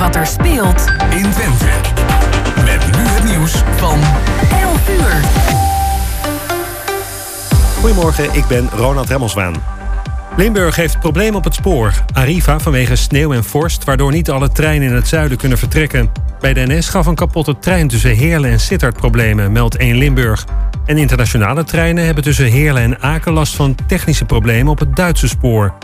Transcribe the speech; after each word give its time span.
wat 0.00 0.16
er 0.16 0.26
speelt 0.26 0.84
in 1.10 1.30
Twente. 1.30 1.64
Met 2.64 2.96
nu 2.96 3.06
het 3.06 3.24
nieuws 3.24 3.52
van 3.76 3.98
11 4.50 4.88
uur. 4.88 5.24
Goedemorgen, 7.80 8.34
ik 8.34 8.46
ben 8.46 8.68
Ronald 8.76 9.08
Remmelswaan. 9.08 9.54
Limburg 10.36 10.76
heeft 10.76 10.98
probleem 10.98 11.34
op 11.34 11.44
het 11.44 11.54
spoor. 11.54 11.92
Arriva 12.12 12.60
vanwege 12.60 12.96
sneeuw 12.96 13.32
en 13.32 13.44
vorst, 13.44 13.84
waardoor 13.84 14.12
niet 14.12 14.30
alle 14.30 14.48
treinen 14.48 14.88
in 14.88 14.94
het 14.94 15.08
zuiden 15.08 15.38
kunnen 15.38 15.58
vertrekken. 15.58 16.12
Bij 16.40 16.54
de 16.54 16.66
NS 16.66 16.88
gaf 16.88 17.06
een 17.06 17.14
kapotte 17.14 17.58
trein 17.58 17.88
tussen 17.88 18.16
Heerlen 18.16 18.50
en 18.50 18.60
Sittard 18.60 18.96
problemen, 18.96 19.52
meldt 19.52 19.76
1 19.76 19.96
Limburg. 19.96 20.46
En 20.86 20.98
internationale 20.98 21.64
treinen 21.64 22.04
hebben 22.04 22.24
tussen 22.24 22.46
Heerlen 22.46 22.82
en 22.82 23.00
Aken 23.00 23.32
last 23.32 23.56
van 23.56 23.76
technische 23.86 24.24
problemen 24.24 24.72
op 24.72 24.78
het 24.78 24.96
Duitse 24.96 25.28
spoor. 25.28 25.74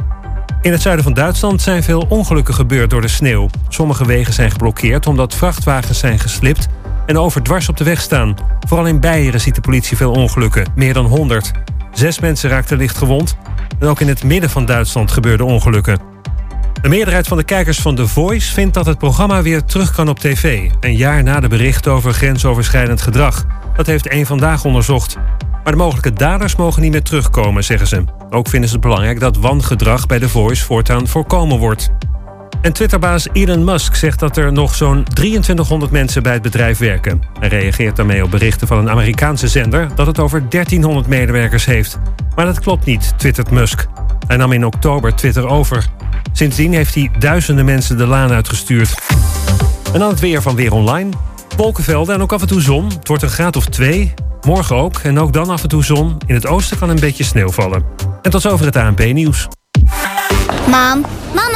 In 0.66 0.72
het 0.72 0.82
zuiden 0.82 1.04
van 1.04 1.14
Duitsland 1.14 1.62
zijn 1.62 1.82
veel 1.82 2.06
ongelukken 2.08 2.54
gebeurd 2.54 2.90
door 2.90 3.00
de 3.00 3.08
sneeuw. 3.08 3.48
Sommige 3.68 4.06
wegen 4.06 4.32
zijn 4.32 4.50
geblokkeerd 4.50 5.06
omdat 5.06 5.34
vrachtwagens 5.34 5.98
zijn 5.98 6.18
geslipt 6.18 6.66
en 7.06 7.18
overdwars 7.18 7.68
op 7.68 7.76
de 7.76 7.84
weg 7.84 8.00
staan. 8.00 8.34
Vooral 8.68 8.86
in 8.86 9.00
Beieren 9.00 9.40
ziet 9.40 9.54
de 9.54 9.60
politie 9.60 9.96
veel 9.96 10.12
ongelukken, 10.12 10.66
meer 10.74 10.94
dan 10.94 11.04
100. 11.04 11.50
Zes 11.92 12.20
mensen 12.20 12.50
raakten 12.50 12.78
licht 12.78 12.98
gewond 12.98 13.36
en 13.78 13.86
ook 13.86 14.00
in 14.00 14.08
het 14.08 14.24
midden 14.24 14.50
van 14.50 14.64
Duitsland 14.64 15.10
gebeurden 15.10 15.46
ongelukken. 15.46 15.98
De 16.82 16.88
meerderheid 16.88 17.26
van 17.26 17.36
de 17.36 17.44
kijkers 17.44 17.80
van 17.80 17.94
The 17.94 18.08
Voice 18.08 18.52
vindt 18.52 18.74
dat 18.74 18.86
het 18.86 18.98
programma 18.98 19.42
weer 19.42 19.64
terug 19.64 19.94
kan 19.94 20.08
op 20.08 20.18
tv. 20.18 20.70
Een 20.80 20.96
jaar 20.96 21.22
na 21.22 21.40
de 21.40 21.48
berichten 21.48 21.92
over 21.92 22.12
grensoverschrijdend 22.12 23.02
gedrag. 23.02 23.46
Dat 23.76 23.86
heeft 23.86 24.08
één 24.08 24.26
vandaag 24.26 24.64
onderzocht. 24.64 25.16
Maar 25.64 25.72
de 25.72 25.78
mogelijke 25.78 26.12
daders 26.12 26.56
mogen 26.56 26.82
niet 26.82 26.92
meer 26.92 27.02
terugkomen, 27.02 27.64
zeggen 27.64 27.86
ze. 27.86 28.15
Ook 28.30 28.48
vinden 28.48 28.68
ze 28.68 28.74
het 28.74 28.84
belangrijk 28.84 29.20
dat 29.20 29.36
wangedrag 29.36 30.06
bij 30.06 30.18
The 30.18 30.28
Voice 30.28 30.64
voortaan 30.64 31.06
voorkomen 31.06 31.58
wordt. 31.58 31.90
En 32.60 32.72
Twitterbaas 32.72 33.28
Elon 33.32 33.64
Musk 33.64 33.94
zegt 33.94 34.18
dat 34.18 34.36
er 34.36 34.52
nog 34.52 34.74
zo'n 34.74 35.04
2300 35.04 35.90
mensen 35.90 36.22
bij 36.22 36.32
het 36.32 36.42
bedrijf 36.42 36.78
werken. 36.78 37.20
Hij 37.38 37.48
reageert 37.48 37.96
daarmee 37.96 38.24
op 38.24 38.30
berichten 38.30 38.66
van 38.66 38.78
een 38.78 38.90
Amerikaanse 38.90 39.48
zender 39.48 39.88
dat 39.94 40.06
het 40.06 40.18
over 40.18 40.48
1300 40.48 41.06
medewerkers 41.06 41.64
heeft. 41.64 41.98
Maar 42.34 42.44
dat 42.44 42.60
klopt 42.60 42.84
niet, 42.84 43.12
twittert 43.16 43.50
Musk. 43.50 43.86
Hij 44.26 44.36
nam 44.36 44.52
in 44.52 44.66
oktober 44.66 45.14
Twitter 45.14 45.46
over. 45.46 45.86
Sindsdien 46.32 46.72
heeft 46.72 46.94
hij 46.94 47.10
duizenden 47.18 47.64
mensen 47.64 47.96
de 47.96 48.06
laan 48.06 48.30
uitgestuurd. 48.30 48.94
En 49.92 49.98
dan 49.98 50.08
het 50.08 50.20
weer 50.20 50.42
van 50.42 50.54
Weer 50.54 50.72
Online. 50.72 51.10
Wolkenvelden 51.56 52.14
en 52.14 52.22
ook 52.22 52.32
af 52.32 52.40
en 52.40 52.46
toe 52.46 52.60
zon. 52.60 52.84
Het 52.84 53.08
wordt 53.08 53.22
een 53.22 53.28
graad 53.28 53.56
of 53.56 53.66
twee. 53.66 54.14
Morgen 54.46 54.76
ook 54.76 54.98
en 54.98 55.18
ook 55.18 55.32
dan 55.32 55.50
af 55.50 55.62
en 55.62 55.68
toe 55.68 55.84
zon. 55.84 56.16
In 56.26 56.34
het 56.34 56.46
oosten 56.46 56.78
kan 56.78 56.88
een 56.88 57.00
beetje 57.00 57.24
sneeuw 57.24 57.50
vallen. 57.50 57.84
En 58.22 58.30
tot 58.30 58.42
zover 58.42 58.66
het 58.66 58.76
ANP-nieuws. 58.76 59.48
Mam, 60.68 61.04
mama, 61.34 61.55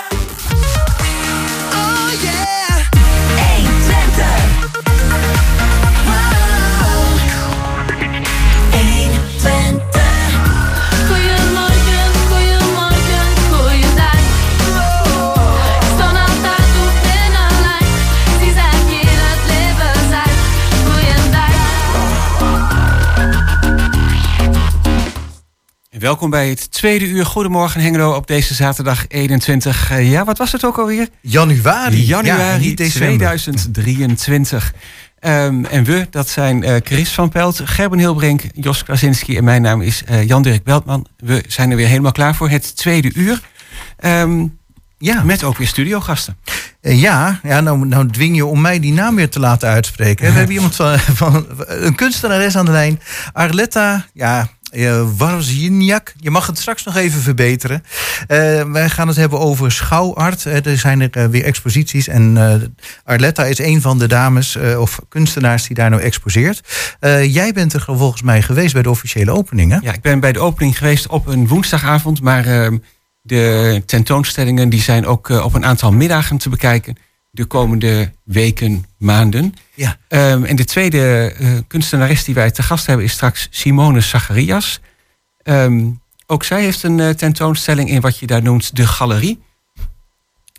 Welkom 26.21 26.39
bij 26.39 26.49
het 26.49 26.71
tweede 26.71 27.05
uur 27.05 27.25
Goedemorgen 27.25 27.81
Hengelo 27.81 28.15
op 28.15 28.27
deze 28.27 28.53
zaterdag 28.53 29.05
21. 29.07 29.91
eh, 29.91 30.11
ja, 30.11 30.23
wat 30.23 30.37
was 30.37 30.51
het 30.51 30.65
ook 30.65 30.77
alweer? 30.77 31.07
Januari. 31.21 32.07
Ja, 32.07 32.21
Januari 32.21 32.65
niet 32.65 32.77
december. 32.77 33.17
2023. 33.17 34.73
Ehm, 35.19 35.65
en 35.65 35.83
we, 35.83 36.07
dat 36.09 36.29
zijn 36.29 36.63
eh, 36.63 36.75
Chris 36.83 37.09
van 37.09 37.29
Pelt, 37.29 37.61
Gerben 37.63 37.99
Hilbrink, 37.99 38.41
Jos 38.53 38.83
Krasinski 38.83 39.37
en 39.37 39.43
mijn 39.43 39.61
naam 39.61 39.81
is 39.81 40.03
eh, 40.03 40.27
Jan-Dirk 40.27 40.63
Beltman. 40.63 41.07
We 41.17 41.43
zijn 41.47 41.69
er 41.71 41.75
weer 41.77 41.87
helemaal 41.87 42.11
klaar 42.11 42.35
voor 42.35 42.49
het 42.49 42.75
tweede 42.75 43.11
uur. 43.13 43.41
Ehm, 43.97 44.45
Ja, 44.97 45.23
met 45.23 45.43
ook 45.43 45.57
weer 45.57 45.67
studiogasten. 45.67 46.37
Ja, 46.81 47.39
ja 47.43 47.61
nou, 47.61 47.85
nou 47.85 48.09
dwing 48.09 48.35
je 48.35 48.45
om 48.45 48.61
mij 48.61 48.79
die 48.79 48.93
naam 48.93 49.15
weer 49.15 49.29
te 49.29 49.39
laten 49.39 49.69
uitspreken. 49.69 50.25
We 50.25 50.31
hebben 50.31 50.55
iemand 50.59 50.75
van, 50.75 50.99
van 50.99 51.45
een 51.57 51.95
kunstenares 51.95 52.55
aan 52.55 52.65
de 52.65 52.71
lijn. 52.71 52.99
Arletta, 53.33 54.05
ja, 54.13 54.49
uh, 54.71 55.03
Warziniak. 55.17 56.13
Je 56.17 56.29
mag 56.29 56.47
het 56.47 56.59
straks 56.59 56.83
nog 56.83 56.95
even 56.95 57.21
verbeteren. 57.21 57.83
Eh, 58.27 58.63
wij 58.63 58.89
gaan 58.89 59.07
het 59.07 59.17
hebben 59.17 59.39
over 59.39 59.71
schouwart. 59.71 60.45
Eh, 60.45 60.65
er 60.65 60.77
zijn 60.77 61.01
er 61.01 61.09
eh, 61.11 61.25
weer 61.25 61.43
exposities. 61.43 62.07
En 62.07 62.37
eh, 62.37 62.55
Arletta 63.03 63.43
is 63.45 63.59
een 63.59 63.81
van 63.81 63.99
de 63.99 64.07
dames 64.07 64.55
eh, 64.55 64.79
of 64.79 64.99
kunstenaars 65.09 65.67
die 65.67 65.75
daar 65.75 65.89
nou 65.89 66.01
exposeert. 66.01 66.61
Eh, 66.99 67.33
jij 67.33 67.53
bent 67.53 67.73
er 67.73 67.83
volgens 67.85 68.21
mij 68.21 68.41
geweest 68.41 68.73
bij 68.73 68.81
de 68.83 68.89
officiële 68.89 69.31
opening, 69.31 69.71
hè? 69.71 69.77
Ja, 69.81 69.93
ik 69.93 70.01
ben 70.01 70.19
bij 70.19 70.31
de 70.31 70.39
opening 70.39 70.77
geweest 70.77 71.07
op 71.07 71.27
een 71.27 71.47
woensdagavond, 71.47 72.21
maar 72.21 72.45
ehm, 72.45 72.77
de 73.21 73.83
tentoonstellingen 73.85 74.69
die 74.69 74.81
zijn 74.81 75.05
ook 75.05 75.29
eh, 75.29 75.43
op 75.45 75.53
een 75.53 75.65
aantal 75.65 75.91
middagen 75.91 76.37
te 76.37 76.49
bekijken 76.49 76.95
de 77.31 77.45
komende 77.45 78.11
weken, 78.23 78.85
maanden. 78.97 79.53
Ja. 79.73 79.97
Ehm, 80.07 80.43
en 80.43 80.55
de 80.55 80.65
tweede 80.65 81.33
eh, 81.37 81.49
kunstenares 81.67 82.23
die 82.23 82.35
wij 82.35 82.51
te 82.51 82.63
gast 82.63 82.85
hebben 82.85 83.05
is 83.05 83.11
straks 83.11 83.47
Simone 83.49 84.01
Zacharias. 84.01 84.79
Ehm, 85.43 85.89
ook 86.27 86.43
zij 86.43 86.61
heeft 86.61 86.83
een 86.83 86.99
eh, 86.99 87.09
tentoonstelling 87.09 87.89
in 87.89 88.01
wat 88.01 88.17
je 88.17 88.27
daar 88.27 88.43
noemt 88.43 88.75
de 88.75 88.87
galerie. 88.87 89.41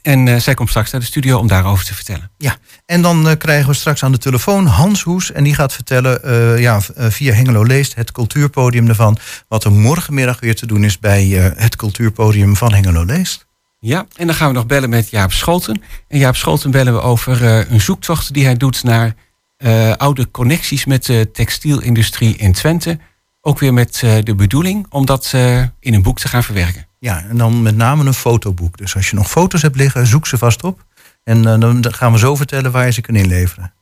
En 0.02 0.28
eh, 0.28 0.36
zij 0.36 0.54
komt 0.54 0.68
straks 0.68 0.90
naar 0.90 1.00
de 1.00 1.06
studio 1.06 1.38
om 1.38 1.46
daarover 1.46 1.84
te 1.84 1.94
vertellen. 1.94 2.30
Ja, 2.38 2.56
en 2.86 3.02
dan 3.02 3.36
krijgen 3.38 3.68
we 3.68 3.74
straks 3.74 4.04
aan 4.04 4.12
de 4.12 4.18
telefoon 4.18 4.66
Hans 4.66 5.02
Hoes. 5.02 5.32
En 5.32 5.44
die 5.44 5.54
gaat 5.54 5.72
vertellen 5.72 6.60
ja, 6.60 6.80
via 6.96 7.32
Hengelo 7.32 7.62
Leest, 7.62 7.94
het 7.94 8.12
cultuurpodium 8.12 8.88
ervan. 8.88 9.18
wat 9.48 9.64
er 9.64 9.72
morgenmiddag 9.72 10.40
weer 10.40 10.54
te 10.54 10.66
doen 10.66 10.84
is 10.84 10.98
bij 10.98 11.26
het 11.56 11.76
cultuurpodium 11.76 12.56
van 12.56 12.72
Hengelo 12.72 13.04
Leest. 13.04 13.46
Ja, 13.84 14.06
en 14.16 14.26
dan 14.26 14.36
gaan 14.36 14.48
we 14.48 14.54
nog 14.54 14.66
bellen 14.66 14.90
met 14.90 15.10
Jaap 15.10 15.32
Scholten. 15.32 15.82
En 16.08 16.18
Jaap 16.18 16.36
Scholten 16.36 16.70
bellen 16.70 16.92
we 16.92 17.00
over 17.00 17.44
eh, 17.44 17.70
een 17.70 17.80
zoektocht 17.80 18.34
die 18.34 18.44
hij 18.44 18.56
doet 18.56 18.82
naar 18.82 19.14
eh, 19.56 19.92
oude 19.92 20.30
connecties 20.30 20.84
met 20.84 21.04
de 21.04 21.30
textielindustrie 21.32 22.36
in 22.36 22.52
Twente. 22.52 22.98
Ook 23.40 23.58
weer 23.58 23.72
met 23.72 24.00
eh, 24.04 24.14
de 24.22 24.34
bedoeling 24.34 24.86
om 24.88 25.06
dat 25.06 25.32
in 25.80 25.94
een 25.94 26.02
boek 26.02 26.18
te 26.18 26.28
gaan 26.28 26.42
verwerken. 26.42 26.86
Ja, 26.98 27.24
en 27.28 27.36
dan 27.36 27.62
met 27.62 27.76
name 27.76 28.04
een 28.04 28.14
fotoboek. 28.14 28.76
Dus 28.76 28.94
als 28.94 29.10
je 29.10 29.16
nog 29.16 29.30
foto's 29.30 29.62
hebt 29.62 29.76
liggen, 29.76 30.06
zoek 30.06 30.26
ze 30.26 30.38
vast 30.38 30.62
op. 30.64 30.84
En 31.24 31.42
dan 31.42 31.84
gaan 31.94 32.12
we 32.12 32.18
zo 32.18 32.36
vertellen 32.36 32.72
waar 32.72 32.84
je 32.84 32.92
ze 32.92 33.00
kunt 33.00 33.18
inleveren. 33.18 33.72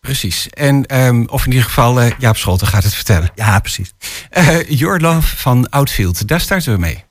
Precies. 0.00 0.48
En 0.48 0.86
ehm, 0.86 1.24
of 1.26 1.44
in 1.44 1.50
ieder 1.50 1.66
geval 1.66 2.02
Jaap 2.18 2.36
Scholten 2.36 2.66
gaat 2.66 2.84
het 2.84 2.94
vertellen. 2.94 3.30
Ja, 3.34 3.60
precies. 3.60 3.94
Your 4.68 5.00
Love 5.00 5.36
van 5.36 5.68
Outfield, 5.68 6.28
daar 6.28 6.40
starten 6.40 6.72
we 6.72 6.78
mee. 6.78 7.04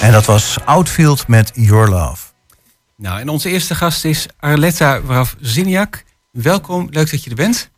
En 0.00 0.12
dat 0.12 0.24
was 0.24 0.58
Outfield 0.64 1.28
met 1.28 1.50
Your 1.54 1.88
Love. 1.88 2.26
Nou, 2.96 3.20
en 3.20 3.28
onze 3.28 3.48
eerste 3.50 3.74
gast 3.74 4.04
is 4.04 4.26
Arletta 4.38 5.02
Wrawziniak. 5.02 6.04
Welkom, 6.30 6.88
leuk 6.90 7.10
dat 7.10 7.24
je 7.24 7.30
er 7.30 7.36
bent. 7.36 7.70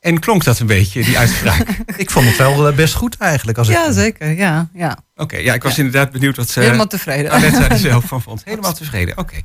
En 0.00 0.18
klonk 0.18 0.44
dat 0.44 0.58
een 0.58 0.66
beetje, 0.66 1.04
die 1.04 1.18
uitspraak? 1.18 1.68
Ik 1.96 2.10
vond 2.10 2.26
het 2.26 2.36
wel 2.36 2.68
eh, 2.68 2.76
best 2.76 2.94
goed 2.94 3.16
eigenlijk. 3.16 3.58
Als 3.58 3.68
Ja, 3.68 3.86
ik, 3.86 3.92
zeker. 3.92 4.30
Ja, 4.30 4.68
ja. 4.74 4.98
Oké, 5.16 5.36
ja, 5.36 5.54
ik 5.54 5.62
was 5.62 5.78
inderdaad 5.78 6.10
benieuwd 6.12 6.36
wat 6.36 6.48
ze 6.48 6.60
Helemaal 6.60 6.86
tevreden. 6.86 7.30
Arletta 7.30 7.70
er 7.70 7.78
zelf 7.90 8.04
van 8.04 8.22
vond. 8.22 8.42
Helemaal 8.44 8.74
tevreden, 8.74 9.18
oké. 9.18 9.36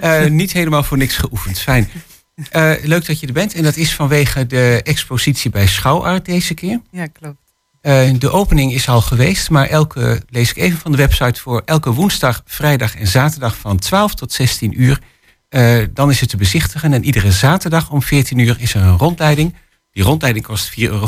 Eh, 0.00 0.24
niet 0.24 0.52
helemaal 0.52 0.82
voor 0.82 0.96
niks 0.96 1.16
geoefend, 1.16 1.58
fijn. 1.58 1.88
Eh, 2.50 2.72
leuk 2.82 3.06
dat 3.06 3.20
je 3.20 3.26
er 3.26 3.32
bent. 3.32 3.54
En 3.54 3.62
dat 3.62 3.76
is 3.76 3.94
vanwege 3.94 4.46
de 4.46 4.80
expositie 4.84 5.50
bij 5.50 5.66
Schouwart 5.66 6.24
deze 6.24 6.54
keer. 6.54 6.80
Ja, 6.90 7.06
klopt. 7.06 7.41
Eh, 7.82 8.10
de 8.18 8.30
opening 8.30 8.72
is 8.72 8.88
al 8.88 9.00
geweest, 9.00 9.50
maar 9.50 9.66
elke, 9.66 10.22
lees 10.28 10.50
ik 10.50 10.56
even 10.56 10.78
van 10.78 10.90
de 10.90 10.96
website 10.96 11.40
voor, 11.40 11.62
elke 11.64 11.92
woensdag, 11.92 12.42
vrijdag 12.46 12.96
en 12.96 13.06
zaterdag 13.06 13.56
van 13.56 13.78
12 13.78 14.14
tot 14.14 14.32
16 14.32 14.80
uur. 14.82 15.00
eh, 15.48 15.78
dan 15.90 16.10
is 16.10 16.20
het 16.20 16.28
te 16.28 16.36
bezichtigen 16.36 16.92
en 16.92 17.04
iedere 17.04 17.32
zaterdag 17.32 17.90
om 17.90 18.02
14 18.02 18.38
uur 18.38 18.56
is 18.58 18.74
er 18.74 18.82
een 18.82 18.98
rondleiding. 18.98 19.54
Die 19.90 20.02
rondleiding 20.02 20.46
kost 20.46 20.70
4,50 20.70 20.74
euro, 20.76 21.06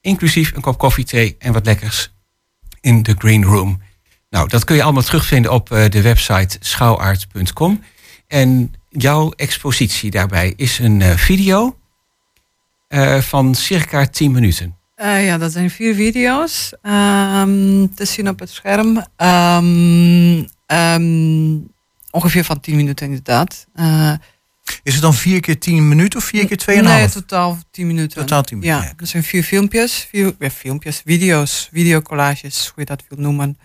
inclusief 0.00 0.52
een 0.54 0.60
kop 0.60 0.78
koffie, 0.78 1.04
thee 1.04 1.36
en 1.38 1.52
wat 1.52 1.66
lekkers 1.66 2.12
in 2.80 3.02
de 3.02 3.14
Green 3.18 3.44
Room. 3.44 3.82
Nou, 4.30 4.48
dat 4.48 4.64
kun 4.64 4.76
je 4.76 4.82
allemaal 4.82 5.02
terugvinden 5.02 5.52
op 5.52 5.72
eh, 5.72 5.88
de 5.88 6.02
website 6.02 6.56
schouwaard.com. 6.60 7.82
En 8.26 8.74
jouw 8.88 9.30
expositie 9.30 10.10
daarbij 10.10 10.52
is 10.56 10.78
een 10.78 11.18
video 11.18 11.76
van 13.20 13.54
circa 13.54 14.06
10 14.06 14.32
minuten. 14.32 14.77
Eh, 14.98 15.26
ja, 15.26 15.38
dat 15.38 15.52
zijn 15.52 15.70
vier 15.70 15.94
video's 15.94 16.72
ehm, 16.82 17.86
te 17.94 18.04
zien 18.04 18.28
op 18.28 18.38
het 18.38 18.50
scherm. 18.50 19.04
Ehm, 19.16 20.44
ehm, 20.66 21.56
ongeveer 22.10 22.44
van 22.44 22.60
10 22.60 22.76
minuten 22.76 23.06
inderdaad. 23.06 23.66
Eh, 23.74 24.12
Is 24.82 24.92
het 24.92 25.02
dan 25.02 25.14
vier 25.14 25.40
keer 25.40 25.58
tien 25.58 25.88
minuten 25.88 26.18
of 26.18 26.24
vier 26.24 26.46
keer 26.46 26.56
tweeënhalf? 26.56 26.98
Nee, 26.98 27.08
totaal 27.08 27.58
10 27.70 27.86
minuten. 27.86 28.20
Totaal 28.20 28.42
10 28.42 28.58
minuten, 28.58 28.82
Ja, 28.82 28.92
dat 28.96 29.08
zijn 29.08 29.22
vier 29.22 29.42
filmpjes. 29.42 30.06
Vier, 30.10 30.34
ja, 30.38 30.50
filmpjes, 30.50 31.02
video's, 31.04 31.68
videocollages, 31.72 32.66
hoe 32.66 32.74
je 32.76 32.84
dat 32.84 33.04
wilt 33.08 33.20
noemen. 33.20 33.58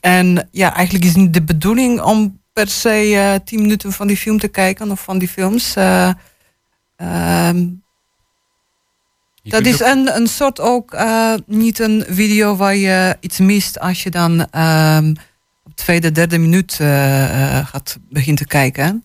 En 0.00 0.48
ja, 0.50 0.74
eigenlijk 0.74 1.04
is 1.04 1.14
niet 1.14 1.34
de 1.34 1.42
bedoeling 1.42 2.00
om 2.00 2.40
per 2.52 2.68
se 2.68 3.14
eh 3.16 3.34
10 3.44 3.60
minuten 3.60 3.92
van 3.92 4.06
die 4.06 4.16
film 4.16 4.38
te 4.38 4.48
kijken 4.48 4.90
of 4.90 5.02
van 5.02 5.18
die 5.18 5.28
films. 5.28 5.76
Eh, 5.76 6.10
ehm, 6.96 7.66
Je 9.46 9.52
dat 9.52 9.66
is 9.66 9.82
ook- 9.82 9.88
een, 9.88 10.16
een 10.16 10.26
soort 10.26 10.60
ook 10.60 10.92
eh, 10.92 11.32
niet 11.46 11.78
een 11.78 12.04
video 12.08 12.56
waar 12.56 12.76
je 12.76 13.16
iets 13.20 13.38
mist 13.38 13.80
als 13.80 14.02
je 14.02 14.10
dan 14.10 14.50
ehm, 14.50 15.08
op 15.64 15.76
de 15.76 15.82
tweede, 15.82 16.12
derde 16.12 16.38
minuut 16.38 16.76
eh, 16.80 17.58
eh, 17.58 17.66
gaat 17.66 17.98
beginnen 18.10 18.42
te 18.42 18.46
kijken. 18.48 19.04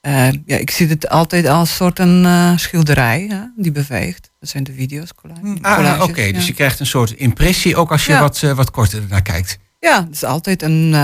Eh, 0.00 0.28
ja, 0.46 0.56
ik 0.56 0.70
zie 0.70 0.88
het 0.88 1.08
altijd 1.08 1.46
als 1.46 1.68
een 1.70 1.76
soort 1.76 1.98
een 1.98 2.24
eh, 2.24 2.56
schilderij 2.56 3.26
hè, 3.28 3.40
die 3.62 3.72
beweegt. 3.72 4.30
Dat 4.40 4.48
zijn 4.48 4.64
de 4.64 4.72
video's. 4.72 5.14
colla- 5.14 5.34
Ah, 5.60 5.74
collages, 5.76 6.04
oké. 6.08 6.20
ja. 6.22 6.32
Dus 6.32 6.46
je 6.46 6.54
krijgt 6.54 6.80
een 6.80 6.86
soort 6.86 7.10
impressie, 7.10 7.76
ook 7.76 7.90
als 7.90 8.06
je 8.06 8.12
Ja. 8.12 8.20
wat, 8.20 8.40
wat 8.40 8.70
korter 8.70 9.02
ernaar 9.02 9.22
kijkt. 9.22 9.58
Ja, 9.80 10.04
het 10.04 10.14
is 10.14 10.24
altijd 10.24 10.62
een. 10.62 10.94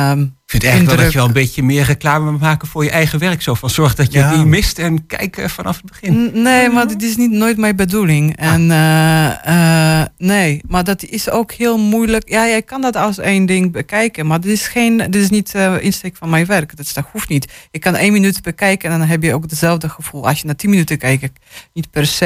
Ik 0.54 0.60
vind 0.60 0.72
eigenlijk 0.72 0.96
wel 1.00 1.04
dat 1.04 1.12
je 1.12 1.18
wel 1.18 1.26
een 1.42 1.42
beetje 1.44 1.62
meer 1.62 1.84
reclame 1.84 2.30
moet 2.30 2.40
maken 2.40 2.68
voor 2.68 2.84
je 2.84 2.90
eigen 2.90 3.18
werk. 3.18 3.42
Zo 3.42 3.54
van 3.54 3.70
zorg 3.70 3.94
dat 3.94 4.12
je 4.12 4.18
Ja. 4.18 4.28
het 4.28 4.36
niet 4.36 4.46
mist 4.46 4.78
en 4.78 5.06
kijk 5.06 5.36
eh, 5.36 5.48
vanaf 5.48 5.76
het 5.76 5.84
begin. 5.90 6.30
Nee, 6.42 6.68
maar 6.68 6.88
dit 6.88 7.02
is 7.02 7.16
niet 7.16 7.30
nooit 7.30 7.56
mijn 7.56 7.76
bedoeling. 7.76 8.40
Ah. 8.40 8.52
En 8.52 8.70
eh, 8.70 10.00
eh, 10.00 10.06
nee, 10.18 10.60
maar 10.68 10.84
dat 10.84 11.02
is 11.04 11.30
ook 11.30 11.52
heel 11.52 11.78
moeilijk. 11.78 12.28
Ja, 12.28 12.46
jij 12.46 12.62
kan 12.62 12.80
dat 12.80 12.96
als 12.96 13.18
één 13.18 13.46
ding 13.46 13.72
bekijken, 13.72 14.26
maar 14.26 14.40
dit 14.40 14.52
is 14.52 14.66
geen, 14.66 14.96
dit 14.96 15.14
is 15.14 15.30
niet 15.30 15.54
insteek 15.80 16.16
van 16.16 16.30
mijn 16.30 16.46
werk. 16.46 16.76
Dat, 16.76 16.86
is- 16.86 16.92
dat 16.94 17.04
hoeft 17.12 17.28
niet. 17.28 17.52
Je 17.70 17.78
kan 17.78 17.94
één 17.96 18.12
minuut 18.12 18.42
bekijken 18.42 18.90
en 18.90 18.98
dan 18.98 19.08
heb 19.08 19.22
je 19.22 19.34
ook 19.34 19.42
hetzelfde 19.42 19.88
gevoel. 19.88 20.26
Als 20.28 20.40
je 20.40 20.46
naar 20.46 20.56
tien 20.56 20.70
minuten 20.70 20.98
kijkt, 20.98 21.38
niet 21.72 21.90
per 21.90 22.06
se. 22.06 22.24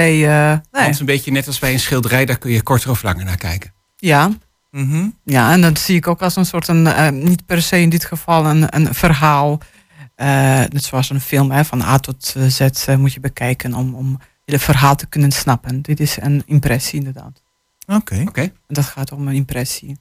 Het 0.70 0.88
is 0.88 1.00
een 1.00 1.06
beetje 1.06 1.30
net 1.30 1.46
als 1.46 1.58
bij 1.58 1.72
een 1.72 1.80
schilderij, 1.80 2.24
daar 2.24 2.38
kun 2.38 2.50
je 2.50 2.62
korter 2.62 2.90
of 2.90 3.02
langer 3.02 3.24
naar 3.24 3.36
kijken. 3.36 3.72
Ja, 3.96 4.30
Mhm. 4.70 5.08
Ja, 5.24 5.52
en 5.52 5.60
dat 5.60 5.78
zie 5.78 5.96
ik 5.96 6.06
ook 6.06 6.22
als 6.22 6.36
een 6.36 6.46
soort, 6.46 6.68
een, 6.68 6.86
eh, 6.86 7.08
niet 7.10 7.46
per 7.46 7.62
se 7.62 7.80
in 7.80 7.88
dit 7.88 8.04
geval 8.04 8.46
een, 8.46 8.76
een 8.76 8.94
verhaal. 8.94 9.58
Eh, 10.14 10.26
net 10.68 10.84
zoals 10.84 11.10
een 11.10 11.20
film, 11.20 11.50
hè, 11.50 11.64
van 11.64 11.82
A 11.82 11.98
tot 11.98 12.34
Z 12.48 12.60
eh, 12.60 12.96
moet 12.96 13.12
je 13.12 13.20
bekijken 13.20 13.74
om, 13.74 13.94
om 13.94 14.18
het 14.44 14.62
verhaal 14.62 14.96
te 14.96 15.06
kunnen 15.06 15.30
snappen. 15.32 15.82
Dit 15.82 16.00
is 16.00 16.16
een 16.20 16.42
impressie 16.46 16.98
inderdaad. 16.98 17.42
Oké. 17.86 18.24
Oké. 18.28 18.40
En 18.40 18.52
dat 18.66 18.84
gaat 18.84 19.12
om 19.12 19.28
een 19.28 19.34
impressie. 19.34 19.98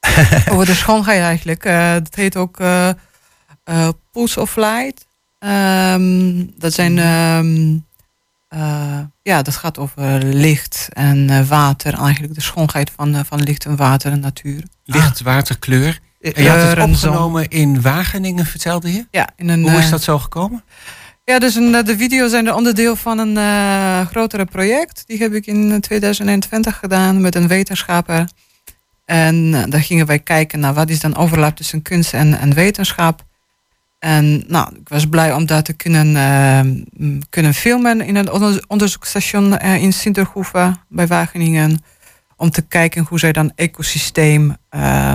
Over 0.50 0.66
de 0.66 0.74
schoonheid 0.74 1.20
eigenlijk. 1.20 1.64
eh, 1.64 1.92
dat 1.92 2.14
heet 2.14 2.36
ook 2.36 2.60
eh 2.60 2.88
eh, 3.64 3.88
Pulse 4.12 4.40
of 4.40 4.56
Light. 4.56 5.06
Ehm, 5.38 6.44
dat 6.58 6.72
zijn... 6.72 6.98
ehm, 6.98 7.78
eh, 8.52 8.98
ja, 9.22 9.42
dat 9.42 9.56
gaat 9.56 9.78
over 9.78 10.24
licht 10.24 10.88
en 10.92 11.30
eh, 11.30 11.48
water. 11.48 11.94
Eigenlijk 11.94 12.34
de 12.34 12.40
schoonheid 12.40 12.90
van, 12.96 13.14
eh, 13.14 13.20
van 13.24 13.42
licht 13.42 13.64
en 13.64 13.76
water 13.76 14.12
en 14.12 14.20
natuur. 14.20 14.62
Licht, 14.84 15.22
water, 15.22 15.58
kleur. 15.58 16.00
En 16.20 16.42
je 16.42 16.48
had 16.48 16.62
het 16.62 16.78
opgenomen 16.78 17.48
in 17.48 17.82
Wageningen, 17.82 18.46
vertelde 18.46 18.92
je? 18.92 19.06
Ja, 19.10 19.28
in 19.36 19.48
een, 19.48 19.62
Hoe 19.62 19.78
is 19.78 19.84
eh, 19.84 19.90
dat 19.90 20.02
zo 20.02 20.18
gekomen? 20.18 20.64
Ja, 21.24 21.38
dus 21.38 21.54
een, 21.54 21.74
eh, 21.74 21.84
de 21.84 21.96
video's 21.96 22.30
zijn 22.30 22.46
een 22.46 22.54
onderdeel 22.54 22.96
van 22.96 23.18
een 23.18 23.36
eh 23.36 24.06
grotere 24.06 24.44
project. 24.44 25.02
Die 25.06 25.18
heb 25.18 25.32
ik 25.32 25.46
in 25.46 25.80
2021 25.80 26.78
gedaan 26.78 27.20
met 27.20 27.34
een 27.34 27.48
wetenschapper. 27.48 28.28
En 29.04 29.54
eh, 29.54 29.62
daar 29.68 29.82
gingen 29.82 30.06
wij 30.06 30.18
kijken 30.18 30.60
naar 30.60 30.74
wat 30.74 30.90
is 30.90 31.00
dan 31.00 31.16
overlap 31.16 31.56
tussen 31.56 31.82
kunst 31.82 32.14
en, 32.14 32.38
en 32.38 32.54
wetenschap. 32.54 33.24
En 34.02 34.44
nou, 34.48 34.76
ik 34.76 34.88
was 34.88 35.06
blij 35.06 35.32
om 35.34 35.46
dat 35.46 35.64
te 35.64 35.72
kunnen, 35.72 36.16
eh, 36.16 36.60
m, 37.06 37.18
kunnen 37.30 37.54
filmen 37.54 38.00
in 38.00 38.16
een 38.16 38.30
onder- 38.30 38.64
onderzoeksstation 38.68 39.58
eh, 39.58 39.82
in 39.82 39.92
Sinterhoeven 39.92 40.76
bij 40.88 41.06
Wageningen. 41.06 41.84
Om 42.36 42.50
te 42.50 42.62
kijken 42.62 43.04
hoe 43.08 43.18
zij 43.18 43.32
dan 43.32 43.52
ecosysteem, 43.54 44.56
eh 44.68 45.12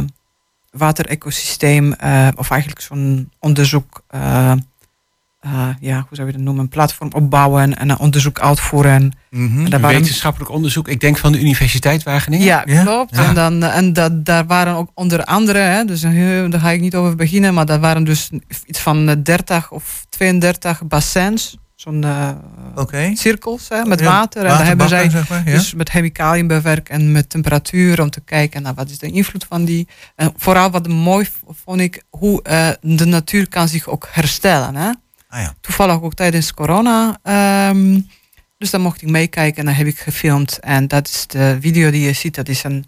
waterecosysteem, 0.71 1.93
eh, 1.93 2.27
of 2.35 2.49
eigenlijk 2.51 2.81
zo'n 2.81 3.31
onderzoek 3.39 4.03
eh, 5.39 5.51
eh, 5.69 5.75
ja, 5.79 5.95
hoe 5.97 6.07
zou 6.11 6.27
je 6.27 6.33
dat 6.33 6.41
noemen, 6.41 6.63
een 6.63 6.69
platform 6.69 7.09
opbouwen 7.13 7.77
en 7.77 7.89
een 7.89 7.99
onderzoek 7.99 8.39
uitvoeren. 8.39 8.91
En 9.31 9.69
daar 9.69 9.79
waren, 9.79 9.99
Wetenschappelijk 9.99 10.51
onderzoek, 10.51 10.87
ik 10.87 10.99
denk 10.99 11.17
van 11.17 11.31
de 11.31 11.39
Universiteit 11.39 12.03
Wageningen. 12.03 12.45
ja, 12.45 12.63
Ja? 12.65 12.83
klopt. 12.83 13.15
Ja. 13.15 13.25
En, 13.27 13.33
dan, 13.35 13.63
eh, 13.63 13.77
en 13.77 13.93
dat, 13.93 14.25
daar 14.25 14.45
waren 14.45 14.73
ook 14.75 14.89
onder 14.93 15.23
andere, 15.23 15.59
hè, 15.59 15.85
dus 15.85 16.01
heel- 16.03 16.49
daar 16.49 16.59
ga 16.59 16.69
ik 16.71 16.81
niet 16.81 16.95
over 16.95 17.15
beginnen, 17.15 17.53
maar 17.53 17.65
daar 17.65 17.79
waren 17.79 18.03
dus 18.03 18.29
iets 18.65 18.79
van 18.79 19.09
eh, 19.09 19.15
30 19.23 19.71
of 19.71 20.05
32 20.09 20.87
bassins, 20.87 21.57
zo'n 21.75 22.03
eh, 22.03 22.29
Oké. 22.75 23.11
cirkels 23.15 23.65
hè, 23.69 23.85
met 23.85 23.99
Ja, 23.99 24.05
water. 24.05 24.41
En 24.41 24.47
daar 24.47 24.65
hebben 24.65 24.87
zij 24.89 25.09
zeg 25.09 25.29
maar, 25.29 25.41
ja. 25.45 25.51
dus 25.51 25.73
met 25.73 25.89
chemicaliën 25.89 26.47
bewerkt 26.47 26.89
en 26.89 27.11
met 27.11 27.29
temperatuur 27.29 28.01
om 28.01 28.09
te 28.09 28.21
kijken 28.21 28.61
naar 28.61 28.73
wat 28.73 28.89
is 28.89 28.97
de 28.99 29.11
invloed 29.11 29.45
van 29.49 29.65
die. 29.65 29.87
En 30.15 30.33
vooral 30.37 30.69
wat 30.71 30.87
mooi 30.87 31.27
vond 31.63 31.79
ik, 31.81 32.03
hoe 32.09 32.41
eh, 32.43 32.69
de 32.81 33.05
natuur 33.05 33.49
kan 33.49 33.67
zich 33.67 33.87
ook 33.87 34.07
herstellen. 34.11 34.75
Hè? 34.75 34.89
Ah, 35.27 35.41
ja. 35.41 35.53
Toevallig 35.61 36.01
ook 36.01 36.13
tijdens 36.13 36.53
corona. 36.53 37.19
ehm, 37.23 37.99
dus 38.57 38.69
dan 38.69 38.81
mocht 38.81 39.01
ik 39.01 39.09
meekijken 39.09 39.57
en 39.59 39.65
dan 39.65 39.73
heb 39.73 39.87
ik 39.87 39.99
gefilmd. 39.99 40.59
En 40.59 40.87
dat 40.87 41.07
is 41.07 41.27
de 41.27 41.57
video 41.61 41.91
die 41.91 42.01
je 42.01 42.13
ziet, 42.13 42.35
dat 42.35 42.47
is 42.47 42.63
een, 42.63 42.85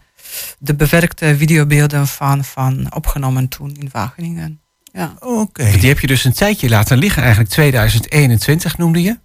de 0.59 0.75
bewerkte 0.75 1.37
videobeelden 1.37 2.07
van, 2.07 2.43
van 2.43 2.93
opgenomen 2.95 3.47
toen 3.47 3.75
in 3.79 3.89
Wageningen. 3.91 4.61
Ja. 4.93 5.13
Oké. 5.19 5.71
Die 5.79 5.87
heb 5.89 5.99
je 5.99 6.07
dus 6.07 6.23
een 6.23 6.33
tijdje 6.33 6.69
laten 6.69 6.97
liggen, 6.97 7.21
eigenlijk 7.21 7.51
2021 7.51 8.77
noemde 8.77 9.01
je. 9.01 9.19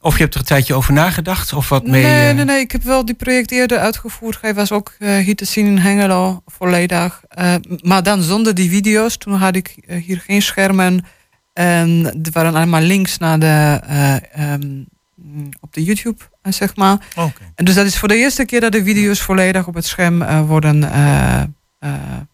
Of 0.00 0.14
je 0.16 0.22
hebt 0.22 0.34
er 0.34 0.40
een 0.40 0.46
tijdje 0.46 0.74
over 0.74 0.92
nagedacht, 0.92 1.52
of 1.52 1.68
wat 1.68 1.86
mee... 1.86 2.02
nee, 2.02 2.28
eh, 2.28 2.34
nee, 2.34 2.44
nee, 2.44 2.60
ik 2.60 2.72
heb 2.72 2.82
wel 2.82 3.04
die 3.04 3.14
project 3.14 3.50
eerder 3.50 3.78
uitgevoerd. 3.78 4.38
Hij 4.40 4.54
was 4.54 4.72
ook 4.72 4.94
eh, 4.98 5.16
hier 5.16 5.36
te 5.36 5.44
zien 5.44 5.66
in 5.66 5.78
Hengelo, 5.78 6.42
volledig. 6.46 7.22
Eh, 7.28 7.54
maar 7.80 8.02
dan 8.02 8.22
zonder 8.22 8.54
die 8.54 8.70
video's. 8.70 9.16
Toen 9.16 9.34
had 9.34 9.56
ik 9.56 9.74
hier 10.04 10.20
geen 10.20 10.42
schermen. 10.42 11.04
En 11.52 12.04
er 12.22 12.32
waren 12.32 12.54
allemaal 12.54 12.80
links 12.80 13.18
naar 13.18 13.38
de, 13.38 13.80
eh, 13.86 14.52
ehm, 14.52 14.82
op 15.60 15.72
de 15.74 15.82
YouTube, 15.84 16.22
eh, 16.42 16.52
zeg 16.52 16.76
maar. 16.76 16.98
Oké. 17.16 17.42
En 17.54 17.64
dus 17.64 17.74
dat 17.74 17.86
is 17.86 17.98
voor 17.98 18.08
de 18.08 18.16
eerste 18.16 18.44
keer 18.44 18.60
dat 18.60 18.72
de 18.72 18.84
video's 18.84 19.20
volledig 19.20 19.66
op 19.66 19.74
het 19.74 19.86
scherm 19.86 20.22
eh, 20.22 20.40
worden 20.40 20.82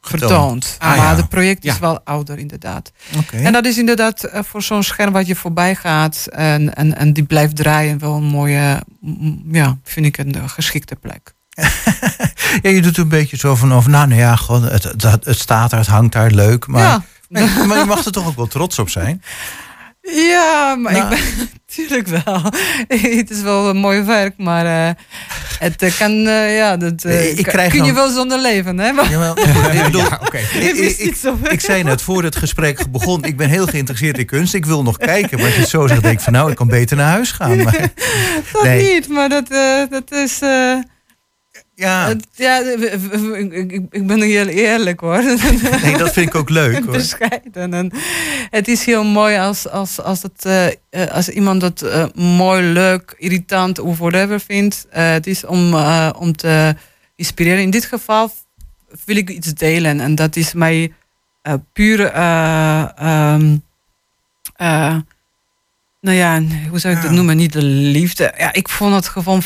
vertoond. 0.01 0.77
Ah, 0.79 0.89
maar 0.89 0.97
ja. 0.97 1.17
het 1.17 1.29
project 1.29 1.65
is 1.65 1.73
Ja. 1.75 1.81
wel 1.81 2.01
ouder, 2.05 2.39
inderdaad. 2.39 2.93
Oké. 3.19 3.37
En 3.37 3.53
dat 3.53 3.65
is 3.67 3.79
inderdaad 3.79 4.29
voor 4.33 4.63
zo'n 4.63 4.83
scherm 4.83 5.13
wat 5.13 5.27
je 5.27 5.37
voorbij 5.37 5.75
gaat 5.75 6.27
en, 6.31 6.75
en, 6.75 6.97
en 6.97 7.13
die 7.13 7.25
blijft 7.25 7.57
draaien 7.57 7.99
wel 7.99 8.15
een 8.15 8.25
mooie, 8.25 8.83
ja, 9.51 9.79
vind 9.83 10.07
ik 10.07 10.19
een 10.19 10.49
geschikte 10.51 10.97
plek. 10.97 11.35
Ja, 12.63 12.71
je 12.71 12.83
doet 12.83 12.97
een 12.97 13.09
beetje 13.09 13.37
zo 13.37 13.55
van 13.55 13.73
over, 13.73 13.91
nou, 13.91 14.09
nou 14.09 14.21
ja, 14.21 14.37
gewoon, 14.37 14.63
het, 14.63 14.83
het, 14.83 15.25
het 15.25 15.39
staat 15.39 15.71
daar, 15.71 15.81
het 15.81 15.89
hangt 15.89 16.13
daar, 16.13 16.31
leuk. 16.31 16.67
Maar, 16.67 16.83
ja. 16.83 17.03
Maar, 17.28 17.42
maar 17.66 17.78
je 17.78 17.85
mag 17.85 18.04
er 18.04 18.12
toch 18.12 18.26
ook 18.26 18.37
wel 18.37 18.47
trots 18.47 18.78
op 18.78 18.88
zijn. 18.90 19.23
ja, 20.02 20.75
maar 20.75 20.92
Nou. 20.92 21.14
ik 21.14 21.18
ben 21.18 21.49
natuurlijk 21.66 22.06
wel. 22.25 22.42
het 23.18 23.30
is 23.30 23.40
wel 23.40 23.68
een 23.68 23.76
mooi 23.76 24.02
werk, 24.02 24.35
maar 24.37 24.66
eh, 24.88 24.94
Het 25.58 25.82
eh, 25.82 25.99
kan, 25.99 26.11
eh, 26.26 26.56
ja, 26.56 26.76
dat 26.76 27.04
eh, 27.04 27.38
ik 27.38 27.44
krijg 27.44 27.73
kun 27.73 27.85
je 27.85 27.92
wel 27.92 28.11
zonder 28.11 28.40
leven, 28.40 28.78
hè? 28.78 28.92
Maar, 28.92 29.11
Jawel, 29.11 29.38
ik 29.38 29.82
bedoel, 29.85 30.00
Ja, 30.00 30.20
oké. 30.23 30.38
ik, 30.38 30.76
ik, 30.99 31.16
ik 31.50 31.61
zei 31.61 31.82
net 31.82 32.02
voor 32.02 32.23
het 32.23 32.37
gesprek 32.37 32.90
begon, 32.90 33.25
ik 33.25 33.37
ben 33.37 33.49
heel 33.49 33.66
geïnteresseerd 33.66 34.18
in 34.18 34.26
kunst. 34.26 34.54
Ik 34.54 34.66
wil 34.66 34.82
nog 34.82 34.97
kijken. 34.97 35.37
Maar 35.37 35.47
als 35.47 35.54
je 35.54 35.61
het 35.61 35.70
zo 35.70 35.87
zegt, 35.87 36.02
denk 36.02 36.14
ik 36.18 36.20
van 36.25 36.32
nou, 36.32 36.50
ik 36.50 36.56
kan 36.56 36.68
beter 36.68 36.97
naar 36.97 37.11
huis 37.11 37.30
gaan. 37.30 37.56
Maar, 37.62 37.90
dat 38.52 38.62
nee. 38.62 38.94
niet, 38.94 39.08
maar 39.08 39.28
dat, 39.28 39.50
eh, 39.50 39.82
dat 39.90 40.12
is... 40.12 40.38
ja, 41.78 42.14
ja, 42.35 42.58
ik, 43.90 44.06
ben 44.06 44.20
heel 44.20 44.47
eerlijk 44.47 45.00
hoor. 45.00 45.23
nee, 45.82 45.97
dat 45.97 46.12
vind 46.12 46.28
ik 46.28 46.35
ook 46.35 46.50
leuk 46.50 46.78
hoor. 46.85 46.92
bescheiden. 46.92 47.75
En 47.75 47.92
het 48.50 48.68
is 48.68 48.85
heel 48.85 49.04
mooi 49.04 49.38
als, 49.38 49.68
als, 49.68 50.00
als, 50.00 50.23
het, 50.23 50.44
eh, 50.44 50.66
eh, 50.66 51.11
als 51.11 51.28
iemand 51.28 51.62
het 51.62 51.82
eh, 51.82 52.04
mooi, 52.14 52.62
leuk, 52.62 53.14
irritant 53.18 53.78
of 53.78 53.99
whatever 53.99 54.40
vindt. 54.40 54.87
Het 54.90 55.26
is 55.26 55.44
om, 55.44 55.75
om 56.18 56.37
te 56.37 56.75
inspireren. 57.16 57.62
In 57.62 57.70
dit 57.70 57.85
geval 57.85 58.30
wil 59.04 59.16
ik 59.16 59.30
iets 59.30 59.54
delen. 59.54 60.00
En 60.00 60.14
dat 60.14 60.37
is 60.37 60.52
mij 60.52 60.92
puur... 61.73 62.04
eh, 62.04 62.99
ehm, 62.99 63.56
eh, 64.56 64.97
nou 66.00 66.16
ja, 66.16 66.42
hoe 66.68 66.78
zou 66.78 66.97
ik 66.97 67.02
dat 67.02 67.11
noemen? 67.11 67.37
Niet 67.37 67.52
de 67.52 67.62
liefde. 67.62 68.35
Ja, 68.38 68.52
ik 68.52 68.68
vond 68.68 68.94
het 68.94 69.08
gewoon 69.08 69.42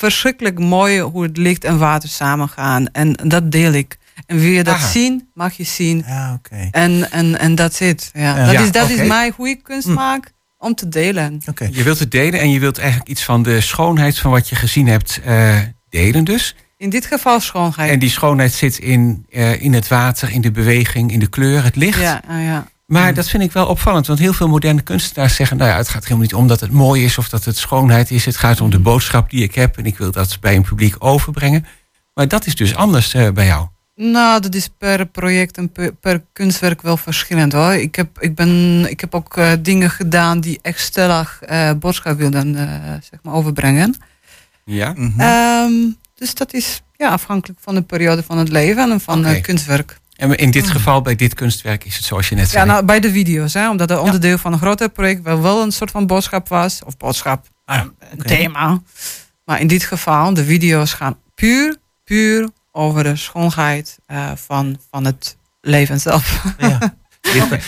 verschrikkelijk 0.00 0.58
mooi 0.58 1.00
hoe 1.00 1.22
het 1.22 1.36
licht 1.36 1.64
en 1.64 1.78
water 1.78 2.08
samengaan. 2.08 2.86
En 2.92 3.12
dat 3.12 3.52
deel 3.52 3.72
ik. 3.72 3.98
En 4.26 4.38
wil 4.38 4.50
je 4.50 4.64
dat 4.64 4.74
Aha. 4.74 4.86
zien, 4.88 5.28
mag 5.34 5.52
je 5.56 5.64
zien. 5.64 6.04
Ja. 6.06 6.40
En, 6.70 7.10
en, 7.10 7.38
en 7.38 7.54
dat 7.54 7.80
is 7.80 8.10
Ja. 8.12 8.36
Ja. 8.36 8.52
Dat, 8.52 8.60
is, 8.62 8.72
dat 8.72 8.90
is 8.90 9.06
mij 9.06 9.32
hoe 9.36 9.48
ik 9.48 9.62
kunst 9.62 9.86
Hm. 9.86 9.92
maak 9.94 10.32
om 10.58 10.74
te 10.74 10.88
delen. 10.88 11.40
Oké. 11.48 11.68
Je 11.72 11.82
wilt 11.82 11.98
het 11.98 12.10
delen 12.10 12.40
en 12.40 12.50
je 12.50 12.60
wilt 12.60 12.78
eigenlijk 12.78 13.08
iets 13.10 13.24
van 13.24 13.42
de 13.42 13.60
schoonheid 13.60 14.18
van 14.18 14.30
wat 14.30 14.48
je 14.48 14.56
gezien 14.56 14.86
hebt 14.86 15.20
eh, 15.24 15.58
delen 15.88 16.24
dus. 16.24 16.54
In 16.76 16.90
dit 16.90 17.06
geval 17.06 17.40
schoonheid. 17.40 17.90
En 17.90 17.98
die 17.98 18.10
schoonheid 18.10 18.52
zit 18.52 18.78
in, 18.78 19.26
eh, 19.30 19.62
in 19.62 19.72
het 19.72 19.88
water, 19.88 20.30
in 20.30 20.40
de 20.40 20.50
beweging, 20.50 21.12
in 21.12 21.18
de 21.18 21.28
kleur, 21.28 21.64
het 21.64 21.76
licht. 21.76 22.00
ja, 22.00 22.22
ja. 22.28 22.66
Maar 22.90 23.14
dat 23.14 23.28
vind 23.28 23.42
ik 23.42 23.52
wel 23.52 23.66
opvallend, 23.66 24.06
want 24.06 24.18
heel 24.18 24.32
veel 24.32 24.48
moderne 24.48 24.80
kunstenaars 24.80 25.34
zeggen... 25.34 25.56
nou 25.56 25.70
ja, 25.70 25.76
het 25.76 25.88
gaat 25.88 26.02
helemaal 26.02 26.22
niet 26.22 26.34
om 26.34 26.46
dat 26.46 26.60
het 26.60 26.70
mooi 26.70 27.04
is 27.04 27.18
of 27.18 27.28
dat 27.28 27.44
het 27.44 27.56
schoonheid 27.56 28.10
is. 28.10 28.24
Het 28.24 28.36
gaat 28.36 28.60
om 28.60 28.70
de 28.70 28.78
boodschap 28.78 29.30
die 29.30 29.42
ik 29.42 29.54
heb 29.54 29.78
en 29.78 29.84
ik 29.84 29.98
wil 29.98 30.10
dat 30.10 30.38
bij 30.40 30.56
een 30.56 30.62
publiek 30.62 30.96
overbrengen. 30.98 31.66
Maar 32.14 32.28
dat 32.28 32.46
is 32.46 32.54
dus 32.54 32.74
anders 32.74 33.14
eh, 33.14 33.30
bij 33.30 33.46
jou. 33.46 33.68
Nou, 33.94 34.40
dat 34.40 34.54
is 34.54 34.68
per 34.78 35.06
project 35.06 35.56
en 35.56 35.72
per, 35.72 35.94
per 35.94 36.22
kunstwerk 36.32 36.82
wel 36.82 36.96
verschillend 36.96 37.52
hoor. 37.52 37.72
Ik 37.72 37.94
heb, 37.94 38.20
ik 38.20 38.34
ben, 38.34 38.86
ik 38.90 39.00
heb 39.00 39.14
ook 39.14 39.36
eh, 39.36 39.52
dingen 39.60 39.90
gedaan 39.90 40.40
die 40.40 40.58
echt 40.62 40.80
stellig 40.80 41.42
eh 41.42 41.70
boodschap 41.72 42.18
wilden 42.18 42.54
zeg 43.10 43.18
maar 43.22 43.34
overbrengen. 43.34 43.96
Ja? 44.64 44.94
Ehm, 45.16 45.72
dus 46.14 46.34
dat 46.34 46.52
is 46.52 46.82
ja, 46.96 47.08
afhankelijk 47.08 47.60
van 47.62 47.74
de 47.74 47.82
periode 47.82 48.22
van 48.22 48.38
het 48.38 48.48
leven 48.48 48.90
en 48.90 49.00
van 49.00 49.24
het 49.24 49.40
kunstwerk. 49.40 49.98
En 50.20 50.36
in 50.36 50.50
dit 50.50 50.70
geval, 50.70 51.02
bij 51.02 51.14
dit 51.16 51.34
kunstwerk, 51.34 51.84
is 51.84 51.96
het 51.96 52.04
zoals 52.04 52.28
je 52.28 52.34
net 52.34 52.44
Ja, 52.44 52.50
zei. 52.50 52.66
nou, 52.66 52.84
bij 52.84 53.00
de 53.00 53.10
video's, 53.10 53.54
hè, 53.54 53.70
omdat 53.70 53.88
het 53.88 53.98
onderdeel 53.98 54.38
van 54.38 54.52
een 54.52 54.58
groter 54.58 54.88
project 54.88 55.22
wel, 55.22 55.42
wel 55.42 55.62
een 55.62 55.72
soort 55.72 55.90
van 55.90 56.06
boodschap 56.06 56.48
was. 56.48 56.80
Of 56.84 56.96
boodschap, 56.96 57.46
Ah, 57.64 57.76
een 57.78 57.92
oké. 58.12 58.24
thema. 58.28 58.82
Maar 59.44 59.60
in 59.60 59.66
dit 59.66 59.84
geval, 59.84 60.34
de 60.34 60.44
video's 60.44 60.92
gaan 60.92 61.16
puur, 61.34 61.76
puur 62.04 62.48
over 62.72 63.02
de 63.04 63.16
schoonheid 63.16 63.98
eh, 64.06 64.30
van, 64.34 64.78
van 64.90 65.04
het 65.04 65.36
leven 65.60 66.00
zelf. 66.00 66.44
Ja. 66.58 66.78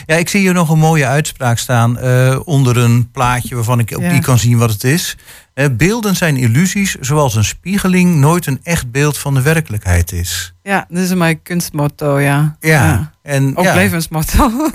ja, 0.06 0.16
ik 0.16 0.28
zie 0.28 0.40
hier 0.40 0.52
nog 0.52 0.68
een 0.70 0.78
mooie 0.78 1.06
uitspraak 1.06 1.58
staan 1.58 1.98
eh, 1.98 2.40
onder 2.44 2.76
een 2.76 3.10
plaatje 3.10 3.54
waarvan 3.54 3.78
ik 3.78 3.96
ook 3.96 4.02
Ja. 4.02 4.12
niet 4.12 4.24
kan 4.24 4.38
zien 4.38 4.58
wat 4.58 4.70
het 4.70 4.84
is. 4.84 5.16
Eh, 5.54 5.66
beelden 5.72 6.16
zijn 6.16 6.36
illusies, 6.36 6.96
zoals 7.00 7.34
een 7.34 7.44
spiegeling 7.44 8.14
nooit 8.16 8.46
een 8.46 8.60
echt 8.62 8.90
beeld 8.90 9.18
van 9.18 9.34
de 9.34 9.42
werkelijkheid 9.42 10.12
is. 10.12 10.54
Ja, 10.62 10.86
dat 10.88 10.98
is 11.02 11.14
mijn 11.14 11.42
kunstmotto, 11.42 12.20
ja. 12.20 12.56
Ja, 12.60 13.12
en 13.22 13.56
Ook 13.56 13.64
ja, 13.64 13.74
levensmotto. 13.74 14.44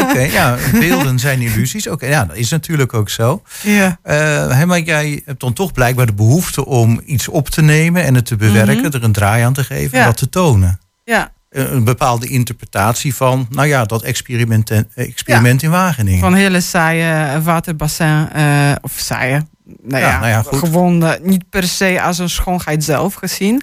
oké, 0.00 0.18
ja, 0.20 0.56
beelden 0.72 1.18
zijn 1.18 1.40
illusies. 1.40 1.88
Oké, 1.88 2.06
ja, 2.06 2.24
dat 2.24 2.36
is 2.36 2.50
natuurlijk 2.50 2.94
ook 2.94 3.08
zo. 3.10 3.42
ja. 3.62 3.98
Hè, 4.02 4.66
maar 4.66 4.80
jij 4.80 5.22
hebt 5.24 5.40
dan 5.40 5.52
toch 5.52 5.72
blijkbaar 5.72 6.06
de 6.06 6.12
behoefte 6.14 6.64
om 6.66 7.00
iets 7.04 7.28
op 7.28 7.48
te 7.48 7.62
nemen 7.62 8.04
en 8.04 8.14
het 8.14 8.26
te 8.26 8.36
bewerken, 8.36 8.76
Mhm. 8.84 8.94
er 8.96 9.04
een 9.04 9.12
draai 9.12 9.42
aan 9.44 9.52
te 9.52 9.64
geven 9.64 9.92
en 9.92 9.98
Ja. 9.98 10.04
dat 10.04 10.16
te 10.16 10.28
tonen. 10.28 10.78
ja, 11.04 11.32
Een 11.54 11.74
een 11.74 11.84
bepaalde 11.84 12.26
interpretatie 12.28 13.14
van, 13.14 13.46
nou 13.50 13.68
ja, 13.68 13.84
dat 13.84 14.02
experiment, 14.02 14.70
experiment 14.94 15.62
in 15.62 15.70
Wageningen. 15.70 16.20
van 16.20 16.34
hele 16.34 16.60
saaie 16.60 17.40
waterbassin. 17.42 18.28
eh, 18.32 18.72
of 18.80 18.92
saaie. 18.96 19.46
Nou 19.82 20.02
Ja, 20.02 20.08
ja, 20.08 20.18
nou 20.18 20.30
ja, 20.30 20.42
gewoon 20.58 21.04
eh, 21.04 21.20
niet 21.22 21.50
per 21.50 21.64
se 21.64 22.02
als 22.02 22.18
een 22.18 22.30
schoonheid 22.30 22.84
zelf 22.84 23.14
gezien. 23.14 23.62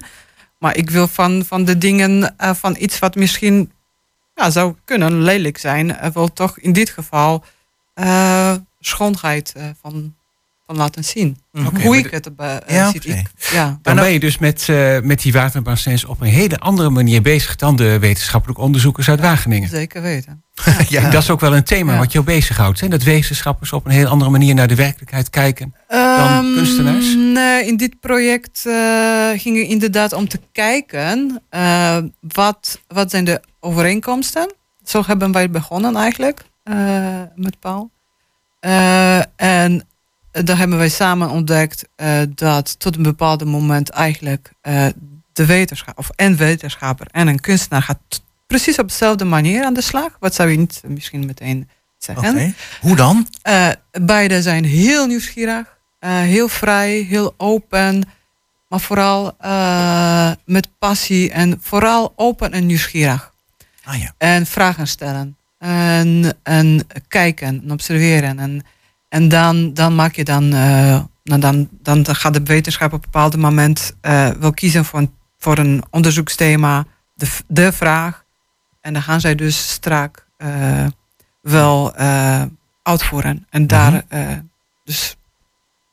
Maar 0.58 0.76
ik 0.76 0.90
wil 0.90 1.08
van, 1.08 1.44
van 1.46 1.64
de 1.64 1.78
dingen, 1.78 2.34
eh, 2.38 2.50
van 2.54 2.76
iets 2.78 2.98
wat 2.98 3.14
misschien 3.14 3.72
ja, 4.34 4.50
zou 4.50 4.74
kunnen 4.84 5.22
lelijk 5.22 5.58
zijn, 5.58 5.96
eh, 5.96 6.10
wel 6.10 6.32
toch 6.32 6.58
in 6.58 6.72
dit 6.72 6.90
geval 6.90 7.44
eh, 7.94 8.52
schoonheid 8.80 9.52
eh, 9.56 9.64
van, 9.80 10.14
van 10.66 10.76
laten 10.76 11.04
zien. 11.04 11.36
Mhm. 11.52 11.80
Hoe 11.80 11.96
ik 11.96 12.10
het 12.10 12.30
eh, 12.36 12.56
eh, 12.56 12.60
Ja, 12.66 12.90
ziet. 12.90 13.06
Ik, 13.06 13.30
ja. 13.52 13.78
Dan 13.82 13.94
ben 13.94 14.12
je 14.12 14.20
dus 14.20 14.38
met, 14.38 14.68
eh, 14.68 15.00
met 15.00 15.22
die 15.22 15.32
waterbassins 15.32 16.04
op 16.04 16.20
een 16.20 16.26
hele 16.26 16.58
andere 16.58 16.90
manier 16.90 17.22
bezig 17.22 17.56
dan 17.56 17.76
de 17.76 17.98
wetenschappelijke 17.98 18.62
onderzoekers 18.62 19.08
uit 19.08 19.20
Wageningen. 19.20 19.68
Zeker 19.68 20.02
weten. 20.02 20.44
ja. 20.88 21.02
En 21.02 21.10
dat 21.10 21.22
is 21.22 21.30
ook 21.30 21.40
wel 21.40 21.56
een 21.56 21.64
thema 21.64 21.98
wat 21.98 22.12
jou 22.12 22.24
bezighoudt. 22.24 22.80
Hè? 22.80 22.88
Dat 22.88 23.02
wetenschappers 23.02 23.72
op 23.72 23.84
een 23.84 23.90
heel 23.90 24.06
andere 24.06 24.30
manier 24.30 24.54
naar 24.54 24.68
de 24.68 24.74
werkelijkheid 24.74 25.30
kijken. 25.30 25.74
Dan 25.88 25.98
Ehm, 25.98 26.54
kunstenaars? 26.54 27.14
Nee, 27.14 27.66
in 27.66 27.76
dit 27.76 28.00
project 28.00 28.66
eh, 28.66 29.28
ging 29.36 29.58
het 29.58 29.68
inderdaad 29.68 30.12
om 30.12 30.28
te 30.28 30.40
kijken 30.52 31.42
wat, 32.20 32.80
wat 32.88 33.10
zijn 33.10 33.24
de 33.24 33.40
overeenkomsten. 33.60 34.54
Zo 34.84 35.02
hebben 35.06 35.32
wij 35.32 35.50
begonnen 35.50 35.96
eigenlijk 35.96 36.44
met 37.34 37.58
Paul. 37.60 37.90
En 39.36 39.86
daar 40.32 40.58
hebben 40.58 40.78
wij 40.78 40.88
samen 40.88 41.30
ontdekt 41.30 41.88
eh, 41.96 42.20
dat 42.34 42.78
tot 42.78 42.96
een 42.96 43.02
bepaald 43.02 43.44
moment 43.44 43.90
eigenlijk 43.90 44.52
eh, 44.60 44.86
de 45.32 45.46
wetenschap, 45.46 45.98
of 45.98 46.10
een 46.16 46.36
wetenschapper 46.36 47.06
en 47.10 47.28
een 47.28 47.40
kunstenaar 47.40 47.82
gaat 47.82 48.22
precies 48.46 48.78
op 48.78 48.88
dezelfde 48.88 49.24
manier 49.24 49.64
aan 49.64 49.74
de 49.74 49.80
slag. 49.80 50.16
Wat 50.20 50.34
zou 50.34 50.50
je 50.50 50.58
niet 50.58 50.82
misschien 50.86 51.26
meteen 51.26 51.68
zeggen? 51.98 52.54
Hoe 52.80 52.96
dan? 52.96 53.28
Eh, 53.42 53.68
beide 54.00 54.42
zijn 54.42 54.64
heel 54.64 55.06
nieuwsgierig, 55.06 55.76
heel 56.06 56.48
vrij, 56.48 57.06
heel 57.08 57.34
open, 57.36 58.08
maar 58.68 58.80
vooral 58.80 59.36
met 60.44 60.68
passie 60.78 61.30
en 61.30 61.58
vooral 61.60 62.12
open 62.16 62.52
en 62.52 62.66
nieuwsgierig. 62.66 63.32
Ah 63.84 64.00
ja. 64.00 64.14
En 64.18 64.46
vragen 64.46 64.86
stellen 64.86 65.36
en, 65.58 66.36
en 66.42 66.86
kijken 67.08 67.46
en 67.46 67.72
observeren. 67.72 68.38
En, 68.38 68.62
en 69.12 69.28
dan, 69.28 69.74
dan 69.74 69.94
maak 69.94 70.14
je 70.14 70.24
dan, 70.24 70.52
eh, 70.52 71.00
nou 71.24 71.40
dan, 71.40 71.68
dan 71.82 72.06
gaat 72.14 72.34
de 72.34 72.42
wetenschap 72.42 72.92
op 72.92 73.04
een 73.04 73.10
bepaald 73.10 73.36
moment 73.36 73.96
eh, 74.00 74.28
wel 74.28 74.52
kiezen 74.52 74.84
voor 74.84 74.98
een, 74.98 75.10
voor 75.38 75.58
een 75.58 75.82
onderzoeksthema, 75.90 76.84
de, 77.14 77.28
de 77.46 77.72
vraag. 77.72 78.24
En 78.80 78.92
dan 78.92 79.02
gaan 79.02 79.20
zij 79.20 79.34
dus 79.34 79.70
strak 79.70 80.26
eh, 80.36 80.86
wel 81.40 81.94
eh, 81.96 82.42
uitvoeren. 82.82 83.46
En 83.50 83.66
daar, 83.66 84.02
eh, 84.08 84.26
dus 84.84 85.16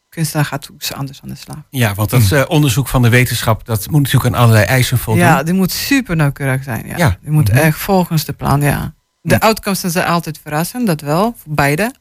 kunstenaar 0.09 0.45
gaat 0.45 0.69
dus 0.77 0.93
anders 0.93 1.21
aan 1.23 1.29
de 1.29 1.35
slag. 1.35 1.57
Ja, 1.69 1.93
want 1.93 2.09
dat 2.09 2.31
eh, 2.31 2.43
onderzoek 2.47 2.87
van 2.87 3.01
de 3.01 3.09
wetenschap, 3.09 3.65
dat 3.65 3.89
moet 3.89 4.01
natuurlijk 4.01 4.35
aan 4.35 4.41
allerlei 4.41 4.65
eisen 4.65 4.97
voldoen. 4.97 5.23
Ja, 5.23 5.43
die 5.43 5.53
moet 5.53 5.71
super 5.71 6.15
nauwkeurig 6.15 6.63
zijn. 6.63 6.87
Ja. 6.87 6.97
Ja. 6.97 7.17
Die 7.21 7.31
moet 7.31 7.49
Mhm. 7.49 7.57
echt 7.57 7.77
volgens 7.77 8.25
de 8.25 8.33
plan, 8.33 8.61
ja. 8.61 8.93
De 9.21 9.39
uitkomsten 9.39 9.91
zijn 9.91 10.07
altijd 10.07 10.39
verrassend, 10.43 10.87
dat 10.87 11.01
wel, 11.01 11.35
voor 11.43 11.53
beide. 11.53 11.93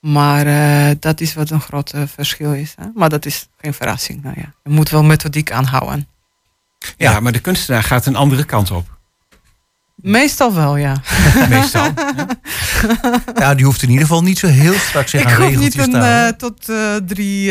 Maar 0.00 0.46
eh, 0.46 0.96
dat 1.00 1.20
is 1.20 1.34
wat 1.34 1.50
een 1.50 1.60
groot 1.60 1.92
eh, 1.92 2.02
verschil 2.06 2.52
is. 2.52 2.74
Hè? 2.80 2.86
Maar 2.94 3.08
dat 3.08 3.26
is 3.26 3.48
geen 3.60 3.74
verrassing. 3.74 4.22
Nou 4.22 4.34
ja. 4.38 4.52
Je 4.64 4.70
moet 4.70 4.90
wel 4.90 5.02
methodiek 5.02 5.52
aanhouden. 5.52 6.08
Ja, 6.96 7.20
maar 7.20 7.32
de 7.32 7.38
kunstenaar 7.38 7.82
gaat 7.82 8.06
een 8.06 8.16
andere 8.16 8.44
kant 8.44 8.70
op. 8.70 8.96
Meestal 9.94 10.54
wel, 10.54 10.76
ja. 10.76 11.02
Meestal. 11.48 11.88
Ja, 13.34 13.54
die 13.54 13.64
hoeft 13.64 13.82
in 13.82 13.88
ieder 13.88 14.06
geval 14.06 14.22
niet 14.22 14.38
zo 14.38 14.46
heel 14.46 14.72
strak 14.72 15.08
zich 15.08 15.20
Ik 15.22 15.28
hoef 15.28 15.56
niet 15.56 15.78
een, 15.78 15.94
eh, 15.94 16.28
tot 16.28 16.68
eh, 16.68 16.94
drie 17.06 17.50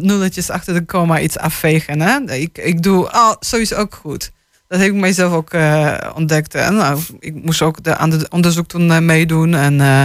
nulletjes 0.00 0.50
achter 0.50 0.74
de 0.74 0.84
komma 0.84 1.20
iets 1.20 1.38
afvegen. 1.38 2.00
Hè? 2.00 2.32
Ik, 2.32 2.58
ik 2.58 2.82
doe, 2.82 3.12
oh, 3.12 3.32
zo 3.40 3.56
is 3.56 3.74
ook 3.74 3.94
goed. 3.94 4.30
Dat 4.68 4.80
heb 4.80 4.88
ik 4.88 4.94
mijzelf 4.94 5.32
ook 5.32 5.52
eh, 5.52 5.94
ontdekt. 6.14 6.52
Hè? 6.52 6.70
Nou, 6.70 7.00
ik 7.18 7.44
moest 7.44 7.62
ook 7.62 7.82
de, 7.82 7.96
aan 7.96 8.10
het 8.10 8.28
onderzoek 8.28 8.68
toen 8.68 9.04
meedoen. 9.04 9.54
En, 9.54 9.80
eh, 9.80 10.02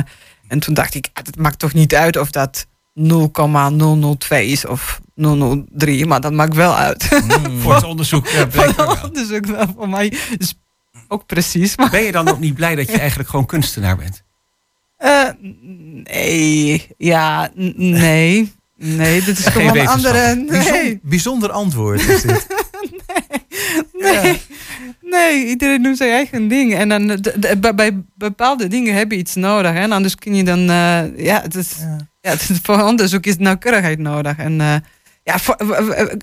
en 0.52 0.60
toen 0.60 0.74
dacht 0.74 0.96
ik, 0.96 1.10
het 1.14 1.38
maakt 1.38 1.60
toch 1.60 1.74
niet 1.74 1.96
uit 1.96 2.18
of 2.18 2.32
dat 2.32 2.66
0,002 2.94 4.48
is 4.48 4.66
of 4.66 5.02
003. 5.16 6.06
Maar 6.06 6.22
dat 6.22 6.32
maakt 6.34 6.56
wel 6.56 6.76
uit. 6.76 7.04
Voor 7.62 7.76
het 7.76 7.84
onderzoek 7.84 8.24
blijkt 8.24 8.54
Voor 8.54 8.64
het 8.64 8.76
wel. 8.76 8.98
onderzoek 9.04 9.46
wel 9.46 9.66
voor 9.76 9.90
mij 9.90 10.14
is 10.38 10.54
ook 11.08 11.26
precies. 11.26 11.78
Maar 11.78 11.90
Ben 11.90 12.04
je 12.04 12.12
dan 12.12 12.30
ook 12.30 12.40
niet 12.40 12.56
blij 12.56 12.76
dat 12.76 12.92
je 12.92 12.98
eigenlijk 13.06 13.30
gewoon 13.30 13.46
kunstenaar 13.46 13.98
bent? 13.98 14.24
Eh, 14.98 15.30
nee, 16.04 16.88
ja, 16.98 17.50
nee. 17.76 18.54
Nee, 18.76 19.22
dit 19.24 19.38
is 19.38 19.46
Geen 19.46 19.52
gewoon 19.62 19.78
een 19.78 19.88
andere... 19.88 20.36
Nee, 20.36 21.00
bijzonder 21.04 21.52
antwoord 21.52 22.08
is 22.08 22.22
dit. 22.22 22.48
nee, 23.98 24.22
nee, 24.22 24.42
iedereen 25.48 25.84
doet 25.84 25.98
zijn 25.98 26.12
eigen 26.12 26.48
ding. 26.48 26.76
En 26.76 26.90
dan, 26.90 27.08
de- 27.08 27.74
bij, 27.76 28.04
bepaalde 28.16 28.68
dingen 28.68 28.94
heb 28.96 29.12
je 29.12 29.18
iets 29.18 29.36
nodig. 29.36 29.74
En 29.76 29.92
anders 29.92 30.16
kun 30.16 30.36
je 30.36 30.44
dan... 30.44 30.60
eh, 30.60 31.18
ja, 31.26 31.42
het 31.42 31.56
is, 31.56 31.76
Ja. 31.80 31.98
ja, 32.22 32.30
het 32.30 32.50
is, 32.50 32.60
voor 32.64 32.82
onderzoek 32.82 33.26
is 33.26 33.38
nauwkeurigheid 33.38 34.00
nodig. 34.00 34.38
En, 34.38 34.62
eh, 34.62 34.76
ja, 35.24 35.40
voor- 35.40 35.58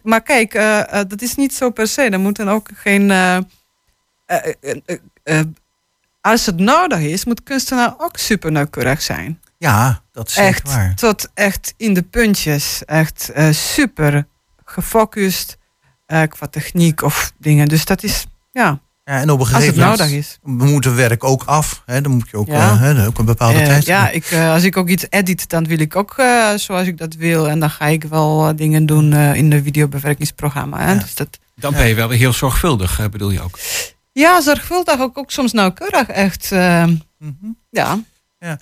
maar 0.02 0.22
kijk, 0.22 0.54
eh, 0.54 0.78
eh, 1.00 1.08
dat 1.08 1.22
is 1.22 1.34
niet 1.34 1.54
zo 1.54 1.70
per 1.70 1.88
se. 1.88 2.02
Er 2.02 2.20
moeten 2.20 2.48
ook 2.48 2.68
geen... 2.74 3.10
eh, 3.10 3.36
eh, 3.36 3.42
eh, 4.26 4.52
eh, 4.86 4.98
eh, 5.22 5.40
als 6.20 6.46
het 6.46 6.56
nodig 6.58 6.98
is, 7.00 7.24
moet 7.24 7.42
kunstenaar 7.42 7.94
ook 7.98 8.16
super 8.16 8.52
nauwkeurig 8.52 9.02
zijn. 9.02 9.40
Ja, 9.58 10.02
dat 10.12 10.28
is 10.28 10.36
Echt, 10.36 10.68
waar. 10.72 10.94
tot 10.94 11.28
echt 11.34 11.74
in 11.76 11.94
de 11.94 12.02
puntjes. 12.02 12.84
Echt 12.84 13.28
eh, 13.34 13.50
super 13.50 14.26
gefocust 14.64 15.56
eh, 16.06 16.22
qua 16.28 16.46
techniek 16.46 17.02
of 17.02 17.32
dingen. 17.38 17.68
Dus 17.68 17.84
dat 17.84 18.02
is, 18.02 18.26
ja, 18.50 18.80
Ja, 19.04 19.20
en 19.20 19.30
op 19.30 19.38
een 19.38 19.38
als 19.38 19.48
het 19.48 19.56
gegeven 19.58 19.80
moment 19.80 19.98
nodig 19.98 20.14
is. 20.14 20.38
moet 20.42 20.84
het 20.84 20.94
werk 20.94 21.24
ook 21.24 21.42
af. 21.44 21.82
Hè? 21.86 22.00
Dan 22.00 22.12
moet 22.12 22.28
je 22.30 22.36
ook, 22.36 22.46
Ja. 22.46 22.54
eh, 22.70 22.80
hè, 22.80 23.06
ook 23.06 23.18
een 23.18 23.24
bepaalde 23.24 23.58
Eh, 23.58 23.66
tijd. 23.66 23.86
ja, 23.86 24.10
ik, 24.10 24.24
eh, 24.24 24.52
als 24.52 24.62
ik 24.62 24.76
ook 24.76 24.88
iets 24.88 25.06
edit, 25.10 25.48
dan 25.48 25.66
wil 25.66 25.78
ik 25.80 25.96
ook 25.96 26.14
eh, 26.16 26.54
zoals 26.56 26.86
ik 26.86 26.98
dat 26.98 27.14
wil. 27.14 27.48
En 27.48 27.60
dan 27.60 27.70
ga 27.70 27.86
ik 27.86 28.04
wel 28.04 28.56
dingen 28.56 28.86
doen 28.86 29.12
eh, 29.12 29.34
in 29.34 29.50
de 29.50 29.62
videobewerkingsprogramma. 29.62 30.78
Hè? 30.80 30.92
Ja. 30.92 30.98
Dus 30.98 31.14
dat, 31.14 31.38
Dan 31.54 31.72
ben 31.72 31.86
je 31.88 31.94
wel 31.94 32.08
weer 32.08 32.18
heel 32.18 32.32
zorgvuldig, 32.32 33.10
bedoel 33.10 33.30
je 33.30 33.40
ook. 33.42 33.58
ja, 34.12 34.40
zorgvuldig, 34.40 35.00
ook, 35.00 35.18
ook 35.18 35.30
soms 35.30 35.52
nauwkeurig. 35.52 36.08
Echt, 36.08 36.50
Mhm. 36.50 37.32
ja, 37.70 37.98
Ehm, 38.38 38.56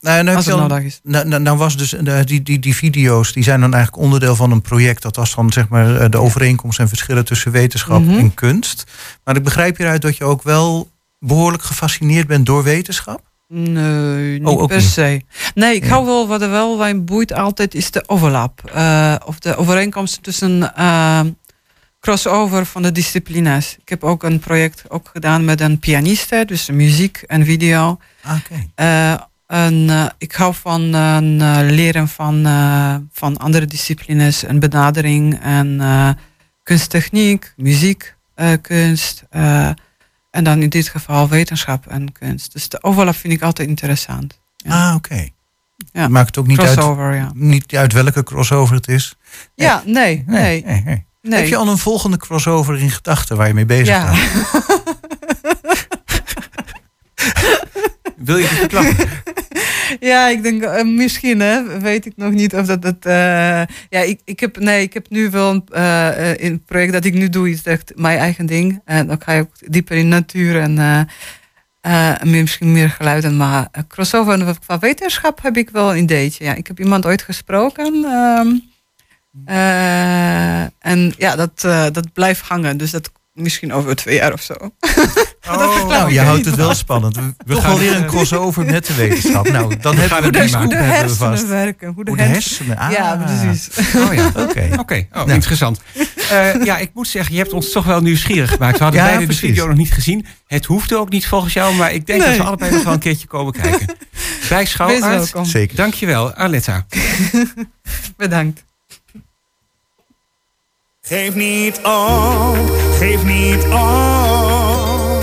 nou, 0.00 0.22
nou, 0.22 0.36
als 0.36 0.46
het 0.46 0.56
nodig 0.56 0.82
is. 0.82 1.00
Nou, 1.02 1.40
nou, 1.40 1.56
was 1.56 1.76
dus 1.76 1.94
die, 2.24 2.42
die, 2.42 2.58
die 2.58 2.74
video's, 2.76 3.32
die 3.32 3.42
zijn 3.42 3.60
dan 3.60 3.74
eigenlijk 3.74 4.02
onderdeel 4.04 4.36
van 4.36 4.50
een 4.50 4.62
project. 4.62 5.02
Dat 5.02 5.16
was 5.16 5.34
dan 5.34 5.52
zeg 5.52 5.68
maar 5.68 5.96
eh, 6.00 6.10
de 6.10 6.18
overeenkomst 6.18 6.78
en 6.78 6.88
verschillen 6.88 7.24
tussen 7.24 7.50
wetenschap 7.52 8.00
Mhm. 8.02 8.18
en 8.18 8.34
kunst. 8.34 8.84
Maar 9.24 9.36
ik 9.36 9.44
begrijp 9.44 9.76
hieruit 9.76 10.02
dat 10.02 10.16
je 10.16 10.24
ook 10.24 10.42
wel 10.42 10.90
behoorlijk 11.18 11.62
gefascineerd 11.62 12.26
bent 12.26 12.46
door 12.46 12.62
wetenschap. 12.62 13.20
Nee, 13.48 14.38
niet 14.38 14.48
Oh, 14.48 14.66
per 14.66 14.76
niet. 14.76 14.86
se. 14.86 15.20
Nee, 15.54 15.74
ik 15.74 15.82
Ja. 15.84 15.88
hou 15.88 16.06
wel, 16.06 16.26
wat 16.28 16.42
er 16.42 16.50
wel 16.50 16.76
mij 16.76 17.04
boeit 17.04 17.32
altijd, 17.32 17.74
is 17.74 17.90
de 17.90 18.02
overlap. 18.06 18.70
Eh, 18.74 19.14
of 19.24 19.38
de 19.38 19.56
overeenkomst 19.56 20.22
tussen 20.22 20.74
eh, 20.76 21.20
crossover 22.06 22.66
van 22.66 22.82
de 22.82 22.92
disciplines. 22.92 23.76
Ik 23.80 23.88
heb 23.88 24.04
ook 24.04 24.22
een 24.22 24.38
project 24.38 24.90
ook 24.90 25.08
gedaan 25.12 25.44
met 25.44 25.60
een 25.60 25.78
pianiste, 25.78 26.44
dus 26.46 26.70
muziek 26.70 27.22
en 27.26 27.44
video. 27.44 27.98
Ah, 28.22 28.36
Oké. 28.36 28.66
Eh, 28.74 29.12
en, 29.46 29.90
eh, 29.90 30.06
ik 30.18 30.32
hou 30.32 30.54
van 30.54 30.94
eh, 30.94 31.18
leren 31.62 32.08
van, 32.08 32.42
van 33.12 33.36
andere 33.36 33.66
disciplines 33.66 34.44
en 34.44 34.58
benadering 34.58 35.40
en 35.42 35.80
kunsttechniek, 36.62 37.52
muziek, 37.56 38.16
kunst. 38.60 39.24
en 40.30 40.44
dan 40.44 40.62
in 40.62 40.68
dit 40.68 40.88
geval 40.88 41.28
wetenschap 41.28 41.86
en 41.86 42.12
kunst. 42.12 42.52
Dus 42.52 42.68
de 42.68 42.82
overlap 42.82 43.16
vind 43.16 43.32
ik 43.32 43.42
altijd 43.42 43.68
interessant. 43.68 44.40
Ja. 44.56 44.88
Ah, 44.88 44.94
oké. 44.94 45.28
Ja. 45.92 46.08
Maakt 46.08 46.26
het 46.26 46.38
ook 46.38 46.46
niet 46.46 46.60
uit, 46.60 46.72
Crossover, 46.72 47.14
ja. 47.14 47.30
niet 47.34 47.76
uit 47.76 47.92
welke 47.92 48.22
crossover 48.22 48.74
het 48.74 48.88
is. 48.88 49.14
Ja, 49.54 49.82
nee, 49.86 50.24
nee, 50.26 50.62
nee, 50.64 50.64
nee. 50.64 50.82
nee. 50.84 51.04
Heb 51.34 51.46
je 51.46 51.56
al 51.56 51.68
een 51.68 51.78
volgende 51.78 52.16
crossover 52.16 52.78
in 52.78 52.90
gedachten 52.90 53.36
waar 53.36 53.46
je 53.46 53.54
mee 53.54 53.66
bezig 53.66 53.86
ja. 53.88 54.10
bent? 54.10 54.24
Wil 58.16 58.36
je 58.36 58.46
het 58.46 58.58
verklappen? 58.58 59.08
ja, 60.00 60.28
ik 60.28 60.42
denk 60.42 60.62
eh, 60.62 60.84
misschien, 60.84 61.40
hè, 61.40 61.78
weet 61.80 62.06
ik 62.06 62.12
nog 62.16 62.32
niet 62.32 62.54
of 62.54 62.66
dat 62.66 62.82
het. 62.82 63.06
eh, 63.06 63.12
ja, 63.90 64.00
ik, 64.00 64.20
ik 64.24 64.40
heb 64.40 64.58
nee, 64.58 64.82
ik 64.82 64.94
heb 64.94 65.06
nu 65.08 65.30
wel 65.30 65.50
een, 65.50 65.64
in 66.38 66.52
het 66.52 66.64
project 66.66 66.92
dat 66.92 67.04
ik 67.04 67.14
nu 67.14 67.28
doe, 67.28 67.50
is 67.50 67.62
echt 67.62 67.92
mijn 67.94 68.18
eigen 68.18 68.46
ding. 68.46 68.80
En 68.84 69.06
dan 69.06 69.20
ga 69.24 69.32
je 69.32 69.40
ook 69.40 69.72
dieper 69.72 69.96
in 69.96 70.08
natuur 70.08 70.60
en 70.60 71.08
misschien 72.22 72.72
meer 72.72 72.90
geluiden. 72.90 73.36
Maar 73.36 73.68
crossover 73.88 74.56
qua 74.66 74.78
wetenschap 74.78 75.42
heb 75.42 75.56
ik 75.56 75.70
wel 75.70 75.90
een 75.90 76.02
ideetje. 76.02 76.44
Ja, 76.44 76.54
ik 76.54 76.66
heb 76.66 76.80
iemand 76.80 77.06
ooit 77.06 77.22
gesproken. 77.22 78.04
ehm, 78.04 78.48
eh, 79.44 80.60
en 80.78 81.14
ja, 81.18 81.36
dat, 81.36 81.64
eh, 81.64 81.86
dat 81.92 82.12
blijft 82.12 82.40
hangen. 82.40 82.76
Dus 82.76 82.90
dat 82.90 83.10
misschien 83.32 83.72
over 83.72 83.96
twee 83.96 84.14
jaar 84.16 84.32
of 84.32 84.42
zo. 84.42 84.54
nou, 85.88 86.12
je 86.12 86.20
houdt 86.20 86.44
het 86.44 86.54
wel 86.54 86.74
spannend. 86.74 87.16
We, 87.46 87.54
gaan- 87.60 87.70
alweer 87.70 87.96
een 87.96 88.06
crossover 88.06 88.64
met 88.64 88.86
de 88.86 88.94
wetenschap. 89.04 89.48
Nou, 89.48 89.76
dan 89.76 89.96
hebben 89.96 90.32
we 90.32 90.38
het 90.38 90.54
Hoe 90.54 90.68
de 90.68 90.74
hersenen 90.76 91.16
vast. 91.16 91.46
werken. 91.46 91.92
Hoe 91.92 92.04
de, 92.04 92.10
Hoe 92.10 92.18
de 92.18 92.26
hersenen. 92.26 92.76
ah. 92.78 92.90
Ja, 92.92 93.16
precies. 93.16 93.68
Oh 93.96 94.14
ja. 94.14 94.26
Oké. 94.48 94.68
Oké, 94.78 95.06
oh, 95.10 95.16
Nou. 95.16 95.30
interessant. 95.32 95.80
Eh, 96.30 96.64
ja, 96.64 96.78
ik 96.78 96.90
moet 96.94 97.08
zeggen, 97.08 97.34
je 97.34 97.40
hebt 97.40 97.52
ons 97.52 97.72
toch 97.72 97.84
wel 97.84 98.00
nieuwsgierig 98.00 98.50
gemaakt. 98.50 98.76
We 98.78 98.82
hadden 98.82 99.00
Ja, 99.02 99.06
beide 99.06 99.24
precies. 99.24 99.42
de 99.42 99.48
video 99.48 99.66
nog 99.66 99.76
niet 99.76 99.92
gezien. 99.92 100.26
Het 100.46 100.64
hoefde 100.64 100.96
ook 100.96 101.08
niet 101.10 101.26
volgens 101.26 101.52
jou, 101.52 101.74
maar 101.74 101.92
ik 101.92 102.06
denk 102.06 102.18
Nee. 102.20 102.28
dat 102.28 102.36
we 102.38 102.42
allebei 102.44 102.70
nog 102.70 102.82
wel 102.84 102.92
een 102.92 102.98
keertje 102.98 103.26
komen 103.26 103.52
kijken. 103.52 103.86
Bij 104.48 104.58
Wees 104.58 104.70
Schouwarts. 104.70 105.06
welkom. 105.06 105.44
Zeker. 105.44 105.76
Dankjewel, 105.76 106.32
Arletta. 106.34 106.86
Bedankt. 108.16 108.64
Geef 111.08 111.34
niet 111.34 111.78
op, 111.82 112.70
geef 112.98 113.24
niet 113.24 113.64
op. 113.64 115.22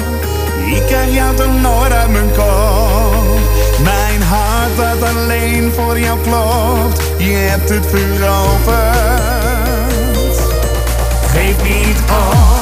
Ik 0.75 0.85
krijg 0.85 1.13
jou 1.13 1.35
toch 1.35 1.61
nooit 1.61 1.91
uit 1.91 2.09
mijn 2.09 2.31
kop. 2.31 3.39
Mijn 3.83 4.21
hart 4.21 4.77
dat 4.77 5.09
alleen 5.09 5.71
voor 5.71 5.99
jou 5.99 6.19
klopt. 6.21 7.01
Je 7.17 7.33
hebt 7.33 7.69
het 7.69 7.85
veroverd. 7.85 9.21
Geef 11.27 11.63
niet 11.63 11.97
op, 12.09 12.52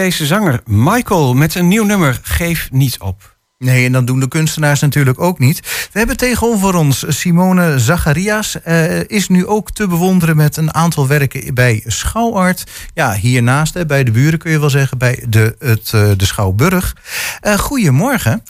Enschedese 0.00 0.26
zanger 0.26 0.60
Michael 0.64 1.34
met 1.34 1.54
een 1.54 1.68
nieuw 1.68 1.84
nummer 1.84 2.20
Geef 2.22 2.68
niet 2.70 2.98
op. 3.00 3.36
Nee, 3.58 3.86
en 3.86 3.92
dat 3.92 4.06
doen 4.06 4.20
de 4.20 4.28
kunstenaars 4.28 4.80
natuurlijk 4.80 5.20
ook 5.20 5.38
niet. 5.38 5.60
We 5.92 5.98
hebben 5.98 6.16
tegenover 6.16 6.74
ons 6.74 7.04
Simone 7.08 7.78
Zacharias. 7.78 8.62
eh, 8.62 9.08
is 9.08 9.28
nu 9.28 9.46
ook 9.46 9.70
te 9.70 9.86
bewonderen 9.86 10.36
met 10.36 10.56
een 10.56 10.74
aantal 10.74 11.06
werken 11.06 11.54
bij 11.54 11.82
Schouwart. 11.86 12.64
Ja, 12.94 13.14
hiernaast, 13.14 13.74
hè, 13.74 13.86
bij 13.86 14.04
de 14.04 14.10
buren 14.10 14.38
kun 14.38 14.50
je 14.50 14.60
wel 14.60 14.70
zeggen, 14.70 14.98
bij 14.98 15.24
de, 15.28 15.56
het, 15.58 15.92
eh, 15.92 16.10
de 16.16 16.24
Schouwburg. 16.24 16.96
Eh 17.40 17.58
goedemorgen. 17.58 18.42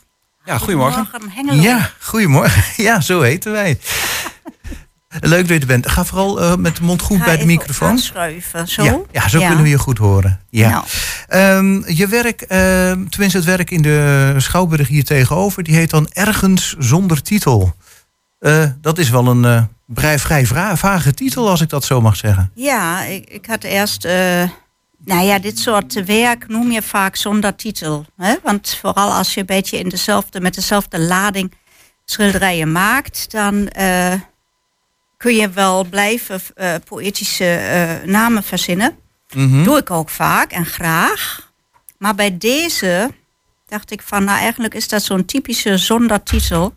Ja, 0.44 0.58
goedemorgen. 0.58 1.08
Ja, 1.60 1.90
goedemorgen. 2.10 2.62
Ja, 2.76 3.00
zo 3.00 3.20
heten 3.20 3.52
wij. 3.52 3.78
Leuk 5.20 5.40
dat 5.48 5.48
je 5.48 5.60
er 5.60 5.66
bent. 5.66 5.88
Ga 5.88 6.04
vooral 6.04 6.40
eh, 6.42 6.56
met 6.56 6.76
de 6.76 6.82
mond 6.82 7.02
goed 7.02 7.18
Ga 7.18 7.24
bij 7.24 7.32
de 7.36 7.42
even 7.42 7.52
microfoon. 7.52 7.88
aanschuiven, 7.88 8.68
zo? 8.68 8.82
Ja, 8.84 9.00
ja, 9.12 9.28
zo 9.28 9.38
kunnen 9.38 9.62
we 9.62 9.68
je 9.68 9.78
goed 9.78 9.98
horen. 9.98 10.40
Ja. 10.50 10.70
Nou. 10.70 10.84
Ehm, 11.28 11.94
je 11.94 12.06
werk, 12.08 12.40
ehm, 12.40 13.06
tenminste 13.08 13.38
het 13.38 13.46
werk 13.46 13.70
in 13.70 13.82
de 13.82 14.34
Schouwburg 14.36 14.88
hier 14.88 15.04
tegenover, 15.04 15.62
die 15.62 15.74
heet 15.74 15.90
dan 15.90 16.08
Ergens 16.12 16.74
zonder 16.78 17.22
titel. 17.22 17.74
Eh, 18.38 18.64
dat 18.80 18.98
is 18.98 19.10
wel 19.10 19.26
een 19.26 19.44
eh, 19.44 19.62
vrij, 19.94 20.18
vrij 20.18 20.46
vage 20.76 21.14
titel, 21.14 21.48
als 21.50 21.60
ik 21.60 21.68
dat 21.68 21.84
zo 21.84 22.00
mag 22.00 22.16
zeggen. 22.16 22.50
Ja, 22.54 23.02
ik, 23.04 23.30
ik 23.30 23.46
had 23.46 23.64
eerst... 23.64 24.04
eh, 24.04 24.42
nou 25.04 25.22
ja, 25.24 25.38
dit 25.38 25.58
soort 25.58 26.04
werk 26.04 26.48
noem 26.48 26.70
je 26.70 26.82
vaak 26.82 27.16
zonder 27.16 27.54
titel. 27.56 28.06
Hè? 28.16 28.34
Want 28.42 28.78
vooral 28.80 29.12
als 29.12 29.34
je 29.34 29.40
een 29.40 29.46
beetje 29.46 29.78
in 29.78 29.88
dezelfde, 29.88 30.40
met 30.40 30.54
dezelfde 30.54 30.98
lading 31.00 31.52
schilderijen 32.04 32.72
maakt... 32.72 33.30
dan 33.30 33.68
eh, 33.68 34.12
kun 35.22 35.34
je 35.34 35.50
wel 35.50 35.84
blijven 35.84 36.40
eh, 36.54 36.74
poëtische 36.84 37.54
eh, 37.54 38.08
namen 38.08 38.42
verzinnen. 38.42 38.96
Mhm. 39.34 39.62
Doe 39.62 39.78
ik 39.78 39.90
ook 39.90 40.08
vaak 40.08 40.52
en 40.52 40.66
graag. 40.66 41.52
Maar 41.98 42.14
bij 42.14 42.38
deze 42.38 43.10
dacht 43.66 43.90
ik 43.90 44.02
van, 44.02 44.24
nou 44.24 44.38
eigenlijk 44.38 44.74
is 44.74 44.88
dat 44.88 45.02
zo'n 45.02 45.24
typische 45.24 45.76
zonder 45.76 46.22
titel. 46.22 46.74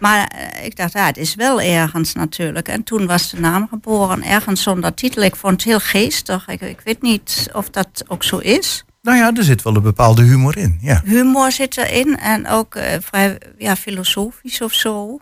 Maar 0.00 0.26
eh, 0.26 0.64
ik 0.64 0.76
dacht, 0.76 0.92
ja, 0.92 1.06
het 1.06 1.16
is 1.16 1.34
wel 1.34 1.60
ergens 1.60 2.12
natuurlijk. 2.12 2.68
En 2.68 2.82
toen 2.82 3.06
was 3.06 3.30
de 3.30 3.40
naam 3.40 3.68
geboren, 3.68 4.22
ergens 4.24 4.62
zonder 4.62 4.94
titel. 4.94 5.22
Ik 5.22 5.36
vond 5.36 5.52
het 5.52 5.64
heel 5.64 5.80
geestig. 5.80 6.48
Ik, 6.48 6.60
ik 6.60 6.80
weet 6.84 7.02
niet 7.02 7.48
of 7.52 7.70
dat 7.70 8.04
ook 8.08 8.24
zo 8.24 8.38
is. 8.38 8.84
Nou 9.00 9.18
ja, 9.18 9.32
er 9.34 9.44
zit 9.44 9.62
wel 9.62 9.76
een 9.76 9.82
bepaalde 9.82 10.22
humor 10.22 10.56
in. 10.56 10.78
Ja. 10.80 11.02
Humor 11.04 11.52
zit 11.52 11.76
erin 11.76 12.18
en 12.18 12.48
ook 12.48 12.78
vrij 13.00 13.38
ja, 13.58 13.76
filosofisch 13.76 14.60
of 14.60 14.72
zo. 14.72 15.18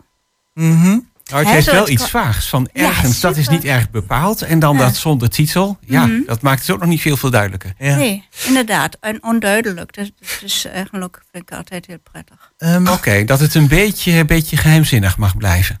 Mhm. 0.53 0.99
Nou, 1.31 1.43
het 1.43 1.53
heeft 1.53 1.71
wel 1.71 1.89
iets 1.89 2.09
vags 2.09 2.49
van 2.49 2.69
Ja, 2.73 2.85
ergens. 2.87 3.19
dat 3.19 3.37
is 3.37 3.47
niet 3.47 3.63
erg 3.65 3.89
bepaald. 3.89 4.41
En 4.41 4.59
dan 4.59 4.77
Ja. 4.77 4.83
dat 4.85 4.95
zonder 4.95 5.29
titel. 5.29 5.77
Ja, 5.85 6.05
Mhm. 6.05 6.21
dat 6.25 6.41
maakt 6.41 6.61
het 6.61 6.69
ook 6.71 6.79
nog 6.79 6.89
niet 6.89 7.01
veel, 7.01 7.17
veel 7.17 7.29
duidelijker. 7.29 7.73
Ja. 7.77 7.95
Nee, 7.95 8.23
inderdaad. 8.47 8.97
En 8.99 9.23
onduidelijk. 9.23 9.93
Dat, 9.95 10.11
dat 10.19 10.41
is 10.43 10.65
eigenlijk 10.65 11.21
vind 11.31 11.49
ik 11.51 11.57
altijd 11.57 11.85
heel 11.85 11.99
prettig. 12.11 12.51
Ehm, 12.57 12.87
Oké, 12.87 13.23
dat 13.25 13.39
het 13.39 13.55
een 13.55 13.67
beetje, 13.67 14.11
een 14.11 14.27
beetje 14.27 14.57
geheimzinnig 14.57 15.17
mag 15.17 15.37
blijven. 15.37 15.79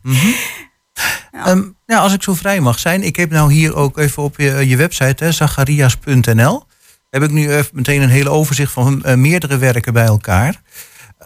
Ehm, 1.31 1.61
ja, 1.85 1.97
als 1.99 2.13
ik 2.13 2.23
zo 2.23 2.33
vrij 2.33 2.59
mag 2.59 2.79
zijn. 2.79 3.03
Ik 3.03 3.15
heb 3.15 3.29
nou 3.31 3.53
hier 3.53 3.75
ook 3.75 3.97
even 3.97 4.23
op 4.23 4.37
je, 4.37 4.67
je 4.67 4.75
website, 4.75 5.23
hè, 5.23 5.31
zacharias.nl. 5.31 6.63
Heb 7.09 7.23
ik 7.23 7.31
nu 7.31 7.51
even 7.53 7.69
meteen 7.73 8.01
een 8.01 8.09
hele 8.09 8.29
overzicht 8.29 8.71
van 8.71 9.03
eh, 9.03 9.15
meerdere 9.15 9.57
werken 9.57 9.93
bij 9.93 10.05
elkaar. 10.05 10.61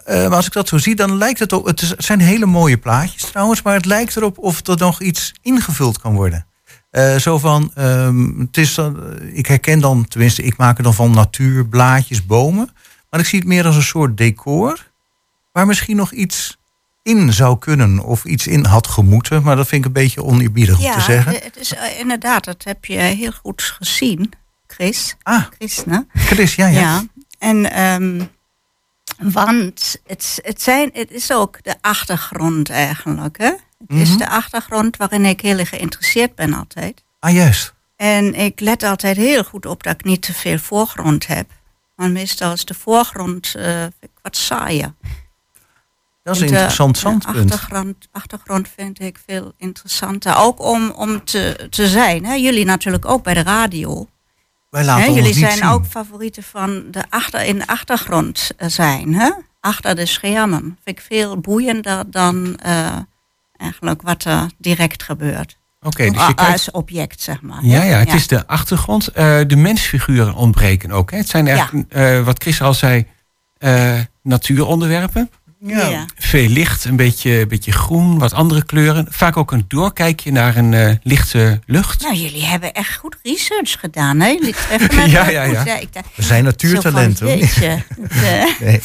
Eh, 0.06 0.16
maar 0.28 0.36
als 0.36 0.46
ik 0.46 0.52
dat 0.54 0.68
zo 0.68 0.78
zie, 0.78 0.96
dan 0.96 1.18
lijkt 1.18 1.40
het 1.40 1.54
ook. 1.54 1.68
Het 1.68 1.82
is- 1.82 1.90
het 1.90 2.04
zijn 2.04 2.20
hele 2.20 2.46
mooie 2.46 2.78
plaatjes 2.78 3.24
trouwens, 3.24 3.62
maar 3.62 3.74
het 3.74 3.86
lijkt 3.86 4.16
erop 4.16 4.38
of 4.38 4.68
er 4.68 4.78
nog 4.78 5.02
iets 5.02 5.34
ingevuld 5.42 6.00
kan 6.02 6.14
worden. 6.14 6.46
Eh, 6.92 7.16
zo 7.16 7.38
van, 7.38 7.72
ehm, 7.76 8.40
het 8.40 8.58
is 8.58 8.74
dan, 8.74 9.04
eh, 9.20 9.38
ik 9.38 9.46
herken 9.46 9.80
dan, 9.80 10.08
tenminste, 10.08 10.44
ik 10.44 10.58
maak 10.58 10.78
er 10.78 10.84
dan 10.84 10.94
van 10.94 11.12
natuur, 11.12 11.66
blaadjes, 11.68 12.26
bomen. 12.26 12.70
Maar 13.10 13.20
ik 13.20 13.26
zie 13.26 13.40
het 13.40 13.48
meer 13.48 13.66
als 13.66 13.76
een 13.76 13.82
soort 13.82 14.18
decor, 14.18 14.92
waar 15.52 15.66
misschien 15.66 15.96
nog 15.96 16.12
iets 16.12 16.58
in 17.04 17.34
zou 17.34 17.58
kunnen 17.60 18.00
of 18.00 18.26
iets 18.26 18.48
in 18.48 18.66
had 18.66 18.88
gemoeten. 18.88 19.44
Maar 19.44 19.56
dat 19.56 19.68
vind 19.68 19.82
ik 19.82 19.88
een 19.88 19.94
beetje 20.02 20.24
oneerbiedig 20.24 20.78
om 20.78 20.84
Ja, 20.84 20.94
te 20.96 21.02
zeggen. 21.02 21.32
het 21.34 21.58
is 21.60 21.74
eh, 21.74 22.00
inderdaad, 22.00 22.44
dat 22.46 22.64
heb 22.64 22.86
je 22.86 22.98
heel 22.98 23.32
goed 23.44 23.62
gezien, 23.62 24.32
Chris. 24.68 25.16
Ah. 25.24 25.44
Chris, 25.58 25.84
ne? 25.86 26.06
Chris, 26.14 26.56
ja, 26.56 26.68
ja. 26.68 27.04
En, 27.40 27.72
ehm, 27.72 28.22
want 29.18 29.96
het, 30.06 30.40
het, 30.44 30.62
zijn, 30.62 30.90
het 30.94 31.12
is 31.12 31.32
ook 31.32 31.64
de 31.64 31.76
achtergrond 31.82 32.70
eigenlijk. 32.70 33.38
Hè? 33.38 33.52
Het 33.88 33.98
is 33.98 34.10
Mhm. 34.10 34.18
de 34.18 34.30
achtergrond 34.30 34.98
waarin 34.98 35.26
ik 35.26 35.42
heel 35.42 35.66
geïnteresseerd 35.66 36.36
ben 36.36 36.54
altijd. 36.54 37.04
Ah, 37.20 37.34
juist. 37.34 37.74
En 37.96 38.34
ik 38.36 38.60
let 38.60 38.84
altijd 38.84 39.18
heel 39.18 39.44
goed 39.44 39.66
op 39.66 39.84
dat 39.84 39.94
ik 39.94 40.04
niet 40.04 40.22
te 40.22 40.34
veel 40.34 40.58
voorgrond 40.58 41.28
heb. 41.28 41.52
Want 41.96 42.14
meestal 42.14 42.54
is 42.54 42.66
de 42.66 42.74
voorgrond 42.74 43.56
ik 44.00 44.10
wat 44.22 44.36
saaier. 44.38 44.94
Dat 46.24 46.36
is 46.36 46.42
een 46.42 46.48
interessant 46.48 46.98
standpunt. 46.98 47.52
Achtergrond, 47.52 48.08
achtergrond 48.12 48.70
vind 48.76 49.00
ik 49.00 49.20
veel 49.28 49.54
interessanter. 49.58 50.36
Ook 50.38 50.60
om, 50.62 50.90
om 50.90 51.24
te, 51.24 51.68
te 51.70 51.88
zijn. 51.88 52.26
Hè? 52.26 52.34
Jullie 52.34 52.66
natuurlijk 52.66 53.06
ook 53.06 53.24
bij 53.24 53.34
de 53.34 53.44
radio. 53.44 54.08
Wij 54.76 54.84
laten 54.84 55.04
Hè, 55.04 55.10
ons 55.10 55.18
jullie 55.18 55.34
niet 55.34 55.44
zijn 55.44 55.58
zien. 55.58 55.68
ook 55.68 55.86
favorieten 55.86 56.44
van 56.44 56.84
de 56.92 57.04
achter, 57.10 57.42
in 57.42 57.58
de 57.58 57.68
achtergrond 57.68 58.52
eh, 58.58 58.70
zijn. 58.70 59.14
Hè? 59.14 59.32
Achter 59.60 59.96
de 59.96 60.06
schermen. 60.06 60.62
Vind 60.62 60.98
ik 60.98 61.06
veel 61.08 61.38
boeiender 61.38 62.12
dan 62.12 62.56
eh, 62.56 62.98
eigenlijk 63.58 64.02
wat 64.02 64.24
er 64.24 64.50
direct 64.58 65.04
gebeurt. 65.04 65.58
Oké, 65.82 66.12
dus 66.12 66.28
je 66.28 66.34
kijkt... 66.34 66.52
Als 66.52 66.72
object, 66.72 67.22
zeg 67.22 67.42
maar. 67.42 67.66
Ja, 67.66 67.84
ja, 67.84 67.98
het 67.98 68.14
is 68.14 68.28
de 68.28 68.48
achtergrond. 68.48 69.08
Eh, 69.08 69.40
de 69.48 69.56
mensfiguren 69.56 70.34
ontbreken 70.34 70.92
ook. 70.92 71.12
Hè. 71.12 71.18
Het 71.18 71.30
zijn 71.30 71.48
eh, 71.90 72.22
wat 72.22 72.42
Chris 72.42 72.62
al 72.62 72.74
zei, 72.74 73.08
natuuronderwerpen. 74.22 75.30
Ja. 75.68 75.88
Ja. 75.90 76.06
Veel 76.18 76.48
licht, 76.50 76.86
een 76.86 76.96
beetje, 76.96 77.32
een 77.40 77.48
beetje 77.48 77.72
groen, 77.72 78.20
wat 78.20 78.34
andere 78.34 78.66
kleuren. 78.66 79.08
Vaak 79.10 79.38
ook 79.38 79.52
een 79.52 79.66
doorkijkje 79.68 80.32
naar 80.32 80.56
een 80.56 80.74
eh, 80.74 80.92
lichte 81.04 81.60
lucht. 81.66 82.02
Nou, 82.02 82.16
jullie 82.16 82.46
hebben 82.46 82.74
echt 82.74 82.96
goed 82.96 83.18
research 83.24 83.80
gedaan. 83.80 84.20
Hè? 84.20 84.28
Jullie 84.28 84.54
treffen 84.54 84.96
mij 84.96 85.08
Ja, 85.10 85.30
ja, 85.30 85.46
goed. 85.46 85.68
ja. 85.94 86.02
We 86.16 86.24
zijn 86.24 86.44
natuurtalenten, 86.44 87.18
van, 87.18 87.28
hoor. 87.28 87.38
jeetje, 87.38 87.68
het, 88.02 88.12
eh, 88.12 88.60
Nee. 88.68 88.82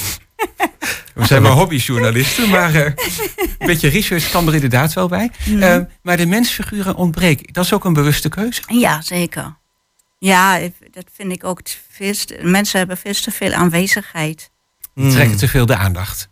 We 1.14 1.26
zijn 1.26 1.42
maar 1.42 1.52
hobbyjournalisten, 1.52 2.48
maar 2.48 2.74
eh, 2.74 2.84
een 3.58 3.66
beetje 3.66 3.88
research 3.88 4.30
kan 4.30 4.46
er 4.48 4.54
inderdaad 4.54 4.92
wel 4.92 5.08
bij. 5.08 5.30
Mhm. 5.44 5.84
Maar 6.02 6.16
de 6.16 6.26
mensfiguren 6.26 6.94
ontbreken. 6.96 7.52
Dat 7.52 7.64
is 7.64 7.72
ook 7.72 7.84
een 7.84 7.92
bewuste 7.92 8.28
keuze. 8.28 8.62
Ja, 8.66 9.00
zeker. 9.02 9.56
Ja, 10.18 10.58
dat 10.90 11.04
vind 11.14 11.32
ik 11.32 11.44
ook. 11.44 11.60
mensen 12.42 12.78
hebben 12.78 12.96
veel 12.96 13.12
te 13.12 13.30
veel 13.30 13.52
aanwezigheid. 13.52 14.50
Trekken 14.94 15.36
te 15.36 15.48
veel 15.48 15.66
de 15.66 15.76
aandacht. 15.76 16.28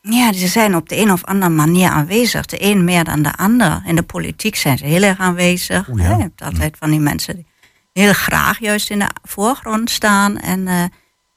Ja, 0.00 0.32
ze 0.32 0.48
zijn 0.48 0.76
op 0.76 0.88
de 0.88 0.96
een 0.96 1.12
of 1.12 1.24
andere 1.24 1.52
manier 1.52 1.88
aanwezig. 1.88 2.46
De 2.46 2.62
een 2.62 2.84
meer 2.84 3.04
dan 3.04 3.22
de 3.22 3.36
ander. 3.36 3.82
In 3.86 3.96
de 3.96 4.02
politiek 4.02 4.56
zijn 4.56 4.78
ze 4.78 4.84
heel 4.84 5.02
erg 5.02 5.18
aanwezig. 5.18 5.88
Oeh, 5.88 6.02
ja. 6.02 6.08
hè. 6.08 6.14
Je 6.14 6.22
hebt 6.22 6.42
altijd 6.42 6.76
van 6.78 6.90
die 6.90 7.00
mensen 7.00 7.34
die 7.34 7.46
heel 7.92 8.12
graag 8.12 8.58
juist 8.58 8.90
in 8.90 8.98
de 8.98 9.10
voorgrond 9.22 9.90
staan. 9.90 10.38
En, 10.38 10.68
eh, 10.68 10.84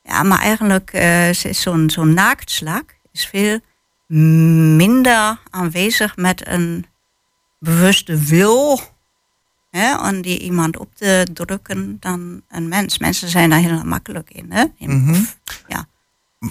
ja, 0.04 0.24
maar 0.24 0.40
eigenlijk 0.40 0.94
eh, 0.94 1.30
is 1.30 1.62
zo'n 1.62 1.90
zo'n 1.90 2.14
naaktslag 2.14 2.84
is 3.12 3.26
veel 3.26 3.60
minder 4.76 5.40
aanwezig 5.50 6.16
met 6.16 6.48
een 6.48 6.86
bewuste 7.60 8.18
wil. 8.18 8.80
Hè, 9.72 10.08
om 10.08 10.22
die 10.22 10.40
iemand 10.40 10.78
op 10.78 10.96
te 10.96 11.28
drukken 11.34 11.98
dan 12.00 12.42
een 12.50 12.68
mens. 12.68 12.98
Mensen 12.98 13.30
zijn 13.30 13.50
daar 13.50 13.60
heel 13.60 13.84
makkelijk 13.84 14.32
in. 14.32 14.52
Hè? 14.52 14.66
in 14.78 15.04
Mhm. 15.04 15.22
ja. 15.68 15.88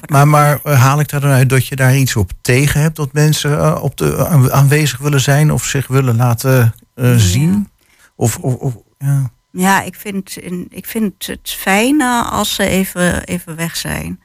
Maar, 0.07 0.29
maar 0.29 0.61
eh, 0.64 0.81
haal 0.81 1.00
ik 1.00 1.09
daar 1.09 1.20
dan 1.20 1.31
uit 1.31 1.48
dat 1.48 1.66
je 1.66 1.76
daar 1.76 1.96
iets 1.96 2.16
op 2.16 2.31
tegen 2.40 2.81
hebt? 2.81 2.96
Dat 2.96 3.12
mensen 3.12 3.59
eh, 3.59 3.79
op 3.83 3.96
de, 3.96 4.26
aan- 4.26 4.53
aanwezig 4.53 4.98
willen 4.98 5.20
zijn 5.20 5.53
of 5.53 5.64
zich 5.64 5.87
willen 5.87 6.16
laten 6.16 6.74
eh, 6.94 7.14
zien? 7.16 7.68
Of, 8.16 8.38
of, 8.38 8.55
of 8.55 8.76
ja. 8.98 9.31
Ja, 9.53 9.83
ik 9.83 9.94
vind, 9.94 10.37
in, 10.37 10.66
ik 10.70 10.87
vind 10.87 11.26
het 11.26 11.50
fijner 11.59 12.22
als 12.24 12.55
ze 12.55 12.66
even, 12.66 13.24
even 13.24 13.57
weg 13.57 13.76
zijn. 13.76 14.20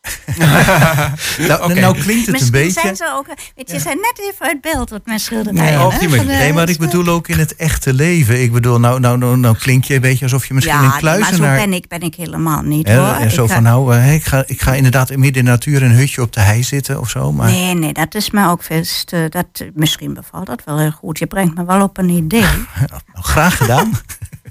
nou, 1.48 1.74
nou 1.74 1.98
klinkt 1.98 2.26
het 2.26 2.40
een 2.40 2.50
beetje. 2.50 2.80
zijn 2.80 2.96
ze 2.96 3.12
ook... 3.16 3.26
Weet 3.26 3.70
je, 3.70 3.74
ze 3.74 3.80
zijn 3.80 3.96
net 3.96 4.20
even 4.32 4.46
uit 4.46 4.60
beeld 4.60 4.92
op 4.92 5.06
mijn 5.06 5.20
schilderijen. 5.20 6.10
Nee, 6.10 6.24
nee, 6.24 6.52
maar 6.52 6.68
ik 6.68 6.78
bedoel 6.78 7.06
ook 7.06 7.28
in 7.28 7.38
het 7.38 7.56
echte 7.56 7.92
leven. 7.92 8.42
Ik 8.42 8.52
bedoel, 8.52 8.80
nou, 8.80 9.00
nou, 9.00 9.18
nou, 9.18 9.36
nou 9.36 9.56
klink 9.56 9.84
je 9.84 9.94
een 9.94 10.00
beetje 10.00 10.24
alsof 10.24 10.46
je 10.46 10.54
misschien 10.54 10.76
ja, 10.76 10.82
een 10.82 10.90
nee, 10.90 11.02
maar 11.02 11.12
zo 11.14 11.18
kluizenaar... 11.18 11.56
ben 11.56 11.72
ik, 11.72 11.88
ben 11.88 12.00
ik 12.00 12.14
helemaal 12.14 12.62
niet 12.62 12.88
hoor. 12.88 13.14
en 13.14 13.30
zo 13.30 13.42
Ik 13.44 13.48
ga- 13.48 13.54
van, 13.54 13.62
nou, 13.62 13.94
eh, 13.94 14.14
ik, 14.14 14.24
ga, 14.24 14.44
ik 14.46 14.62
ga 14.62 14.74
inderdaad 14.74 15.08
midden 15.08 15.34
in 15.38 15.44
de 15.44 15.50
natuur 15.50 15.82
een 15.82 15.90
hutje 15.92 16.22
op 16.22 16.32
de 16.32 16.40
hei 16.40 16.62
zitten 16.62 17.00
of 17.00 17.10
zo. 17.10 17.32
Maar 17.32 17.50
Nee, 17.50 17.74
nee, 17.74 17.92
dat 17.92 18.14
is 18.14 18.30
me 18.30 18.46
ook 18.48 18.68
best... 18.68 19.12
eh, 19.12 19.20
dat, 19.28 19.46
misschien 19.74 20.14
bevalt 20.14 20.46
dat 20.46 20.62
wel 20.64 20.78
heel 20.78 20.90
goed. 20.90 21.18
Je 21.18 21.26
brengt 21.26 21.54
me 21.56 21.64
wel 21.64 21.82
op 21.82 21.98
een 21.98 22.08
idee. 22.08 22.40
nou, 22.90 23.00
graag 23.12 23.56
gedaan. 23.56 23.90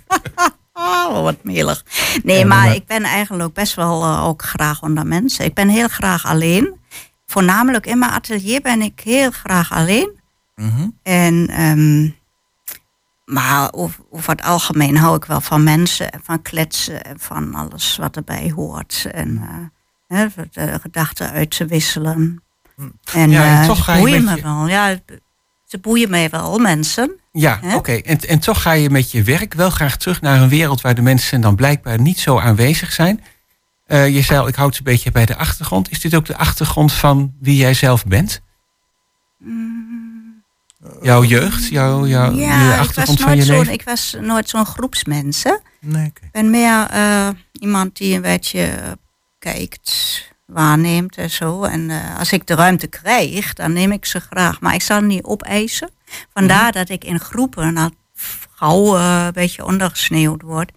Oh, 0.79 1.21
wat 1.21 1.43
melig. 1.43 1.85
Nee, 2.23 2.45
maar, 2.45 2.75
ik 2.75 2.85
ben 2.85 3.03
eigenlijk 3.03 3.53
best 3.53 3.75
wel 3.75 4.03
eh, 4.03 4.25
ook 4.25 4.43
graag 4.43 4.81
onder 4.81 5.07
mensen. 5.07 5.45
Ik 5.45 5.53
ben 5.53 5.69
heel 5.69 5.87
graag 5.87 6.25
alleen. 6.25 6.79
Voornamelijk 7.25 7.85
in 7.85 7.99
mijn 7.99 8.11
atelier 8.11 8.61
ben 8.61 8.81
ik 8.81 8.99
heel 8.99 9.31
graag 9.31 9.71
alleen. 9.71 10.19
Mhm. 10.55 10.87
En, 11.03 11.47
ehm, 11.47 12.09
maar 13.25 13.73
over, 13.73 13.99
over 14.09 14.31
het 14.31 14.43
algemeen 14.43 14.97
hou 14.97 15.15
ik 15.15 15.25
wel 15.25 15.41
van 15.41 15.63
mensen 15.63 16.11
en 16.11 16.19
van 16.23 16.41
kletsen 16.41 17.03
en 17.03 17.19
van 17.19 17.55
alles 17.55 17.97
wat 17.97 18.15
erbij 18.15 18.51
hoort. 18.55 19.07
En 19.11 19.37
eh, 19.37 20.17
hè, 20.17 20.27
de 20.51 20.79
gedachten 20.81 21.29
uit 21.29 21.57
te 21.57 21.65
wisselen. 21.65 22.43
En 23.13 23.29
Ja, 23.29 23.43
en 23.43 23.61
eh, 23.61 23.67
toch 23.67 23.83
ga 23.83 23.93
je 23.93 23.99
boeien 23.99 24.23
me 24.23 24.41
wel. 24.41 24.67
Ja, 24.67 24.99
ze 25.65 25.77
boeien 25.79 26.09
mij 26.09 26.29
wel, 26.29 26.59
mensen. 26.59 27.18
Ja, 27.31 27.59
oké. 27.75 27.91
En, 27.91 28.19
en 28.19 28.39
toch 28.39 28.61
ga 28.61 28.71
je 28.71 28.89
met 28.89 29.11
je 29.11 29.23
werk 29.23 29.53
wel 29.53 29.69
graag 29.69 29.97
terug 29.97 30.21
naar 30.21 30.41
een 30.41 30.49
wereld 30.49 30.81
waar 30.81 30.95
de 30.95 31.01
mensen 31.01 31.41
dan 31.41 31.55
blijkbaar 31.55 31.99
niet 32.01 32.19
zo 32.19 32.39
aanwezig 32.39 32.91
zijn. 32.91 33.23
Eh, 33.85 34.09
je 34.09 34.21
zei 34.21 34.39
al, 34.39 34.47
ik 34.47 34.55
houd 34.55 34.73
ze 34.75 34.79
een 34.79 34.91
beetje 34.93 35.11
bij 35.11 35.25
de 35.25 35.35
achtergrond. 35.35 35.91
Is 35.91 35.99
dit 35.99 36.15
ook 36.15 36.25
de 36.25 36.37
achtergrond 36.37 36.93
van 36.93 37.33
wie 37.39 37.55
jij 37.55 37.73
zelf 37.73 38.05
bent? 38.05 38.41
Jouw 41.01 41.23
jeugd, 41.23 41.67
jouw, 41.67 42.05
jouw 42.07 42.31
de 42.31 42.37
Ja, 42.39 42.61
ik 42.71 42.77
was, 42.77 42.79
achtergrond 42.87 43.19
van 43.19 43.27
nooit 43.29 43.39
je 43.39 43.45
zo'n, 43.45 43.57
leven? 43.57 43.73
ik 43.73 43.81
was 43.83 44.15
nooit 44.21 44.49
zo'n 44.49 44.65
groepsmens. 44.65 45.43
hè. 45.43 45.53
Nee, 45.81 46.05
Ik 46.05 46.31
ben 46.31 46.49
meer 46.49 46.87
eh, 46.89 47.29
iemand 47.51 47.97
die 47.97 48.15
een 48.15 48.21
beetje 48.21 48.63
eh, 48.65 48.91
kijkt, 49.39 50.21
waarneemt 50.49 51.17
en 51.17 51.29
zo. 51.29 51.63
En 51.63 51.89
eh, 51.89 52.17
als 52.19 52.31
ik 52.31 52.47
de 52.47 52.55
ruimte 52.55 52.87
krijg, 52.87 53.53
dan 53.53 53.73
neem 53.73 53.91
ik 53.91 54.05
ze 54.05 54.19
graag. 54.19 54.61
Maar 54.61 54.73
ik 54.73 54.81
zal 54.81 55.01
niet 55.01 55.23
opeisen. 55.23 55.89
Vandaar 56.33 56.63
Mhm. 56.69 56.71
dat 56.73 56.89
ik 56.89 57.03
in 57.03 57.19
groepen 57.19 57.73
naar 57.73 57.89
vrouwen 58.15 58.99
eh, 58.99 59.25
een 59.25 59.33
beetje 59.33 59.65
ondergesneeuwd 59.65 60.41
word. 60.41 60.71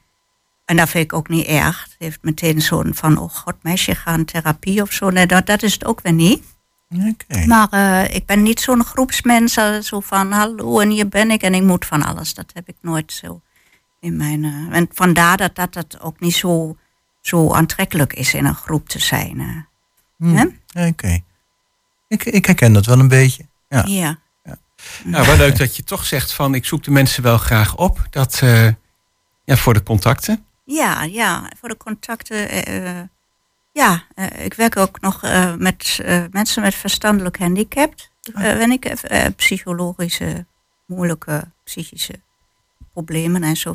En 0.65 0.77
dat 0.77 0.89
vind 0.89 1.05
ik 1.05 1.13
ook 1.13 1.29
niet 1.29 1.47
erg. 1.47 1.83
Het 1.83 1.95
heeft 1.99 2.19
meteen 2.23 2.61
zo'n 2.63 2.95
van, 2.95 3.19
oh 3.19 3.31
god, 3.31 3.55
meisje, 3.63 3.95
gaan 3.95 4.25
therapie 4.25 4.83
of 4.83 4.93
zo. 4.93 5.11
Nee, 5.11 5.27
dat, 5.27 5.47
dat 5.47 5.63
is 5.63 5.73
het 5.73 5.85
ook 5.85 6.01
weer 6.01 6.13
niet. 6.13 6.45
Maar 7.47 7.69
eh, 7.71 8.15
ik 8.15 8.27
ben 8.27 8.43
niet 8.43 8.61
zo'n 8.61 8.85
groepsmens, 8.85 9.53
zo 9.81 10.01
van 10.01 10.33
hallo 10.33 10.81
en 10.81 10.89
hier 10.89 11.09
ben 11.09 11.31
ik 11.31 11.43
en 11.43 11.55
ik 11.55 11.63
moet 11.63 11.87
van 11.87 12.03
alles. 12.05 12.35
Dat 12.35 12.51
heb 12.55 12.69
ik 12.69 12.77
nooit 12.81 13.13
zo 13.13 13.41
in 14.01 14.17
mijn. 14.17 14.45
en 14.71 14.89
vandaar 14.93 15.37
dat, 15.37 15.55
dat 15.55 15.73
dat 15.73 16.01
ook 16.01 16.21
niet 16.21 16.35
zo, 16.35 16.77
zo 17.23 17.53
aantrekkelijk 17.53 18.13
is 18.13 18.35
in 18.35 18.45
een 18.45 18.55
groep 18.55 18.89
te 18.89 18.99
zijn. 18.99 19.41
eh. 19.41 19.57
Hm, 20.29 20.35
Hè? 20.73 20.87
Oké. 20.89 21.21
Ik, 22.09 22.25
ik 22.25 22.47
herken 22.47 22.73
dat 22.73 22.87
wel 22.87 22.99
een 22.99 23.09
beetje. 23.09 23.47
Ja. 23.69 23.83
Ja. 23.87 24.21
Nou, 25.05 25.27
wel 25.27 25.37
leuk 25.37 25.59
dat 25.59 25.77
je 25.77 25.85
toch 25.85 26.05
zegt 26.05 26.33
van 26.33 26.55
ik 26.55 26.65
zoek 26.65 26.83
de 26.85 26.91
mensen 26.91 27.23
wel 27.23 27.39
graag 27.39 27.77
op. 27.77 28.07
Dat, 28.11 28.41
eh, 28.43 28.67
ja, 29.45 29.57
voor 29.57 29.75
de 29.75 29.83
contacten. 29.83 30.45
Ja, 30.65 31.03
ja, 31.03 31.51
voor 31.61 31.69
de 31.69 31.77
contacten. 31.77 32.49
eh, 32.67 33.01
ja, 33.73 34.05
ik 34.39 34.55
werk 34.55 34.77
ook 34.77 35.01
nog 35.01 35.23
met 35.59 35.99
mensen 36.31 36.63
met 36.63 36.75
verstandelijk 36.75 37.39
handicap. 37.39 37.95
Ah. 38.33 38.43
Ben 38.43 38.71
ik 38.71 38.95
psychologische, 39.37 40.47
moeilijke 40.87 41.51
psychische 41.65 42.21
problemen 42.93 43.43
en 43.43 43.57
zo. 43.57 43.75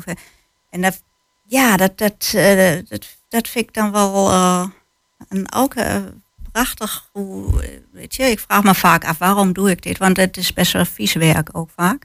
En 0.70 0.80
dat, 0.80 1.02
ja, 1.48 1.76
dat, 1.76 1.98
dat, 1.98 2.32
eh, 2.34 2.78
dat, 2.88 3.06
dat 3.28 3.48
vind 3.48 3.68
ik 3.68 3.74
dan 3.74 3.92
wel 3.92 4.30
eh, 4.30 4.66
een, 5.28 5.52
ook 5.54 5.74
eh, 5.74 5.96
prachtig. 6.52 7.08
Hoe, 7.12 7.62
weet 7.92 8.14
je, 8.14 8.22
ik 8.22 8.40
vraag 8.40 8.62
me 8.62 8.74
vaak 8.74 9.04
af 9.04 9.18
waarom 9.18 9.52
doe 9.52 9.70
ik 9.70 9.82
dit? 9.82 9.98
Want 9.98 10.16
het 10.16 10.36
is 10.36 10.52
best 10.52 10.72
wel 10.72 10.84
vies 10.84 11.12
werk 11.12 11.48
ook 11.52 11.70
vaak. 11.76 12.04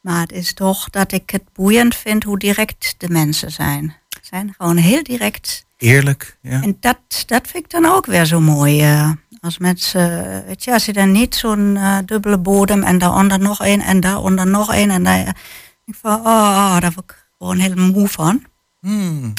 Maar 0.00 0.20
het 0.20 0.32
is 0.32 0.54
toch 0.54 0.90
dat 0.90 1.12
ik 1.12 1.30
het 1.30 1.42
boeiend 1.52 1.96
vind 1.96 2.24
hoe 2.24 2.38
direct 2.38 2.94
de 2.98 3.08
mensen 3.08 3.50
zijn. 3.50 3.96
Ze 4.08 4.18
zijn 4.22 4.54
gewoon 4.56 4.76
heel 4.76 5.02
direct. 5.02 5.66
Eerlijk. 5.76 6.38
Ja. 6.40 6.62
En 6.62 6.76
dat, 6.80 6.98
dat 7.26 7.46
vind 7.48 7.64
ik 7.64 7.70
dan 7.70 7.84
ook 7.84 8.06
weer 8.06 8.24
zo 8.24 8.40
mooi. 8.40 8.84
als 9.40 9.58
mensen, 9.58 10.44
weet 10.46 10.64
je, 10.64 10.72
als 10.72 10.84
je 10.84 10.92
dan 10.92 11.12
niet 11.12 11.34
zo'n 11.34 11.78
dubbele 12.04 12.38
bodem 12.38 12.82
en 12.82 12.98
daaronder 12.98 13.38
nog 13.38 13.60
één 13.60 13.80
en 13.80 14.00
daaronder 14.00 14.46
nog 14.46 14.72
één. 14.72 14.90
En 14.90 15.02
daar, 15.02 15.36
ik 15.84 15.94
van, 15.94 16.26
oh, 16.26 16.78
word 16.80 16.98
ik 16.98 17.21
gewoon 17.42 17.58
helemaal 17.58 17.90
moe 17.90 18.08
van. 18.08 18.44
Hmm. 18.80 19.32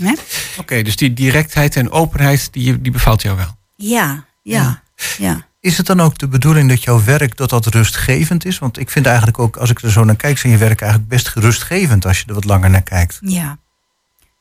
Oké, 0.58 0.82
dus 0.82 0.96
die 0.96 1.14
directheid 1.14 1.76
en 1.76 1.92
openheid, 1.92 2.54
die, 2.54 2.82
die 2.82 2.92
bevalt 2.92 3.22
jou 3.22 3.38
wel. 3.38 3.58
Ja, 3.76 4.26
ja, 4.42 4.84
ja. 5.18 5.46
Is 5.60 5.78
het 5.78 5.86
dan 5.86 6.02
ook 6.02 6.18
de 6.18 6.28
bedoeling 6.28 6.70
dat 6.70 6.84
jouw 6.84 7.04
werk 7.04 7.38
dat 7.38 7.50
dat 7.50 7.66
rustgevend 7.66 8.46
is? 8.46 8.60
Want 8.60 8.80
ik 8.80 8.90
vind 8.90 9.06
eigenlijk 9.06 9.40
ook, 9.40 9.58
als 9.58 9.70
ik 9.70 9.82
er 9.82 9.92
zo 9.92 10.04
naar 10.04 10.16
kijk, 10.16 10.38
zijn 10.38 10.54
je 10.54 10.60
werk 10.60 10.82
eigenlijk 10.82 11.10
best 11.12 11.28
rustgevend 11.28 12.06
als 12.06 12.20
je 12.20 12.26
er 12.28 12.34
wat 12.34 12.46
langer 12.46 12.70
naar 12.70 12.84
kijkt. 12.84 13.18
Ja. 13.22 13.58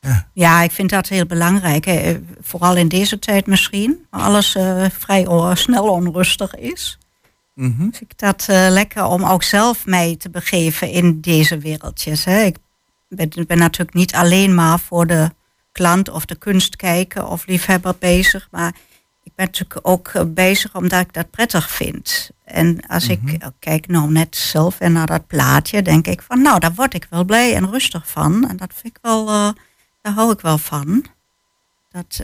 Ja. 0.01 0.27
Ja, 0.33 0.61
ik 0.61 0.71
vind 0.71 0.89
dat 0.89 1.07
heel 1.07 1.25
belangrijk. 1.25 1.85
hè. 1.85 2.19
Vooral 2.41 2.75
in 2.75 2.87
deze 2.87 3.19
tijd 3.19 3.45
misschien. 3.45 4.05
Waar 4.09 4.21
alles 4.21 4.55
eh, 4.55 4.85
vrij 4.99 5.27
snel 5.53 5.89
onrustig 5.89 6.55
is. 6.55 6.97
Mhm. 7.55 7.81
Vind 7.81 8.01
ik 8.01 8.17
dat 8.17 8.45
eh, 8.49 8.67
lekker 8.69 9.05
om 9.05 9.23
ook 9.23 9.43
zelf 9.43 9.85
mij 9.85 10.15
te 10.17 10.29
begeven 10.29 10.89
in 10.89 11.21
deze 11.21 11.57
wereldjes. 11.57 12.25
Hè. 12.25 12.41
Ik 12.41 12.57
ben, 13.15 13.29
ik 13.33 13.47
ben 13.47 13.57
natuurlijk 13.57 13.93
niet 13.93 14.13
alleen 14.13 14.55
maar 14.55 14.79
voor 14.79 15.07
de 15.07 15.31
klant 15.71 16.09
of 16.09 16.25
de 16.25 16.35
kunst 16.35 16.75
kijken 16.75 17.27
of 17.27 17.45
liefhebber 17.45 17.95
bezig. 17.99 18.47
Maar 18.51 18.73
ik 19.23 19.31
ben 19.35 19.45
natuurlijk 19.45 19.79
ook 19.81 20.07
eh, 20.07 20.23
bezig 20.27 20.75
omdat 20.75 21.01
ik 21.01 21.13
dat 21.13 21.29
prettig 21.29 21.71
vind. 21.71 22.29
En 22.45 22.87
als 22.87 23.07
ik 23.07 23.21
eh, 23.31 23.47
kijk 23.59 23.87
nou 23.87 24.11
net 24.11 24.35
zelf 24.35 24.79
en 24.79 24.91
naar 24.91 25.05
dat 25.05 25.27
plaatje, 25.27 25.81
denk 25.81 26.07
ik 26.07 26.21
van 26.21 26.41
nou, 26.41 26.59
daar 26.59 26.73
word 26.73 26.93
ik 26.93 27.07
wel 27.09 27.23
blij 27.23 27.55
en 27.55 27.71
rustig 27.71 28.09
van. 28.09 28.49
En 28.49 28.57
dat 28.57 28.71
vind 28.73 28.97
ik 28.97 28.99
wel, 29.01 29.27
eh, 29.27 29.49
daar 30.01 30.13
hou 30.13 30.31
ik 30.31 30.39
wel 30.39 30.57
van. 30.57 31.05
Dat 31.91 32.19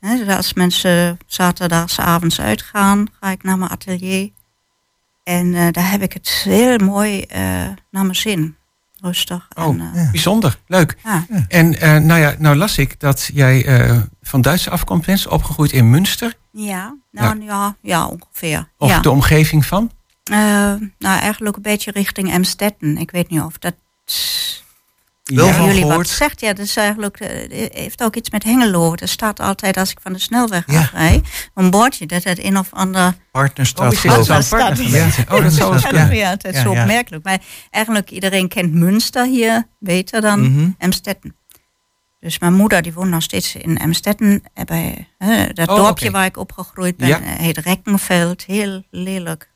hè, 0.00 0.36
als 0.36 0.54
mensen 0.54 1.18
zaterdagsavonds 1.26 2.40
uitgaan, 2.40 3.06
ga 3.20 3.30
ik 3.30 3.42
naar 3.42 3.58
mijn 3.58 3.70
atelier. 3.70 4.30
En 5.24 5.72
daar 5.72 5.90
heb 5.90 6.02
ik 6.02 6.12
het 6.12 6.28
heel 6.28 6.78
mooi 6.78 7.24
naar 7.90 8.04
mijn 8.04 8.14
zin. 8.14 8.56
Rustig. 9.02 9.48
Oh, 9.54 9.64
en, 9.64 9.90
eh, 9.94 10.10
bijzonder. 10.10 10.58
Leuk. 10.66 10.96
ja. 11.04 11.26
En 11.48 11.80
eh, 11.80 11.96
nou 11.96 12.20
ja, 12.20 12.34
nou 12.38 12.56
las 12.56 12.78
ik 12.78 13.00
dat 13.00 13.30
jij 13.32 13.66
eh, 13.66 13.98
van 14.22 14.40
Duitse 14.40 14.70
afkomst 14.70 15.06
bent, 15.06 15.26
opgegroeid 15.26 15.72
in 15.72 15.90
Münster. 15.90 16.34
Ja, 16.52 16.96
nou 17.10 17.42
ja, 17.44 17.76
ja, 17.80 18.06
ongeveer. 18.06 18.68
Of 18.78 18.88
ja. 18.88 19.00
de 19.00 19.10
omgeving 19.10 19.66
van? 19.66 19.90
Nou, 20.24 20.88
eigenlijk 20.98 21.56
een 21.56 21.62
beetje 21.62 21.90
richting 21.90 22.32
Emstetten. 22.32 22.96
Ik 22.96 23.10
weet 23.10 23.30
niet 23.30 23.40
of 23.40 23.58
dat 23.58 23.74
Wel 25.22 25.46
ja, 25.46 25.52
van 25.52 25.66
jullie 25.66 25.84
wat 25.86 26.08
zegt. 26.08 26.40
Ja, 26.40 26.52
dat 26.52 26.64
is 26.66 26.76
eigenlijk, 26.76 27.20
eh, 27.20 27.68
heeft 27.74 28.02
ook 28.02 28.16
iets 28.16 28.30
met 28.30 28.44
Hengelo. 28.44 28.94
Er 28.94 29.08
staat 29.08 29.40
altijd, 29.40 29.76
als 29.76 29.90
ik 29.90 29.98
van 30.02 30.12
de 30.12 30.18
snelweg 30.18 30.62
Ja. 30.66 30.80
afrijd, 30.80 31.48
een 31.54 31.70
bordje 31.70 32.06
dat 32.06 32.22
het 32.24 32.44
een 32.44 32.58
of 32.58 32.68
ander... 32.72 33.14
Partnerstraat 33.32 33.86
Oh, 33.86 33.92
is 33.92 34.00
geloof 34.00 34.28
ik. 34.52 34.58
partnergemeente? 34.58 35.24
Oh, 35.30 35.42
dat 35.42 35.52
zou 35.52 35.80
kunnen. 35.80 36.14
ja, 36.16 36.30
het 36.30 36.44
is 36.44 36.60
zo 36.60 36.70
opmerkelijk. 36.70 37.24
Maar 37.24 37.38
eigenlijk 37.70 38.10
iedereen 38.10 38.48
kent 38.48 38.72
Münster 38.72 39.26
hier 39.26 39.66
beter 39.78 40.20
dan 40.20 40.40
Mhm. 40.40 40.70
Emstetten. 40.78 41.36
Dus 42.20 42.38
mijn 42.38 42.54
moeder 42.54 42.82
die 42.82 42.92
woont 42.92 43.10
nog 43.10 43.22
steeds 43.22 43.54
in 43.56 43.78
Emstetten. 43.78 44.42
eh, 44.54 44.64
Bij 44.64 45.08
hè, 45.18 45.46
dat 45.52 45.68
Oh, 45.68 45.76
dorpje 45.76 46.10
waar 46.10 46.24
ik 46.24 46.36
opgegroeid 46.36 46.96
ben, 46.96 47.08
Ja. 47.08 47.20
eh, 47.20 47.28
heet 47.38 47.58
Rekkenveld. 47.58 48.44
Heel 48.44 48.82
lelijk 48.90 49.50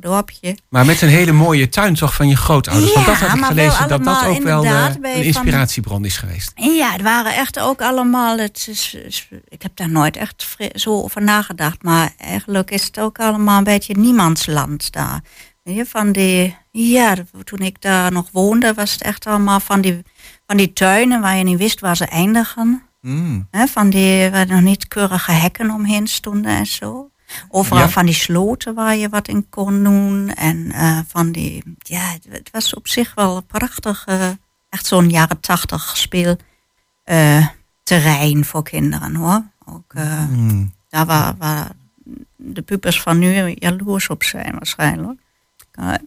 dorpje. 0.00 0.56
Maar 0.68 0.84
met 0.86 1.02
een 1.02 1.08
hele 1.08 1.32
mooie 1.32 1.68
tuin 1.68 1.94
toch 1.94 2.14
van 2.14 2.28
je 2.28 2.36
grootouders. 2.36 2.92
Want 2.94 3.06
Ja, 3.06 3.12
dat 3.12 3.20
had 3.28 3.38
ik 3.38 3.44
gelezen 3.44 3.88
dat 3.88 4.04
dat 4.04 4.24
ook 4.24 4.42
wel 4.42 4.62
eh, 4.64 4.66
inderdaad 4.68 5.00
bij 5.00 5.16
een 5.16 5.24
inspiratiebron 5.24 6.04
is 6.04 6.16
geweest. 6.16 6.52
Ja, 6.54 6.92
het 6.92 7.02
waren 7.02 7.34
echt 7.34 7.58
ook 7.58 7.82
allemaal. 7.82 8.38
Het 8.38 8.66
is, 8.70 8.94
is- 8.94 9.28
ik 9.48 9.62
heb 9.62 9.76
daar 9.76 9.90
nooit 9.90 10.16
echt 10.16 10.56
zo 10.74 10.90
over 11.02 11.22
nagedacht. 11.22 11.82
Maar 11.82 12.10
eigenlijk 12.18 12.70
is 12.70 12.84
het 12.84 12.98
ook 13.00 13.18
allemaal 13.18 13.58
een 13.58 13.64
beetje 13.64 13.94
niemandsland 13.94 14.92
daar. 14.92 15.20
Weet 15.62 15.76
je, 15.76 15.86
van 15.86 16.12
die, 16.12 16.56
ja, 16.70 17.14
toen 17.44 17.58
ik 17.58 17.80
daar 17.80 18.12
nog 18.12 18.28
woonde, 18.32 18.74
was 18.74 18.92
het 18.92 19.02
echt 19.02 19.26
allemaal 19.26 19.60
van 19.60 19.80
die, 19.80 20.02
van 20.46 20.56
die 20.56 20.72
tuinen 20.72 21.20
waar 21.20 21.36
je 21.36 21.44
niet 21.44 21.58
wist 21.58 21.80
waar 21.80 21.96
ze 21.96 22.04
eindigen. 22.06 22.82
Mm. 23.00 23.48
Hè, 23.50 23.66
van 23.66 23.90
die 23.90 24.30
waar 24.30 24.46
nog 24.46 24.60
niet 24.60 24.88
keurige 24.88 25.32
hekken 25.32 25.70
omheen 25.70 26.06
stonden 26.06 26.50
en 26.56 26.66
zo. 26.66 27.10
Overal 27.48 27.78
Ja. 27.82 27.88
van 27.88 28.06
die 28.06 28.14
sloten 28.14 28.74
waar 28.74 28.96
je 28.96 29.08
wat 29.08 29.28
in 29.28 29.48
kon 29.48 29.84
doen. 29.84 30.34
En 30.34 30.72
eh, 30.72 30.98
van 31.06 31.32
die, 31.32 31.62
ja, 31.78 32.12
het, 32.30 32.48
was 32.52 32.74
op 32.74 32.88
zich 32.88 33.14
wel 33.14 33.40
prachtig. 33.42 34.02
eh, 34.06 34.28
echt 34.68 34.86
zo'n 34.86 35.08
jaren 35.08 35.40
tachtig 35.40 35.96
speel 35.96 36.36
eh, 37.04 37.46
voor 38.40 38.62
kinderen 38.62 39.14
hoor. 39.14 39.42
Ook 39.64 39.94
eh, 39.94 40.28
Mm. 40.28 40.74
daar 40.88 41.06
waar, 41.06 41.34
waar 41.38 41.70
de 42.36 42.62
pubers 42.62 43.00
van 43.00 43.18
nu 43.18 43.54
jaloers 43.58 44.08
op 44.08 44.22
zijn 44.22 44.52
waarschijnlijk. 44.52 45.20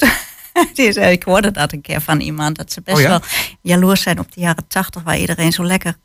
Ik 1.11 1.23
hoorde 1.23 1.51
dat 1.51 1.73
een 1.73 1.81
keer 1.81 2.01
van 2.01 2.19
iemand, 2.19 2.55
dat 2.57 2.71
ze 2.71 2.81
best 2.81 2.97
Oh 2.97 3.03
ja? 3.03 3.09
wel 3.09 3.21
jaloers 3.61 4.01
zijn 4.01 4.19
op 4.19 4.31
de 4.31 4.39
jaren 4.41 4.67
tachtig, 4.67 5.03
waar 5.03 5.17
iedereen 5.17 5.51
zo 5.51 5.63
lekker, 5.65 5.97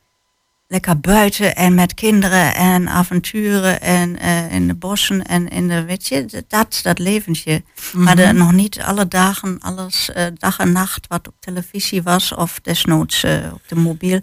lekker 0.68 1.00
buiten 1.00 1.56
en 1.56 1.74
met 1.74 1.94
kinderen 1.94 2.54
en 2.54 2.88
avonturen 2.88 3.80
en 3.80 4.18
eh, 4.18 4.52
in 4.52 4.66
de 4.66 4.74
bossen 4.74 5.24
en 5.26 5.48
in 5.48 5.68
de, 5.68 5.84
weet 5.84 6.06
je, 6.08 6.44
dat, 6.48 6.80
dat 6.82 6.98
leventje. 6.98 7.62
Maar 7.92 8.16
Mhm. 8.16 8.26
de, 8.26 8.32
nog 8.32 8.52
niet 8.52 8.80
alle 8.80 9.08
dagen, 9.08 9.58
alles 9.60 10.12
eh, 10.12 10.24
dag 10.38 10.58
en 10.58 10.72
nacht 10.72 11.06
wat 11.06 11.28
op 11.28 11.34
televisie 11.40 12.02
was 12.02 12.34
of 12.34 12.58
desnoods 12.62 13.22
eh, 13.24 13.36
op 13.52 13.62
de 13.68 13.74
mobiel, 13.76 14.20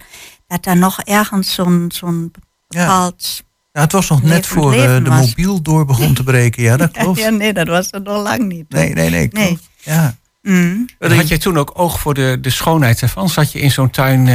dat 0.47 0.63
daar 0.63 0.77
nog 0.77 1.01
ergens 1.01 1.53
zo'n 1.53 1.91
zo'n 1.93 2.31
bepaald... 2.67 3.43
Ja, 3.71 3.81
het 3.81 3.91
was 3.91 4.09
nog 4.09 4.23
net 4.23 4.45
voor 4.47 4.71
de 4.71 5.01
was. 5.03 5.27
mobiel 5.27 5.61
door 5.61 5.85
begon 5.85 6.13
te 6.13 6.23
breken. 6.23 6.63
Ja, 6.63 6.77
dat 6.77 6.91
klopt. 6.97 7.19
Ja, 7.19 7.29
nee, 7.29 7.53
dat 7.53 7.67
was 7.67 7.91
er 7.91 8.01
nog 8.01 8.23
lang 8.23 8.41
niet. 8.47 8.69
Nee, 8.69 8.93
nee, 8.93 9.29
nee. 9.31 9.59
Ja. 9.77 10.15
Mm. 10.41 10.85
En 10.99 11.15
Had 11.15 11.27
jij 11.27 11.37
toen 11.37 11.57
ook 11.57 11.71
oog 11.79 11.99
voor 11.99 12.13
de, 12.13 12.37
de 12.41 12.49
schoonheid 12.49 13.01
ervan? 13.01 13.29
Zat 13.29 13.51
je 13.51 13.59
in 13.59 13.71
zo'n 13.71 13.89
tuin 13.89 14.27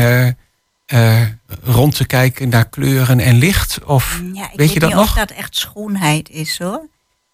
eh, 0.86 1.22
rond 1.62 1.94
te 1.96 2.06
kijken 2.06 2.48
naar 2.48 2.68
kleuren 2.68 3.20
en 3.20 3.34
licht? 3.38 3.84
Of 3.84 4.22
Ja, 4.32 4.50
ik 4.50 4.58
weet 4.58 4.72
je 4.72 4.78
dat 4.80 4.88
niet 4.88 4.98
nog? 4.98 5.08
of 5.08 5.14
dat 5.14 5.30
echt 5.30 5.56
schoonheid 5.56 6.30
is 6.30 6.58
hoor. 6.58 6.82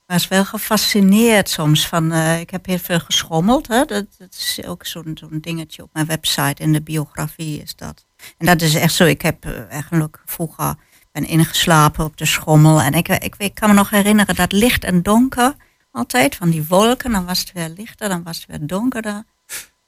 Ik 0.06 0.18
was 0.18 0.28
wel 0.28 0.44
gefascineerd 0.44 1.48
soms 1.48 1.86
van. 1.88 2.12
eh, 2.12 2.40
ik 2.40 2.50
heb 2.50 2.66
heel 2.66 2.78
veel 2.78 3.00
geschommeld. 3.00 3.68
Hè? 3.68 3.84
Dat, 3.84 4.04
dat 4.18 4.34
is 4.34 4.60
ook 4.66 4.86
zo'n 4.86 5.10
zo'n 5.20 5.38
dingetje 5.40 5.82
op 5.82 5.90
mijn 5.92 6.06
website. 6.06 6.62
In 6.62 6.72
de 6.72 6.82
biografie 6.82 7.62
is 7.62 7.76
dat. 7.76 8.04
En 8.38 8.46
dat 8.46 8.62
is 8.62 8.74
echt 8.74 8.94
zo. 8.94 9.04
Ik 9.04 9.22
heb 9.22 9.44
eh, 9.44 9.70
eigenlijk 9.70 10.18
vroeger 10.24 10.74
ben 11.12 11.26
ingeslapen 11.26 12.04
op 12.04 12.16
de 12.16 12.24
schommel. 12.26 12.80
En 12.80 12.92
ik, 12.94 13.08
ik, 13.08 13.34
ik 13.38 13.54
kan 13.54 13.68
me 13.68 13.74
nog 13.74 13.90
herinneren 13.90 14.34
dat 14.34 14.52
licht 14.52 14.84
en 14.84 15.02
donker 15.02 15.54
altijd 15.90 16.36
van 16.36 16.50
die 16.50 16.64
wolken. 16.68 17.12
Dan 17.12 17.24
was 17.24 17.38
het 17.40 17.52
weer 17.52 17.68
lichter, 17.76 18.08
dan 18.08 18.22
was 18.22 18.36
het 18.36 18.46
weer 18.46 18.66
donkerder. 18.66 19.22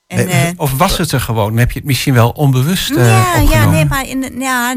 En, 0.07 0.29
eh, 0.29 0.49
of 0.57 0.73
was 0.77 0.99
het 0.99 1.12
er 1.12 1.21
gewoon? 1.21 1.49
Dan 1.49 1.59
heb 1.59 1.71
je 1.71 1.79
het 1.79 1.88
misschien 1.88 2.14
wel 2.14 2.31
onbewust 2.31 2.90
eh, 2.90 3.07
ja, 3.07 3.37
ja, 3.37 3.71
nee, 3.71 3.85
maar 3.85 4.09
in, 4.09 4.40
ja, 4.40 4.75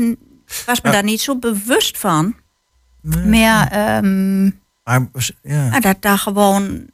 was 0.65 0.81
me 0.81 0.91
daar 0.91 1.03
niet 1.03 1.21
zo 1.21 1.37
bewust 1.37 1.97
van. 1.97 2.35
Maar 3.25 3.67
ehm, 3.67 4.43
Maar, 4.83 5.07
ja. 5.41 5.79
dat 5.79 5.97
daar 5.99 6.17
gewoon, 6.17 6.87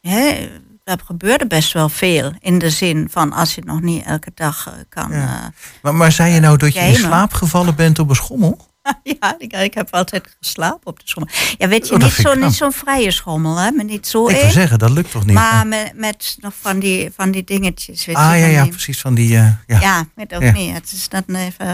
hè, 0.00 0.48
daar 0.84 0.98
gebeurde 1.04 1.46
best 1.46 1.72
wel 1.72 1.88
veel. 1.88 2.32
In 2.38 2.58
de 2.58 2.70
zin 2.70 3.08
van 3.10 3.32
als 3.32 3.54
je 3.54 3.60
het 3.60 3.70
nog 3.70 3.80
niet 3.80 4.04
elke 4.04 4.30
dag 4.34 4.66
eh, 4.66 4.72
kan. 4.88 5.12
Ja. 5.12 5.52
Maar, 5.82 5.94
maar 5.94 6.12
zei 6.12 6.32
je 6.32 6.40
nou 6.40 6.56
dat 6.56 6.74
je 6.74 6.80
in 6.80 6.94
slaap 6.94 7.32
gevallen 7.32 7.74
bent 7.74 7.98
op 7.98 8.08
een 8.08 8.14
schommel? 8.16 8.72
Eh, 8.84 8.92
ja, 9.20 9.34
ik, 9.38 9.52
ik 9.52 9.74
heb 9.74 9.88
altijd 9.94 10.36
geslapen 10.40 10.86
op 10.86 10.98
de 11.00 11.08
schommel. 11.08 11.32
Ja, 11.58 11.68
weet 11.68 11.86
je, 11.88 11.94
Oh, 11.94 12.00
dat 12.00 12.08
niet 12.08 12.18
ik 12.18 12.26
zo'n 12.56 12.68
niet 12.68 12.74
vrije 12.74 13.10
schommel, 13.10 13.56
hè, 13.56 13.70
maar 13.70 13.84
niet 13.84 14.06
zo 14.06 14.28
Ik 14.28 14.36
wil 14.40 14.50
zeggen, 14.50 14.78
dat 14.78 14.90
lukt 14.90 15.10
toch 15.10 15.24
niet? 15.24 15.34
Maar 15.34 15.66
met, 15.66 15.92
met 15.94 16.36
nog 16.40 16.52
van 16.60 16.78
die, 16.78 17.10
van 17.16 17.30
die 17.30 17.44
dingetjes. 17.44 18.04
Weet 18.04 18.16
ah 18.16 18.30
je, 18.34 18.38
ja, 18.40 18.46
ja, 18.46 18.62
die- 18.62 18.70
precies. 18.70 19.00
Van 19.00 19.14
die, 19.14 19.36
eh, 19.36 19.48
ja. 19.66 19.80
Ja, 19.80 20.04
met 20.14 20.34
ook 20.34 20.42
Ja. 20.42 20.52
meer. 20.52 20.74
Het 20.74 20.92
is 20.92 21.08
dan 21.08 21.22
even. 21.26 21.66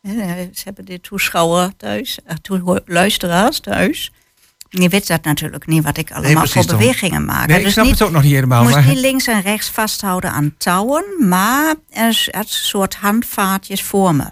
hè, 0.00 0.48
Ze 0.52 0.60
hebben 0.64 0.84
de 0.84 1.00
toeschouwer 1.00 1.76
thuis, 1.76 2.18
eh, 2.24 2.36
toe- 2.36 2.82
luisteraars 2.86 3.60
thuis. 3.60 4.12
Die 4.68 4.88
weet 4.88 5.06
dat 5.06 5.24
natuurlijk 5.24 5.66
niet 5.66 5.84
wat 5.84 5.96
ik 5.96 6.12
allemaal 6.12 6.46
voor 6.46 6.64
bewegingen 6.66 7.24
maak. 7.24 7.46
Nee, 7.46 7.58
ik 7.58 7.64
Dus 7.64 7.72
snap 7.72 7.84
niet- 7.84 7.94
het 7.98 8.02
ook 8.02 8.10
nog 8.14 8.22
niet 8.22 8.32
helemaal. 8.32 8.58
Je 8.62 8.68
moest 8.68 8.76
maar- 8.78 8.88
niet 8.94 8.98
links 9.04 9.26
en 9.26 9.40
rechts 9.40 9.68
vasthouden 9.68 10.32
aan 10.32 10.54
touwen, 10.58 11.04
maar 11.28 11.74
er 11.90 12.28
een 12.30 12.44
soort 12.46 12.94
handvaatjes 12.94 13.82
voor 13.82 14.14
me. 14.14 14.24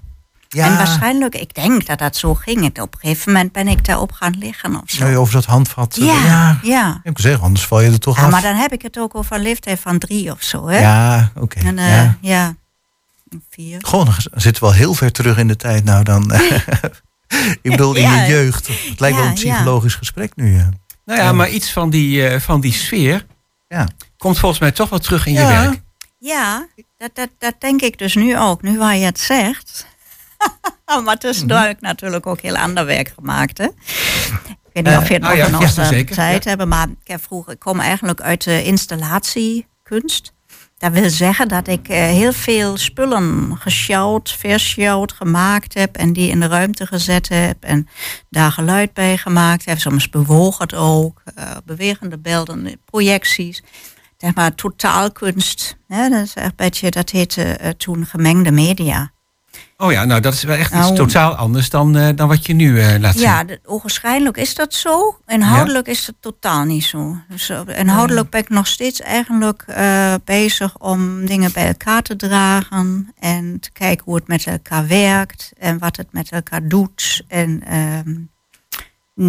Ja. 0.53 0.67
En 0.67 0.77
waarschijnlijk, 0.77 1.35
ik 1.35 1.55
denk 1.55 1.87
dat 1.87 1.99
dat 1.99 2.17
zo 2.17 2.35
ging. 2.35 2.65
Het 2.65 2.81
Op 2.81 2.95
een 2.95 3.01
gegeven 3.01 3.33
moment 3.33 3.53
ben 3.53 3.69
ik 3.69 3.85
daarop 3.85 4.13
gaan 4.13 4.37
liggen 4.39 4.75
of 4.75 4.83
zo. 4.91 5.05
Nou, 5.05 5.17
over 5.17 5.33
dat 5.33 5.45
handvat. 5.45 5.97
eh, 5.97 6.07
Ja, 6.07 6.15
ja. 6.25 6.59
ja. 6.63 7.01
Ik 7.03 7.19
zeggen, 7.19 7.43
anders 7.43 7.67
val 7.67 7.81
je 7.81 7.91
er 7.91 7.99
toch 7.99 8.17
Ja, 8.17 8.25
af. 8.25 8.31
maar 8.31 8.43
dan 8.43 8.55
heb 8.57 8.73
ik 8.73 8.83
het 8.83 8.99
ook 8.99 9.15
over 9.15 9.37
een 9.37 9.43
leeftijd 9.43 9.81
van 9.81 9.99
drie 9.99 10.31
of 10.31 10.43
zo, 10.43 10.69
hè? 10.69 10.79
Ja, 10.79 11.33
oké. 11.37 11.59
En, 11.61 11.79
eh, 11.79 11.89
ja. 11.97 12.17
ja. 12.21 12.55
Vier. 13.51 13.79
Gewoon, 13.87 14.05
dan 14.05 14.15
zitten 14.35 14.63
we 14.63 14.69
wel 14.69 14.79
heel 14.79 14.95
ver 14.95 15.13
terug 15.13 15.37
in 15.39 15.49
de 15.49 15.57
tijd. 15.57 15.85
Nou, 15.85 16.05
dan. 16.05 16.33
ik 17.63 17.71
bedoel, 17.71 17.95
in 17.95 18.03
Ja. 18.03 18.23
je 18.23 18.29
jeugd. 18.33 18.67
Het 18.89 19.01
lijkt 19.01 19.17
wel 19.17 19.27
een 19.27 19.35
psychologisch 19.35 19.95
gesprek 19.95 20.37
nu. 20.37 20.57
Ja. 20.57 20.69
Nou 21.05 21.21
ja, 21.21 21.33
maar 21.33 21.49
iets 21.51 21.73
van 21.73 21.91
die, 21.91 22.27
eh, 22.29 22.41
van 22.41 22.61
die 22.61 22.73
sfeer 22.73 23.27
Ja. 23.69 23.89
komt 24.19 24.39
volgens 24.39 24.61
mij 24.61 24.71
toch 24.73 24.89
wel 24.89 24.99
terug 24.99 25.27
in 25.27 25.33
je 25.33 25.47
werk. 25.47 25.81
Ja, 26.19 26.67
dat, 26.99 27.11
dat, 27.15 27.29
dat 27.39 27.55
denk 27.59 27.81
ik 27.81 27.99
dus 27.99 28.15
nu 28.15 28.39
ook, 28.39 28.63
nu 28.63 28.79
waar 28.79 28.97
je 28.97 29.05
het 29.05 29.21
zegt. 29.21 29.87
maar 31.05 31.19
tussendoor 31.19 31.59
Mhm. 31.59 31.67
heb 31.67 31.77
ik 31.77 31.83
natuurlijk 31.83 32.27
ook 32.27 32.41
heel 32.41 32.57
ander 32.57 32.87
werk 32.87 33.13
gemaakt. 33.15 33.59
Hè? 33.59 33.65
Ik 33.65 33.73
weet 34.73 34.85
niet 34.85 34.87
Eh, 34.87 35.01
of 35.01 35.09
je 35.09 35.15
het 35.15 35.23
oh 35.23 35.29
nog 35.29 35.39
ja, 35.39 35.47
in 35.47 35.83
ja, 35.83 35.85
zeker, 35.85 36.15
tijd 36.15 36.43
ja. 36.45 36.49
hebben, 36.49 36.69
maar 36.69 36.89
ik, 36.89 37.09
heb 37.09 37.23
vroeger, 37.23 37.53
ik 37.53 37.59
kom 37.59 37.81
eigenlijk 37.81 38.21
uit 38.21 38.45
de 38.45 38.65
installatiekunst. 38.65 40.33
Dat 40.79 40.93
wil 40.93 41.11
zeggen 41.11 41.49
dat 41.49 41.69
ik 41.69 41.89
eh, 41.89 41.99
heel 41.99 42.33
veel 42.33 42.77
spullen 42.77 43.57
gesjouwd, 43.59 44.33
versjouwd, 44.33 45.13
gemaakt 45.13 45.75
heb 45.75 45.97
en 45.97 46.13
die 46.13 46.31
in 46.31 46.41
de 46.41 46.47
ruimte 46.47 46.87
gezet 46.87 47.29
heb 47.29 47.65
en 47.65 47.89
daar 48.29 48.53
geluid 48.53 48.93
bij 48.93 49.17
gemaakt 49.17 49.65
heb. 49.65 49.79
Soms 49.79 50.09
bewoog 50.11 50.59
het 50.59 50.75
ook, 50.75 51.23
eh, 51.35 51.51
bewegende 51.65 52.19
beelden, 52.19 52.81
projecties. 52.85 53.63
Zeg 54.17 54.35
maar 54.35 54.55
totaalkunst. 54.55 55.77
Hè? 55.89 56.09
Dat 56.09 56.25
is 56.25 56.35
echt 56.35 56.47
een 56.47 56.53
beetje, 56.57 56.91
dat 56.91 57.11
heette 57.11 57.75
toen 57.77 58.07
gemengde 58.07 58.51
media. 58.51 59.13
Oh 59.83 59.93
ja, 59.93 60.05
nou 60.05 60.21
dat 60.21 60.33
is 60.33 60.43
wel 60.43 60.57
echt 60.57 60.73
iets 60.73 60.81
Nou. 60.81 60.95
totaal 60.95 61.35
anders 61.35 61.71
dan, 61.71 61.97
eh, 61.97 62.09
dan 62.15 62.29
wat 62.29 62.47
je 62.47 62.53
nu 62.53 62.81
eh, 62.81 62.99
laat 62.99 63.13
zien. 63.13 63.23
Ja, 63.23 63.45
ogenschijnlijk 63.65 64.37
is 64.37 64.55
dat 64.55 64.75
zo. 64.75 65.19
Inhoudelijk 65.27 65.87
is 65.87 66.07
het 66.07 66.17
totaal 66.21 66.65
niet 66.65 66.85
zo. 66.85 67.17
Dus 67.29 67.49
eh, 67.49 67.61
inhoudelijk 67.75 68.31
ben 68.31 68.41
ik 68.41 68.49
nog 68.49 68.67
steeds 68.67 69.01
eigenlijk 69.01 69.63
eh, 69.67 70.15
bezig 70.25 70.79
om 70.79 71.27
dingen 71.27 71.53
bij 71.53 71.67
elkaar 71.67 72.03
te 72.03 72.17
dragen. 72.17 73.13
En 73.19 73.61
te 73.61 73.71
kijken 73.73 74.05
hoe 74.05 74.15
het 74.15 74.29
met 74.29 74.47
elkaar 74.47 74.87
werkt. 74.87 75.53
En 75.59 75.79
wat 75.79 75.97
het 75.97 76.13
met 76.13 76.31
elkaar 76.31 76.69
doet. 76.69 77.23
En 77.29 77.63
ehm, 77.67 78.15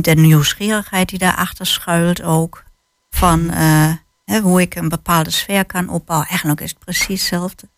de 0.02 0.16
nieuwsgierigheid 0.16 1.10
die 1.10 1.20
daarachter 1.20 1.66
schuilt 1.66 2.22
ook. 2.24 2.64
Van 3.10 3.49
eh, 3.52 3.93
hoe 4.41 4.62
ik 4.62 4.76
een 4.76 4.89
bepaalde 4.89 5.32
sfeer 5.32 5.66
kan 5.66 5.89
opbouwen. 5.89 6.28
Eigenlijk 6.30 6.62
is 6.62 6.70
het 6.70 6.80
precies 6.80 7.20
hetzelfde. 7.20 7.70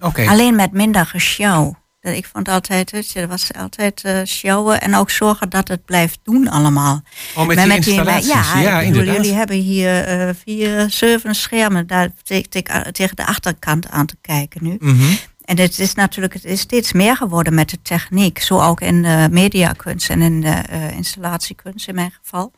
Oké. 0.00 0.28
Alleen 0.28 0.56
met 0.56 0.72
minder 0.72 1.06
gesjouw. 1.06 1.76
Ik 2.16 2.26
vond 2.32 2.48
altijd, 2.48 2.90
weet 2.90 3.10
je, 3.10 3.20
er 3.20 3.28
was 3.28 3.52
altijd 3.52 4.04
eh 4.04 4.20
sjouwen 4.24 4.80
en 4.80 4.94
ook 4.94 5.10
zorgen 5.10 5.48
dat 5.50 5.68
het 5.68 5.84
blijft 5.84 6.18
doen 6.22 6.48
allemaal. 6.48 7.02
Oh, 7.36 7.46
met 7.46 7.56
Maar 7.56 7.66
die 7.66 7.74
installaties. 7.76 8.32
ja, 8.32 8.60
Ja, 8.60 8.80
ik 8.80 8.92
bedoel, 8.92 9.12
jullie 9.14 9.32
hebben 9.34 9.56
hier 9.56 10.04
eh, 10.04 10.34
vier, 10.44 10.90
zeven 10.90 11.34
schermen 11.34 11.86
daar 11.86 12.08
te- 12.22 12.46
te- 12.48 12.88
tegen 12.92 13.16
de 13.16 13.26
achterkant 13.26 13.88
aan 13.90 14.06
te 14.06 14.16
kijken 14.20 14.64
nu. 14.64 14.76
Mhm. 14.80 15.12
En 15.44 15.58
het 15.58 15.78
is 15.78 15.94
natuurlijk 15.94 16.34
het 16.34 16.44
is 16.44 16.60
steeds 16.60 16.92
meer 16.92 17.16
geworden 17.16 17.54
met 17.54 17.70
de 17.70 17.82
techniek. 17.82 18.38
Zo 18.38 18.60
ook 18.60 18.80
in 18.80 19.02
de 19.02 19.28
mediakunst 19.30 20.10
en 20.10 20.22
in 20.22 20.40
de 20.40 20.48
eh, 20.68 20.90
installatiekunst 20.90 21.88
in 21.88 21.94
mijn 21.94 22.12
geval. 22.22 22.52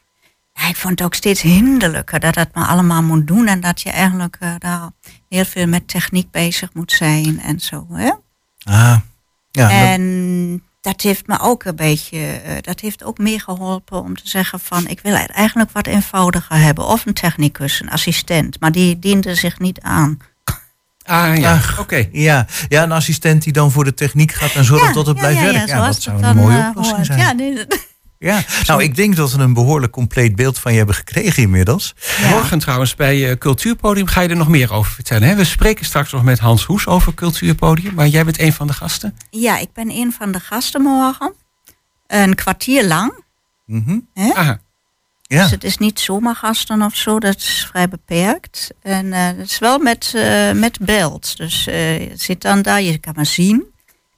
Ja, 0.53 0.69
ik 0.69 0.77
vond 0.77 0.99
het 0.99 1.03
ook 1.07 1.15
steeds 1.15 1.41
hinderlijker 1.43 2.21
dat 2.21 2.35
dat 2.35 2.49
maar 2.55 2.67
allemaal 2.67 3.03
moet 3.03 3.27
doen. 3.27 3.47
En 3.47 3.61
dat 3.61 3.81
je 3.81 3.91
eigenlijk 3.91 4.37
eh, 4.41 4.53
daar 4.59 4.91
heel 5.29 5.45
veel 5.45 5.67
met 5.67 5.89
techniek 5.89 6.31
bezig 6.31 6.69
moet 6.75 6.93
zijn 6.93 7.41
en 7.41 7.61
zo. 7.61 7.87
Hè? 7.93 8.11
Ah, 8.63 8.97
ja. 9.51 9.71
en 9.71 10.63
dat 10.81 11.01
heeft 11.01 11.27
me 11.27 11.41
ook 11.41 11.65
een 11.65 11.77
beetje, 11.77 12.19
eh, 12.19 12.53
dat 12.61 12.81
heeft 12.81 13.05
ook 13.05 13.19
meegeholpen 13.19 14.03
om 14.03 14.17
te 14.17 14.29
zeggen 14.29 14.61
van 14.61 14.87
ik 14.87 15.01
wil 15.01 15.17
het 15.17 15.31
eigenlijk 15.31 15.71
wat 15.71 15.87
eenvoudiger 15.87 16.57
hebben. 16.57 16.87
Of 16.87 17.07
een 17.07 17.15
technicus, 17.15 17.81
een 17.81 17.91
assistent, 17.91 18.61
maar 18.61 18.73
die 18.73 18.99
diende 18.99 19.35
zich 19.35 19.59
niet 19.59 19.81
aan. 19.81 20.19
Ah 21.05 21.37
ja, 21.37 21.61
oké. 21.79 22.09
Ja. 22.13 22.47
ja, 22.69 22.83
een 22.83 22.93
assistent 22.93 23.43
die 23.43 23.53
dan 23.53 23.71
voor 23.71 23.85
de 23.85 23.95
techniek 23.95 24.33
gaat 24.33 24.55
en 24.55 24.65
zorgt 24.65 24.95
dat 24.95 25.07
het 25.07 25.17
blijft 25.17 25.41
werken. 25.41 25.61
Ja, 25.61 25.67
zoals 25.67 25.95
dat 25.95 26.03
zou 26.03 26.17
een 26.17 26.23
dan, 26.23 26.37
mooie 26.37 26.59
eh, 26.59 26.69
oplossing 26.69 26.97
hoort. 26.97 27.07
zijn. 27.07 27.19
Ja, 27.19 27.33
nee, 27.33 27.67
Ja, 28.23 28.43
nou, 28.67 28.83
ik 28.83 28.97
denk 28.97 29.17
dat 29.17 29.33
we 29.33 29.43
een 29.43 29.53
behoorlijk 29.53 29.93
compleet 29.93 30.37
beeld 30.37 30.59
van 30.59 30.73
je 30.73 30.79
hebben 30.79 30.95
gekregen 30.95 31.43
inmiddels. 31.43 31.95
Morgen 32.31 32.59
trouwens 32.59 32.95
bij 32.95 33.31
eh, 33.31 33.37
Cultuurpodium 33.37 34.07
ga 34.07 34.21
je 34.21 34.29
er 34.29 34.37
nog 34.37 34.49
meer 34.49 34.73
over 34.73 34.93
vertellen. 34.93 35.29
Hè? 35.29 35.35
We 35.35 35.45
spreken 35.45 35.85
straks 35.85 36.13
nog 36.13 36.23
met 36.23 36.39
Hans 36.39 36.65
Hoes 36.65 36.87
over 36.87 37.15
Cultuurpodium. 37.15 37.95
Maar 37.95 38.07
jij 38.07 38.25
bent 38.25 38.41
een 38.41 38.53
van 38.53 38.67
de 38.67 38.73
gasten. 38.73 39.17
ja, 39.31 39.59
ik 39.59 39.73
ben 39.73 39.91
een 39.91 40.13
van 40.13 40.33
de 40.33 40.41
gasten 40.41 40.83
morgen. 40.83 41.35
Een 42.07 42.35
kwartier 42.35 42.87
lang. 42.87 43.25
Mhm. 43.67 43.99
Hè? 44.15 44.33
Aha. 44.35 44.61
Ja. 45.23 45.43
Dus 45.43 45.51
het 45.51 45.65
is 45.65 45.79
niet 45.79 46.01
zomaar 46.01 46.37
gasten 46.37 46.83
of 46.83 46.97
zo, 46.97 47.19
dat 47.19 47.37
is 47.37 47.67
vrij 47.71 47.89
beperkt. 47.89 48.71
En 48.83 49.13
eh, 49.13 49.27
het 49.27 49.51
is 49.51 49.59
wel 49.59 49.79
met, 49.79 50.13
eh, 50.15 50.53
met 50.53 50.79
beeld. 50.81 51.37
Dus 51.37 51.67
eh, 51.67 52.09
je 52.09 52.17
zit 52.17 52.41
dan 52.43 52.63
daar, 52.63 52.83
je 52.83 52.99
kan 52.99 53.15
me 53.17 53.25
zien. 53.25 53.65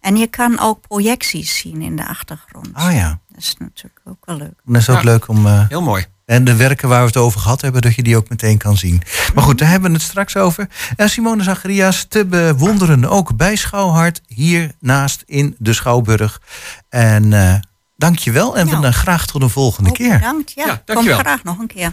En 0.01 0.17
je 0.17 0.27
kan 0.27 0.59
ook 0.59 0.81
projecties 0.81 1.59
zien 1.59 1.83
in 1.83 1.97
de 1.97 2.07
achtergrond. 2.07 2.69
Ah 2.73 2.93
ja, 2.95 3.21
is 3.43 3.55
natuurlijk 3.59 4.01
ook 4.05 4.25
wel 4.25 4.37
leuk. 4.37 4.53
dat 4.65 4.77
is 4.81 4.89
ook 4.89 4.97
Ja. 4.97 5.03
leuk 5.03 5.29
om... 5.29 5.47
eh, 5.47 5.69
Heel 5.69 5.83
mooi. 5.83 6.05
en 6.25 6.45
de 6.45 6.57
werken 6.57 6.89
waar 6.89 7.01
we 7.01 7.07
het 7.07 7.17
over 7.17 7.41
gehad 7.41 7.61
hebben, 7.61 7.83
dat 7.83 7.95
je 7.95 8.03
die 8.03 8.17
ook 8.17 8.29
meteen 8.29 8.59
kan 8.59 8.77
zien. 8.77 9.03
Maar 9.35 9.45
goed, 9.45 9.59
daar 9.59 9.69
hebben 9.69 9.89
we 9.91 9.97
het 9.97 10.05
straks 10.07 10.37
over. 10.37 10.69
En 10.97 11.09
Simone 11.11 11.43
Zacharias 11.43 12.05
te 12.09 12.25
bewonderen 12.27 13.05
ook 13.05 13.37
bij 13.37 13.57
Schouwhart, 13.57 14.21
hier 14.27 14.73
naast 14.81 15.23
in 15.27 15.55
de 15.59 15.73
Schouwburg. 15.73 16.41
En 16.89 17.33
eh 17.33 17.55
dank 17.97 18.19
je 18.19 18.31
wel 18.33 18.57
en 18.57 18.67
Nou. 18.67 18.81
we, 18.81 18.87
eh, 18.87 18.93
graag 18.93 19.27
tot 19.27 19.43
een 19.43 19.51
volgende 19.51 19.91
Ook 19.91 19.97
keer. 19.97 20.13
bedankt. 20.19 20.53
Ja, 20.53 20.67
Ja, 20.67 20.75
kom 20.75 20.83
dankjewel. 20.85 21.19
graag 21.19 21.45
nog 21.45 21.59
een 21.59 21.67
keer. 21.67 21.93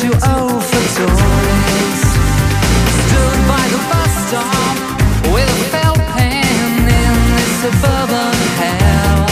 to 0.00 0.06
overdose. 0.06 2.02
Stood 3.02 3.40
by 3.50 3.64
the 3.72 3.80
bus 3.90 4.12
stop 4.28 4.76
with 5.34 5.48
a 5.50 5.58
felt 5.72 5.98
pen 6.14 6.86
in 6.86 7.14
this 7.34 7.52
suburban 7.62 8.36
hell. 8.60 9.26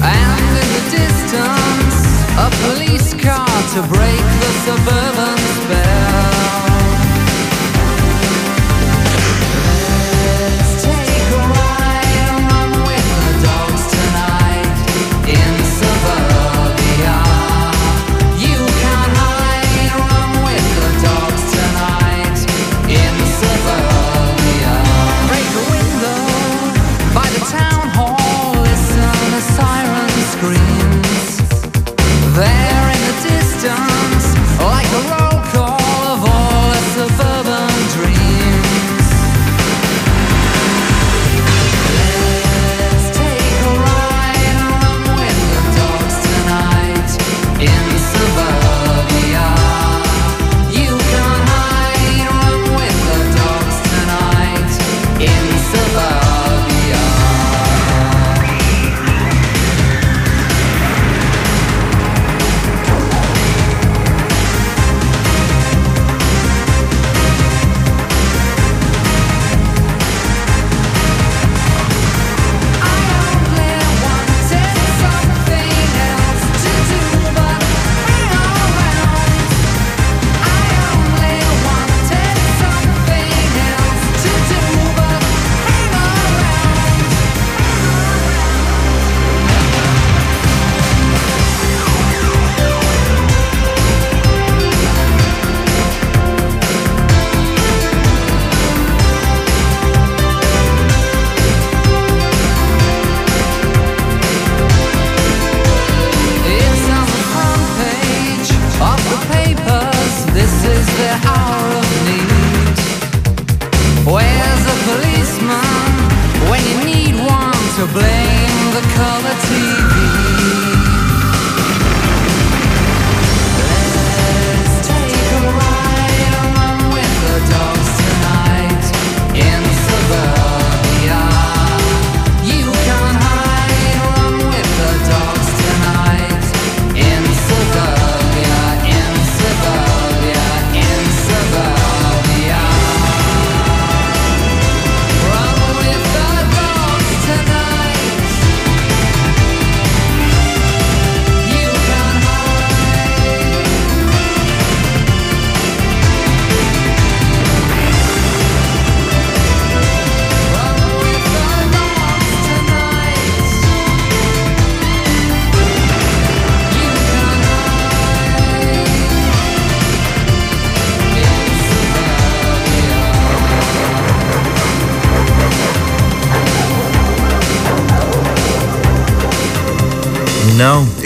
And 0.00 0.52
in 0.62 0.68
the 0.76 0.84
distance, 0.94 1.98
a 2.38 2.48
police 2.62 3.14
car 3.14 3.58
to 3.74 3.80
break 3.88 4.24
the 4.42 4.50
suburban. 4.64 5.41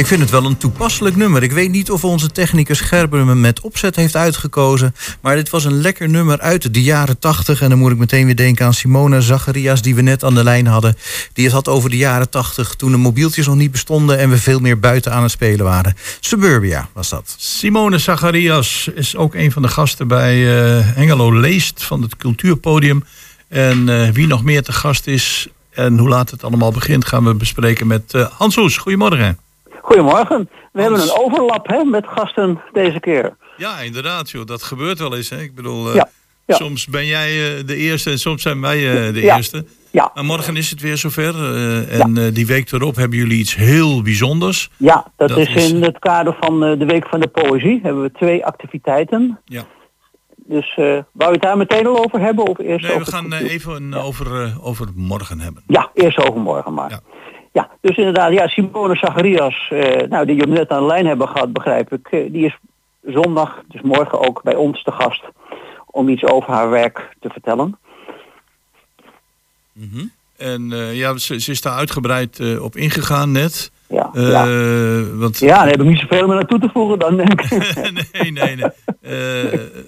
Ik 0.07 0.13
vind 0.13 0.31
het 0.31 0.41
wel 0.41 0.51
een 0.51 0.57
toepasselijk 0.57 1.17
nummer. 1.17 1.43
Ik 1.43 1.53
weet 1.53 1.71
niet 1.71 1.91
of 1.91 2.05
onze 2.05 2.31
technicus 2.31 2.81
Gerber 2.81 3.27
hem 3.27 3.41
met 3.41 3.61
opzet 3.61 3.97
heeft 3.97 4.17
uitgekozen. 4.17 4.95
Maar 5.21 5.37
dit 5.37 5.51
was 5.51 5.65
een 5.65 5.81
lekker 5.81 6.09
nummer 6.09 6.41
uit 6.41 6.75
de 6.75 6.83
jaren 6.83 7.19
tachtig. 7.19 7.61
En 7.63 7.69
dan 7.69 7.79
moet 7.79 7.91
ik 7.91 7.99
meteen 7.99 8.25
weer 8.25 8.37
denken 8.37 8.67
aan 8.67 8.75
Simona 8.75 9.21
Zacharias, 9.21 9.83
die 9.83 9.95
we 9.95 10.03
net 10.03 10.25
aan 10.25 10.35
de 10.35 10.45
lijn 10.45 10.67
hadden. 10.67 10.97
Die 11.33 11.45
het 11.45 11.53
had 11.55 11.69
over 11.69 11.91
de 11.91 11.97
jaren 11.97 12.31
tachtig, 12.31 12.75
toen 12.75 12.91
de 12.91 12.97
mobieltjes 12.97 13.47
nog 13.47 13.57
niet 13.57 13.71
bestonden... 13.71 14.19
en 14.19 14.31
we 14.31 14.39
veel 14.39 14.59
meer 14.59 14.79
buiten 14.79 15.13
aan 15.13 15.23
het 15.23 15.31
spelen 15.31 15.65
waren. 15.65 15.97
Suburbia 16.21 16.89
was 16.93 17.09
dat. 17.09 17.35
Simone 17.39 17.99
Zacharias 17.99 18.91
is 18.95 19.17
ook 19.17 19.35
een 19.35 19.53
van 19.53 19.63
de 19.63 19.69
gasten 19.69 20.09
bij 20.09 20.35
eh 20.35 20.95
Hengelo 20.95 21.41
Leest 21.41 21.85
van 21.85 22.03
het 22.03 22.17
Cultuurpodium. 22.17 23.05
En 23.49 23.89
eh, 23.89 24.11
wie 24.11 24.27
nog 24.27 24.45
meer 24.45 24.63
te 24.63 24.73
gast 24.73 25.07
is 25.07 25.49
en 25.71 25.99
hoe 25.99 26.09
laat 26.09 26.31
het 26.31 26.45
allemaal 26.45 26.73
begint... 26.73 27.07
gaan 27.07 27.25
we 27.25 27.35
bespreken 27.35 27.87
met 27.87 28.15
eh, 28.15 28.27
Hans. 28.31 28.77
Goedemorgen. 28.77 29.45
Goedemorgen. 29.87 30.49
We 30.72 30.82
hebben 30.82 31.01
een 31.01 31.16
overlap 31.18 31.66
hè, 31.68 31.84
met 31.84 32.07
gasten 32.09 32.61
deze 32.72 33.01
keer. 33.01 33.37
Ja, 33.57 33.80
inderdaad. 33.80 34.30
Joh. 34.30 34.45
Dat 34.47 34.62
gebeurt 34.62 34.99
wel 34.99 35.16
eens. 35.16 35.30
Hè. 35.30 35.41
Ik 35.41 35.55
bedoel, 35.55 35.89
eh, 35.89 35.95
Ja, 35.95 36.09
ja. 36.47 36.55
soms 36.57 36.87
ben 36.87 37.07
jij 37.07 37.28
eh, 37.59 37.66
de 37.66 37.76
eerste 37.76 38.11
en 38.11 38.18
soms 38.18 38.43
zijn 38.43 38.61
wij 38.61 38.76
eh, 39.07 39.14
de 39.14 39.20
Ja, 39.20 39.37
eerste. 39.37 39.64
Ja. 39.91 40.11
Maar 40.14 40.24
morgen 40.24 40.57
is 40.57 40.70
het 40.70 40.80
weer 40.80 40.97
zover. 40.97 41.34
en 41.91 42.30
die 42.32 42.47
week 42.47 42.72
erop 42.72 42.97
hebben 42.97 43.18
jullie 43.18 43.39
iets 43.39 43.55
heel 43.55 44.03
bijzonders. 44.03 44.70
Ja, 44.76 45.07
dat, 45.16 45.28
Dat 45.28 45.39
is, 45.39 45.49
is- 45.55 45.70
in 45.72 45.82
het 45.82 45.99
kader 45.99 46.37
van 46.41 46.61
de 46.61 46.84
Week 46.87 47.07
van 47.09 47.20
de 47.20 47.26
Poëzie. 47.28 47.80
Hebben 47.82 48.03
we 48.03 48.12
twee 48.12 48.45
activiteiten. 48.47 49.41
Ja. 49.45 49.64
Dus 50.37 50.74
wou 50.76 51.03
je 51.12 51.24
het 51.32 51.43
daar 51.43 51.57
meteen 51.57 51.87
al 51.87 52.05
over 52.05 52.20
hebben? 52.20 52.47
Of 52.47 52.59
eerst 52.59 52.82
Nee, 52.84 52.95
we 52.95 53.01
over 53.01 53.12
gaan 53.12 53.32
even 53.32 53.95
over, 53.95 54.55
over 54.62 54.87
morgen 54.95 55.41
hebben. 55.41 55.62
Ja, 55.66 55.91
eerst 55.95 56.18
overmorgen 56.28 56.74
maar. 56.74 57.01
Ja. 57.57 57.71
dus 57.81 57.97
inderdaad, 57.97 58.33
ja, 58.33 58.49
Simone 58.49 58.97
Zacharias, 58.97 59.69
eh, 59.71 60.09
nou, 60.09 60.27
die 60.27 60.37
we 60.37 60.47
net 60.47 60.71
aan 60.71 60.81
de 60.81 60.87
lijn 60.87 61.07
hebben 61.07 61.29
gehad, 61.29 61.53
begrijp 61.53 61.93
ik. 61.93 62.09
eh, 62.11 62.33
die 62.33 62.47
is 62.47 62.57
zondag, 63.05 63.63
dus 63.69 63.81
morgen 63.81 64.21
ook 64.21 64.43
bij 64.43 64.55
ons 64.55 64.83
te 64.83 64.93
gast 64.93 65.23
om 65.87 66.09
iets 66.09 66.25
over 66.25 66.53
haar 66.53 66.71
werk 66.71 67.17
te 67.21 67.29
vertellen. 67.29 67.79
En 70.37 70.73
eh, 70.73 70.97
ja, 70.99 71.17
ze, 71.17 71.41
ze 71.41 71.51
is 71.51 71.61
daar 71.61 71.77
uitgebreid 71.77 72.59
op 72.61 72.77
ingegaan 72.77 73.33
net. 73.33 73.71
Ja, 73.89 74.11
Eh, 74.15 74.31
ja. 74.31 74.47
Want, 75.17 75.39
Ja, 75.39 75.57
daar 75.59 75.69
heb 75.69 75.81
ik 75.81 75.87
niet 75.87 75.99
zoveel 75.99 76.27
meer 76.27 76.37
naartoe 76.37 76.59
te 76.59 76.69
voegen 76.73 76.99
dan 76.99 77.17
denk 77.17 77.41
ik. 77.41 77.75
nee, 78.13 78.33
nee, 78.33 78.57
nee. 78.57 78.71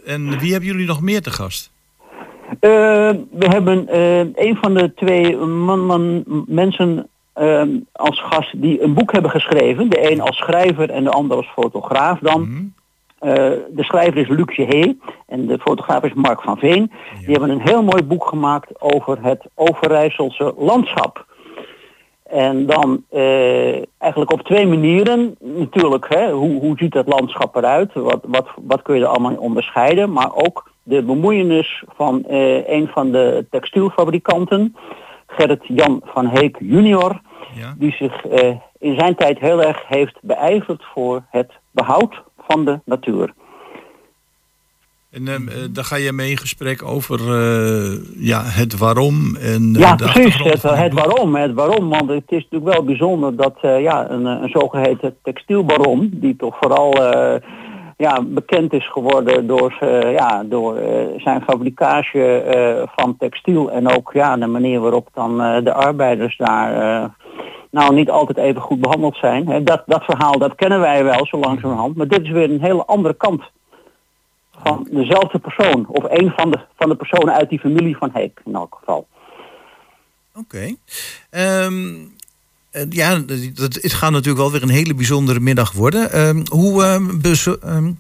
En 0.05 0.39
wie 0.39 0.51
hebben 0.53 0.69
jullie 0.71 0.87
nog 0.87 1.01
meer 1.01 1.23
te 1.23 1.31
gast? 1.31 1.71
We 2.61 3.47
hebben 3.49 3.87
een 4.47 4.57
van 4.61 4.75
de 4.75 4.95
twee 4.95 5.37
man, 5.37 5.87
man, 5.87 6.25
mensen 6.47 7.09
eh, 7.39 7.63
als 7.93 8.21
gast 8.21 8.63
die 8.63 8.83
een 8.83 8.95
boek 8.95 9.13
hebben 9.13 9.31
geschreven. 9.31 9.89
De 9.89 10.11
een 10.11 10.21
als 10.21 10.37
schrijver 10.37 10.91
en 10.91 11.05
de 11.05 11.11
ander 11.11 11.37
als 11.37 11.49
fotograaf 11.49 12.19
dan. 12.19 12.73
Eh, 13.19 13.31
de 13.71 13.85
schrijver 13.85 14.17
is 14.17 14.29
Luc 14.29 14.57
Hé 14.57 14.93
en 15.27 15.47
de 15.47 15.59
fotograaf 15.59 16.03
is 16.03 16.13
Mark 16.15 16.43
van 16.43 16.59
Veen. 16.59 16.93
Die 17.19 17.31
hebben 17.31 17.51
een 17.51 17.69
heel 17.69 17.83
mooi 17.83 18.03
boek 18.03 18.27
gemaakt 18.27 18.81
over 18.81 19.19
het 19.23 19.45
Overijsselse 19.55 20.55
landschap. 20.57 21.27
En 22.23 22.67
dan 22.67 23.05
eh, 23.11 23.83
eigenlijk 23.99 24.33
op 24.33 24.43
twee 24.43 24.67
manieren. 24.67 25.37
Natuurlijk, 25.41 26.09
hè, 26.09 26.33
hoe, 26.33 26.61
hoe 26.61 26.77
ziet 26.77 26.95
het 26.95 27.07
landschap 27.07 27.57
eruit? 27.57 27.93
Wat, 27.95 28.21
wat, 28.27 28.49
wat 28.63 28.83
kun 28.83 28.95
je 28.95 29.01
er 29.01 29.07
allemaal 29.07 29.31
in 29.31 29.39
onderscheiden? 29.39 30.13
Maar 30.13 30.35
ook 30.35 30.71
de 30.83 31.03
bemoeienis 31.03 31.85
van 31.95 32.25
eh, 32.25 32.69
een 32.69 32.89
van 32.89 33.13
de 33.13 33.47
textielfabrikanten, 33.51 34.77
Gerrit 35.27 35.65
Jan 35.67 36.01
van 36.05 36.27
Heek 36.27 36.57
junior, 36.61 37.21
die 37.79 37.93
zich 37.93 38.25
eh, 38.27 38.57
in 38.79 38.99
zijn 38.99 39.15
tijd 39.15 39.39
heel 39.39 39.63
erg 39.63 39.83
heeft 39.87 40.19
beijverd 40.23 40.85
voor 40.95 41.23
het 41.31 41.53
behoud 41.71 42.23
van 42.47 42.65
de 42.65 42.81
natuur. 42.85 43.33
En 45.11 45.27
eh, 45.27 45.65
daar 45.71 45.85
ga 45.85 45.97
je 45.97 46.13
mee 46.13 46.31
in 46.31 46.37
gesprek 46.37 46.83
over 46.83 47.21
eh, 47.21 47.99
ja, 48.17 48.43
het 48.43 48.79
waarom 48.79 49.37
en 49.37 49.73
Ja, 49.73 49.95
precies. 49.95 50.43
Het, 50.43 50.63
het 50.63 50.93
waarom. 50.93 51.35
Het 51.35 51.53
waarom. 51.55 51.89
Want 51.89 52.09
het 52.09 52.25
is 52.27 52.43
natuurlijk 52.43 52.73
wel 52.73 52.85
bijzonder 52.85 53.37
dat 53.37 53.59
ja, 53.61 54.11
een, 54.11 54.25
een 54.25 54.49
zogeheten 54.49 55.17
textielbaron, 55.23 56.11
die 56.13 56.37
toch 56.37 56.57
vooral 56.61 56.93
ja, 57.99 58.23
bekend 58.23 58.73
is 58.73 58.91
geworden 58.91 59.47
door, 59.47 59.77
ja, 60.13 60.45
door 60.45 60.79
zijn 61.17 61.43
fabricage 61.43 62.41
eh, 62.41 62.83
van 62.97 63.17
textiel 63.17 63.71
en 63.71 63.89
ook 63.89 64.11
ja, 64.13 64.37
de 64.37 64.47
manier 64.47 64.81
waarop 64.81 65.09
dan 65.15 65.37
de 65.65 65.73
arbeiders 65.73 66.37
daar 66.37 67.11
nou 67.71 67.95
niet 67.95 68.11
altijd 68.11 68.39
even 68.39 68.61
goed 68.61 68.81
behandeld 68.81 69.17
zijn. 69.17 69.49
Hè, 69.49 69.63
dat, 69.63 69.83
dat 69.87 70.05
verhaal 70.05 70.39
dat 70.39 70.55
kennen 70.55 70.81
wij 70.81 71.05
wel 71.05 71.27
zo 71.27 71.39
langzamerhand. 71.39 71.97
Maar 71.97 72.09
dit 72.09 72.23
is 72.23 72.31
weer 72.31 72.51
een 72.51 72.61
hele 72.61 72.85
andere 72.85 73.15
kant 73.15 73.43
van 74.63 74.89
dezelfde 74.91 75.39
persoon. 75.39 75.87
Of 75.89 76.05
een 76.09 76.33
van 76.37 76.51
de, 76.51 76.59
van 76.77 76.89
de 76.89 76.97
personen 76.97 77.35
uit 77.35 77.49
die 77.49 77.59
familie 77.59 77.97
van 77.97 78.11
Heek 78.13 78.41
in 78.45 78.55
elk 78.55 78.77
geval. 78.79 79.07
Oké. 80.35 80.75
Ehm, 81.31 81.95
eh, 82.71 82.83
ja, 82.91 83.19
dat, 83.55 83.75
het 83.75 83.93
gaat 83.93 84.11
natuurlijk 84.11 84.39
wel 84.39 84.53
weer 84.53 84.63
een 84.63 84.69
hele 84.69 84.95
bijzondere 84.95 85.41
middag 85.41 85.73
worden. 85.73 86.13
Ehm, 86.13 86.45
hoe, 86.51 86.83
ehm, 86.83 87.93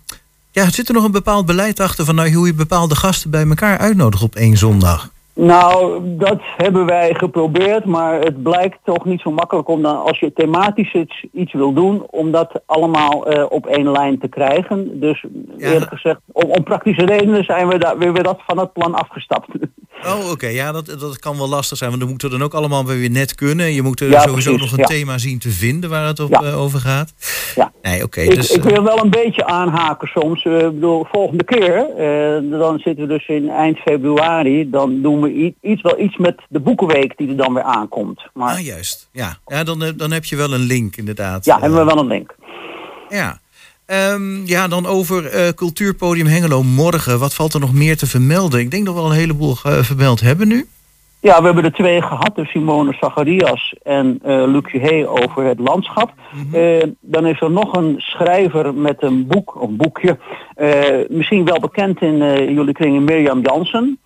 ja, 0.51 0.71
zit 0.71 0.89
er 0.89 0.95
nog 0.95 1.05
een 1.05 1.11
bepaald 1.11 1.47
beleid 1.47 1.81
achter 1.81 2.05
van 2.05 2.14
nou, 2.14 2.35
hoe 2.35 2.47
je 2.47 2.55
bepaalde 2.55 2.97
gasten 2.97 3.31
bij 3.31 3.47
elkaar 3.47 3.79
uitnodigt 3.79 4.23
op 4.23 4.35
één 4.35 4.57
zondag? 4.57 5.11
Nou, 5.41 6.01
dat 6.05 6.39
hebben 6.57 6.86
wij 6.86 7.14
geprobeerd, 7.14 7.84
maar 7.84 8.20
het 8.20 8.43
blijkt 8.43 8.78
toch 8.84 9.05
niet 9.05 9.20
zo 9.20 9.30
makkelijk 9.30 9.68
om 9.68 9.82
dan, 9.82 10.03
als 10.03 10.18
je 10.18 10.32
thematisch 10.32 10.93
iets, 10.95 11.24
iets 11.32 11.53
wil 11.53 11.72
doen, 11.72 12.07
om 12.11 12.30
dat 12.30 12.61
allemaal 12.66 13.26
eh, 13.26 13.45
op 13.49 13.66
één 13.66 13.91
lijn 13.91 14.18
te 14.18 14.28
krijgen. 14.28 15.01
Dus 15.01 15.24
eerlijk 15.59 15.91
gezegd, 15.91 16.18
om, 16.32 16.51
om 16.51 16.62
praktische 16.62 17.05
redenen 17.07 17.45
zijn 17.45 17.68
we, 17.68 17.78
daar, 17.78 17.99
weer 17.99 18.12
weer 18.12 18.22
dat 18.22 18.41
van 18.47 18.59
het 18.59 18.72
plan 18.72 18.95
afgestapt. 18.95 19.49
Oh, 20.05 20.30
oké. 20.30 20.47
Ja, 20.47 20.72
dat, 20.72 20.86
dat 20.86 21.18
kan 21.18 21.36
wel 21.36 21.49
lastig 21.49 21.76
zijn, 21.78 21.91
want 21.91 22.03
dan 22.03 22.11
moeten 22.11 22.30
we 22.30 22.36
dan 22.36 22.47
ook 22.47 22.55
allemaal 22.55 22.84
weer 22.84 23.11
net 23.11 23.34
kunnen. 23.34 23.72
Je 23.72 23.82
moet 23.82 24.01
er 24.01 24.11
Ja, 24.11 24.20
sowieso 24.20 24.51
precies, 24.53 24.70
nog 24.70 24.72
een 24.72 24.95
ja. 24.95 24.99
thema 24.99 25.18
zien 25.18 25.39
te 25.39 25.51
vinden 25.51 25.91
waar 25.91 26.07
het 26.07 26.20
op, 26.20 26.30
Ja. 26.30 26.43
eh, 26.43 26.61
over 26.61 26.78
gaat. 26.80 27.12
Nee, 27.83 28.03
oké. 28.03 28.20
ik, 28.20 28.35
dus, 28.35 28.51
ik 28.51 28.62
wil 28.62 28.83
wel 28.83 29.03
een 29.05 29.11
beetje 29.11 29.45
aanhaken 29.47 30.09
soms. 30.09 30.45
Eh, 30.45 30.59
Ik 30.59 30.72
bedoel, 30.74 31.07
volgende 31.12 31.45
keer, 31.45 31.74
eh, 31.97 32.51
dan 32.59 32.79
zitten 32.79 33.07
we 33.07 33.12
dus 33.12 33.26
in 33.29 33.49
eind 33.49 33.79
februari, 33.79 34.70
dan 34.70 35.03
doen 35.03 35.20
we 35.20 35.55
iets, 35.61 35.83
wel 35.83 36.01
iets 36.01 36.16
met 36.16 36.43
de 36.49 36.61
boekenweek 36.61 37.16
die 37.16 37.29
er 37.29 37.37
dan 37.37 37.55
weer 37.55 37.62
aankomt. 37.62 38.22
Maar 38.35 38.55
Ah, 38.55 38.61
juist. 38.64 39.09
Ja, 39.12 39.39
ja 39.47 39.64
dan, 39.64 39.83
eh, 39.85 39.91
dan 39.97 40.11
heb 40.12 40.24
je 40.24 40.37
wel 40.37 40.53
een 40.53 40.61
link 40.66 40.97
inderdaad. 40.97 41.45
ja, 41.45 41.61
hebben 41.61 41.79
we 41.79 41.85
wel 41.85 41.99
een 41.99 42.07
link. 42.07 42.35
Ja. 43.09 43.41
Ehm, 43.87 44.47
ja, 44.47 44.68
dan 44.68 44.87
over 44.87 45.26
eh, 45.26 45.49
Cultuurpodium 45.49 46.26
Hengelo 46.26 46.62
morgen. 46.62 47.18
Wat 47.18 47.35
valt 47.35 47.55
er 47.55 47.61
nog 47.61 47.72
meer 47.72 47.97
te 47.97 48.07
vermelden? 48.07 48.61
Ik 48.61 48.70
denk 48.70 48.87
dat 48.87 48.95
we 48.95 49.01
al 49.01 49.11
een 49.11 49.16
heleboel 49.16 49.57
eh, 49.62 49.83
vermeld 49.83 50.20
hebben 50.20 50.49
nu. 50.49 50.66
Ja, 51.21 51.39
we 51.39 51.45
hebben 51.45 51.64
er 51.64 51.73
twee 51.73 52.03
gehad, 52.03 52.35
dus 52.35 52.51
Simone 52.51 52.97
Zacharias 53.01 53.75
en 53.83 54.19
eh 54.23 54.45
Luc 54.47 54.73
Juhé 54.73 55.09
over 55.09 55.45
het 55.45 55.59
landschap. 55.59 56.12
Eh, 56.53 56.83
dan 57.01 57.27
is 57.27 57.41
er 57.41 57.51
nog 57.51 57.73
een 57.77 57.95
schrijver 57.97 58.75
met 58.75 59.03
een 59.03 59.27
boek, 59.27 59.59
een 59.62 59.77
boekje, 59.77 60.19
eh, 60.55 61.09
misschien 61.09 61.45
wel 61.45 61.61
bekend 61.61 62.01
in 62.01 62.16
jullie 62.55 62.73
kringen, 62.75 63.05
Mirjam 63.05 63.41
Jansen. 63.43 63.99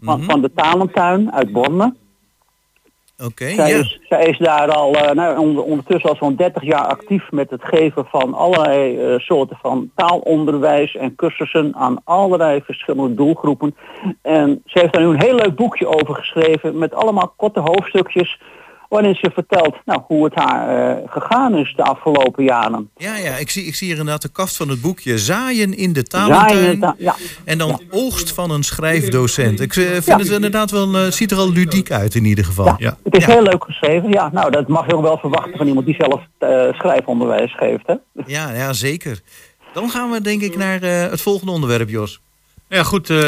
van, 0.00 0.22
van 0.22 0.40
de 0.40 0.50
Talentuin 0.54 1.32
uit 1.32 1.52
Borne. 1.52 1.94
Oké, 3.24 3.48
Zij, 3.48 3.70
ja. 3.70 3.76
is, 3.78 4.00
zij 4.08 4.24
is 4.24 4.38
daar 4.38 4.70
al 4.70 4.94
eh, 4.94 5.10
nou, 5.14 5.38
onder- 5.38 5.64
ondertussen 5.64 6.10
al 6.10 6.16
zo'n 6.16 6.36
30 6.36 6.62
jaar 6.62 6.86
actief 6.86 7.30
met 7.30 7.50
het 7.50 7.64
geven 7.64 8.06
van 8.06 8.34
allerlei 8.34 8.98
eh, 8.98 9.18
soorten 9.18 9.58
van 9.62 9.90
taalonderwijs 9.94 10.96
en 10.96 11.14
cursussen 11.14 11.74
aan 11.76 12.00
allerlei 12.04 12.60
verschillende 12.64 13.14
doelgroepen. 13.14 13.76
En 14.22 14.62
ze 14.64 14.78
heeft 14.78 14.92
daar 14.92 15.02
nu 15.02 15.08
een 15.08 15.22
heel 15.22 15.34
leuk 15.34 15.54
boekje 15.54 15.86
over 15.86 16.14
geschreven 16.14 16.78
met 16.78 16.94
allemaal 16.94 17.32
korte 17.36 17.60
hoofdstukjes 17.60 18.40
waarin 18.88 19.14
ze 19.14 19.30
vertelt 19.34 19.74
nou, 19.84 20.00
hoe 20.06 20.24
het 20.24 20.34
haar 20.34 20.90
eh, 20.96 21.02
gegaan 21.06 21.56
is 21.56 21.74
de 21.76 21.82
afgelopen 21.82 22.44
jaren. 22.44 22.90
Ja, 22.96 23.16
ja 23.16 23.36
ik, 23.36 23.50
zie, 23.50 23.64
ik 23.64 23.74
zie 23.74 23.86
hier 23.86 23.96
inderdaad 23.96 24.22
de 24.22 24.28
kaft 24.28 24.56
van 24.56 24.68
het 24.68 24.80
boekje. 24.80 25.18
Zaaien 25.18 25.76
in 25.76 25.92
de 25.92 26.02
talentuin. 26.02 26.70
de 26.74 26.78
ta- 26.80 26.94
ja. 26.98 27.14
En 27.44 27.58
dan 27.58 27.80
oogst 27.90 28.32
van 28.32 28.50
een 28.50 28.62
schrijfdocent. 28.62 29.60
Ik 29.60 29.76
eh, 29.76 29.84
vind 29.90 30.04
Ja. 30.04 30.18
het 30.18 30.30
inderdaad 30.30 30.70
wel, 30.70 30.94
eh, 30.96 31.10
ziet 31.10 31.30
er 31.30 31.38
al 31.38 31.52
ludiek 31.52 31.90
uit 31.90 32.14
in 32.14 32.24
ieder 32.24 32.44
geval. 32.44 32.74
Ja, 32.78 32.96
het 33.04 33.16
is 33.16 33.24
heel 33.24 33.42
leuk 33.42 33.64
geschreven. 33.64 34.10
Ja, 34.10 34.30
nou, 34.32 34.50
dat 34.50 34.68
mag 34.68 34.86
je 34.86 34.94
ook 34.96 35.02
wel 35.02 35.18
verwachten 35.18 35.56
van 35.56 35.66
iemand 35.66 35.86
die 35.86 35.94
zelf 35.98 36.20
eh, 36.38 36.72
schrijfonderwijs 36.78 37.54
geeft. 37.56 37.86
Hè? 37.86 37.94
Ja, 38.26 38.52
ja, 38.54 38.72
zeker. 38.72 39.20
Dan 39.72 39.90
gaan 39.90 40.10
we 40.10 40.20
denk 40.20 40.42
ik 40.42 40.56
naar 40.56 40.82
eh, 40.82 41.10
het 41.10 41.20
volgende 41.20 41.52
onderwerp, 41.52 41.88
Jos. 41.88 42.20
Ja, 42.68 42.82
goed. 42.82 43.10
eh, 43.10 43.18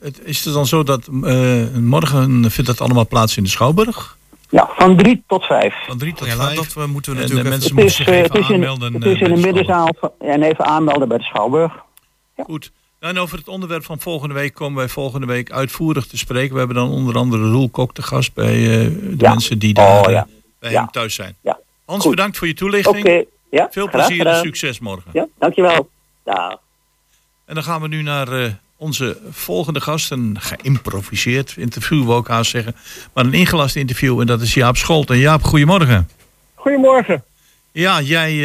het 0.00 0.20
is 0.22 0.44
het 0.44 0.54
dan 0.54 0.66
zo 0.66 0.82
dat 0.82 1.08
eh, 1.24 1.62
morgen 1.80 2.50
vindt 2.50 2.70
dat 2.70 2.80
allemaal 2.80 3.06
plaats 3.06 3.36
in 3.36 3.42
de 3.42 3.48
Schouwburg? 3.48 4.16
Ja, 4.54 4.70
van 4.76 4.96
drie 4.96 5.22
tot 5.26 5.44
vijf. 5.44 5.74
Van 5.86 5.98
drie 5.98 6.14
tot 6.14 6.26
Ja, 6.28 6.36
vijf. 6.36 6.54
dat 6.56 6.74
eh, 6.76 6.84
moeten 6.86 7.12
we 7.12 7.18
natuurlijk 7.20 7.46
even- 7.46 7.50
mensen 7.58 7.74
moeten 7.74 7.94
zich 7.94 8.06
even 8.06 8.22
het 8.22 8.34
is 8.38 8.48
in, 8.48 8.54
aanmelden. 8.54 8.92
het 8.94 9.04
is 9.04 9.20
in 9.20 9.28
de 9.28 9.34
de 9.34 9.40
middenzaal 9.40 9.88
en 10.18 10.42
even 10.42 10.64
aanmelden 10.64 11.08
bij 11.08 11.18
de 11.18 11.24
Schouwburg. 11.24 11.72
Goed. 12.36 12.70
En 12.98 13.18
over 13.18 13.38
het 13.38 13.48
onderwerp 13.48 13.84
van 13.84 14.00
volgende 14.00 14.34
week 14.34 14.54
komen 14.54 14.76
wij 14.78 14.88
volgende 14.88 15.26
week 15.26 15.52
uitvoerig 15.52 16.06
te 16.06 16.16
spreken. 16.18 16.52
We 16.52 16.58
hebben 16.58 16.76
dan 16.76 16.90
onder 16.90 17.16
andere 17.16 17.50
Roel 17.50 17.68
Kok 17.68 17.94
te 17.94 18.02
gast 18.02 18.34
bij 18.34 18.54
eh, 18.54 18.90
de 19.02 19.14
Ja. 19.18 19.30
mensen 19.30 19.58
die 19.58 19.74
daar 19.74 20.00
Oh, 20.00 20.06
eh, 20.06 20.12
ja. 20.12 20.26
bij 20.58 20.70
Ja. 20.70 20.80
hem 20.80 20.90
thuis 20.90 21.14
zijn. 21.14 21.34
Ja. 21.40 21.58
Hans, 21.84 22.02
Goed. 22.02 22.10
bedankt 22.10 22.38
voor 22.38 22.46
je 22.46 22.54
toelichting. 22.54 22.98
Oké, 22.98 23.24
ja, 23.50 23.68
Veel 23.70 23.86
graag 23.86 24.06
plezier 24.06 24.26
en 24.26 24.36
succes 24.40 24.78
morgen. 24.78 25.10
Ja, 25.12 25.26
dankjewel. 25.38 25.88
Ja. 26.24 26.58
En 27.44 27.54
dan 27.54 27.64
gaan 27.64 27.80
we 27.80 27.88
nu 27.88 28.02
naar 28.02 28.28
eh, 28.28 28.50
onze 28.76 29.16
volgende 29.30 29.80
gast. 29.80 30.10
Een 30.10 30.36
geïmproviseerd 30.40 31.54
interview, 31.56 32.04
wil 32.04 32.18
ik 32.18 32.26
haast 32.26 32.50
zeggen. 32.50 32.76
Maar 33.14 33.24
een 33.24 33.34
ingelast 33.34 33.76
interview 33.76 34.20
en 34.20 34.26
dat 34.26 34.40
is 34.40 34.54
Jaap 34.54 34.76
Scholt. 34.76 35.10
En 35.10 35.18
Jaap, 35.18 35.42
goedemorgen. 35.42 36.08
Goedemorgen. 36.54 37.24
Ja, 37.72 38.00
jij, 38.00 38.30
eh, 38.30 38.40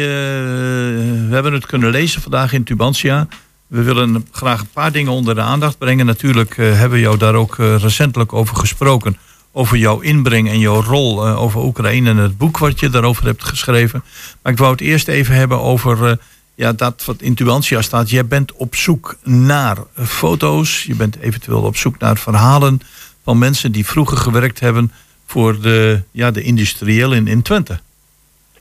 we 1.28 1.28
hebben 1.30 1.52
het 1.52 1.66
kunnen 1.66 1.90
lezen 1.90 2.22
vandaag 2.22 2.52
in 2.52 2.64
Tubantia. 2.64 3.28
We 3.66 3.82
willen 3.82 4.26
graag 4.30 4.60
een 4.60 4.70
paar 4.72 4.92
dingen 4.92 5.12
onder 5.12 5.34
de 5.34 5.40
aandacht 5.40 5.78
brengen. 5.78 6.06
Natuurlijk 6.06 6.58
eh, 6.58 6.72
hebben 6.72 6.90
we 6.90 7.04
jou 7.04 7.16
daar 7.16 7.34
ook 7.34 7.58
eh, 7.58 7.76
recentelijk 7.76 8.32
over 8.32 8.56
gesproken. 8.56 9.16
Over 9.52 9.76
jouw 9.76 10.00
inbreng 10.00 10.48
en 10.48 10.58
jouw 10.58 10.82
rol 10.82 11.28
over 11.28 11.60
Oekraïne 11.62 12.10
en 12.10 12.16
het 12.16 12.38
boek 12.38 12.58
wat 12.58 12.80
je 12.80 12.88
daarover 12.88 13.24
hebt 13.24 13.44
geschreven. 13.44 14.02
Maar 14.42 14.52
ik 14.52 14.58
wou 14.58 14.70
het 14.72 14.80
eerst 14.80 15.08
even 15.08 15.34
hebben 15.34 15.60
over 15.60 16.18
ja, 16.60 16.72
dat 16.72 17.04
wat 17.04 17.22
in 17.22 17.34
Tubantia 17.34 17.82
staat. 17.82 18.10
Jij 18.10 18.26
bent 18.26 18.52
op 18.52 18.74
zoek 18.74 19.16
naar 19.22 19.76
foto's. 19.94 20.84
Je 20.84 20.94
bent 20.94 21.18
eventueel 21.20 21.62
op 21.62 21.76
zoek 21.76 21.98
naar 21.98 22.16
verhalen 22.16 22.80
van 23.22 23.38
mensen 23.38 23.72
die 23.72 23.86
vroeger 23.86 24.16
gewerkt 24.16 24.60
hebben 24.60 24.92
voor 25.26 25.60
de, 25.60 26.02
ja, 26.10 26.30
de 26.30 26.42
industriëlen 26.42 27.16
in, 27.16 27.26
in 27.26 27.42
Twente. 27.42 27.80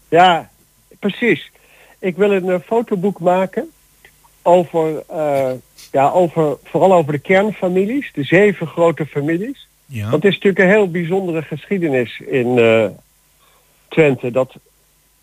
Ja, 0.09 0.49
precies. 0.99 1.51
Ik 1.99 2.15
wil 2.15 2.31
een 2.31 2.49
eh, 2.49 2.59
fotoboek 2.65 3.19
maken 3.19 3.69
over, 4.41 5.03
eh, 5.07 5.51
ja, 5.91 6.09
over, 6.09 6.57
vooral 6.63 6.93
over 6.93 7.11
de 7.11 7.19
kernfamilies, 7.19 8.11
de 8.13 8.23
zeven 8.23 8.67
grote 8.67 9.05
families. 9.05 9.67
Ja. 9.85 10.01
Want 10.09 10.23
het 10.23 10.31
is 10.31 10.33
natuurlijk 10.33 10.63
een 10.63 10.75
heel 10.75 10.91
bijzondere 10.91 11.41
geschiedenis 11.41 12.19
in 12.19 12.57
eh, 12.57 12.85
Twente. 13.87 14.31
Dat 14.31 14.55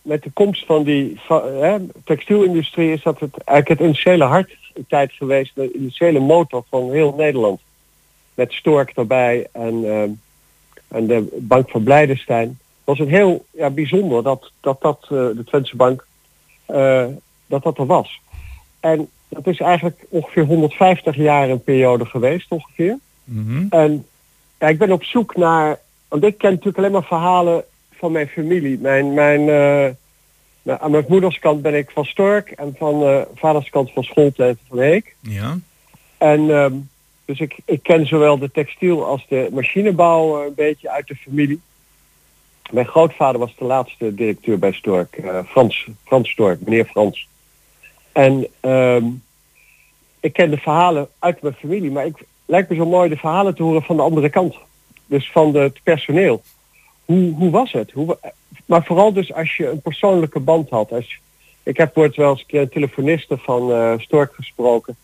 met 0.07 0.23
de 0.23 0.31
komst 0.31 0.67
van 0.67 0.83
die 0.83 1.21
hè, 1.61 1.77
textielindustrie 2.05 2.93
is 2.93 3.03
dat 3.03 3.21
het 3.21 3.37
eigenlijk 3.45 3.69
het 3.69 3.89
industriële 3.89 4.25
hart 4.25 4.57
een 4.75 4.87
tijd 4.89 5.13
geweest, 5.13 5.55
de 5.55 5.73
industriële 5.73 6.21
motor 6.21 6.65
van 6.71 6.93
heel 6.93 7.15
Nederland. 7.17 7.61
Met 8.35 8.53
Stork 8.53 8.91
erbij 8.91 9.49
en, 9.53 9.85
eh, 9.85 10.03
en 10.89 11.07
de 11.07 11.37
Bank 11.41 11.71
van 11.71 11.83
Blijdenstein. 11.83 12.49
Het 12.49 12.59
was 12.85 12.99
een 12.99 13.09
heel 13.09 13.45
ja, 13.51 13.71
bijzonder 13.71 14.23
dat 14.23 14.51
dat, 14.61 14.81
dat 14.81 15.03
eh, 15.03 15.09
de 15.09 15.45
Twentse 15.47 15.77
Bank, 15.77 16.07
eh, 16.65 17.07
dat 17.47 17.63
dat 17.63 17.79
er 17.79 17.87
was. 17.87 18.21
En 18.81 19.09
dat 19.29 19.47
is 19.47 19.61
eigenlijk 19.61 20.07
ongeveer 20.09 20.45
150 20.45 21.17
jaar 21.17 21.49
een 21.49 21.63
periode 21.63 22.05
geweest 22.05 22.51
ongeveer. 22.51 22.99
En 23.71 24.07
ja, 24.59 24.69
ik 24.69 24.79
ben 24.79 24.93
op 24.93 25.05
zoek 25.05 25.37
naar, 25.37 25.79
want 26.09 26.25
ik 26.25 26.39
ken 26.39 26.51
natuurlijk 26.51 26.79
alleen 26.79 26.93
maar 26.93 27.05
verhalen 27.05 27.65
van 27.99 28.13
mijn 28.13 28.29
familie. 28.29 28.79
Mijn, 28.79 29.15
mijn, 29.15 29.41
eh, 29.41 29.91
nou, 30.63 30.81
aan 30.81 30.91
mijn 30.91 31.05
moeders 31.09 31.39
kant 31.39 31.63
ben 31.63 31.75
ik 31.75 31.91
van 31.91 32.05
Stork 32.05 32.51
en 32.51 32.75
van 32.79 33.03
eh 33.03 33.23
vaders 33.35 33.71
kant 33.71 33.93
van 33.93 34.03
Scholten 34.03 34.59
van 34.69 34.79
Heek. 34.79 35.17
Ja. 35.21 35.59
En 36.19 36.51
ehm, 36.51 36.75
dus 37.25 37.41
ik, 37.41 37.57
ik 37.65 37.83
ken 37.83 38.07
zowel 38.07 38.39
de 38.39 38.51
textiel 38.51 39.05
als 39.05 39.27
de 39.29 39.49
machinebouw 39.53 40.41
eh, 40.41 40.47
een 40.47 40.55
beetje 40.55 40.91
uit 40.91 41.07
de 41.07 41.17
familie. 41.17 41.61
Mijn 42.71 42.87
grootvader 42.87 43.41
was 43.41 43.55
de 43.59 43.65
laatste 43.65 44.15
directeur 44.15 44.59
bij 44.59 44.73
Stork, 44.73 45.21
Frans, 45.47 45.89
Frans 46.05 46.31
Stork, 46.31 46.61
meneer 46.61 46.85
Frans. 46.85 47.29
En 48.13 48.47
ehm, 48.61 49.05
ik 50.21 50.33
ken 50.33 50.51
de 50.51 50.57
verhalen 50.57 51.09
uit 51.19 51.43
mijn 51.43 51.55
familie, 51.55 51.91
maar 51.91 52.07
ik 52.07 52.25
lijkt 52.47 52.69
me 52.69 52.77
zo 52.77 52.87
mooi 52.87 53.09
de 53.09 53.17
verhalen 53.17 53.55
te 53.55 53.63
horen 53.63 53.83
van 53.83 53.97
de 53.97 54.03
andere 54.03 54.29
kant. 54.29 54.57
Dus 55.07 55.31
van 55.31 55.55
het 55.55 55.81
personeel. 55.83 56.43
Hoe, 57.07 57.33
hoe 57.35 57.51
was 57.51 57.73
het? 57.73 57.91
Hoe, 57.91 58.19
maar 58.67 58.85
vooral 58.85 59.13
dus 59.13 59.33
als 59.33 59.57
je 59.57 59.69
een 59.69 59.81
persoonlijke 59.81 60.41
band 60.41 60.71
had. 60.71 60.93
Als, 60.93 61.19
Ik 61.63 61.77
heb 61.77 61.99
ooit 61.99 62.17
wel 62.17 62.31
eens 62.31 62.41
een 62.41 62.47
keer 62.47 62.61
een 62.61 62.69
telefoniste 62.69 63.39
van 63.39 63.73
eh, 63.73 63.93
Stork 63.99 64.35
gesproken. 64.35 64.97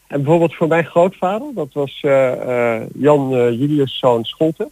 En 0.07 0.17
bijvoorbeeld 0.23 0.55
voor 0.55 0.69
mijn 0.69 0.85
grootvader, 0.85 1.51
dat 1.55 1.73
was 1.73 1.99
eh, 2.03 2.77
eh, 2.77 2.83
Jan 2.95 3.35
eh, 3.35 3.51
Julius 3.51 3.99
zoon 3.99 4.25
Scholten. 4.25 4.71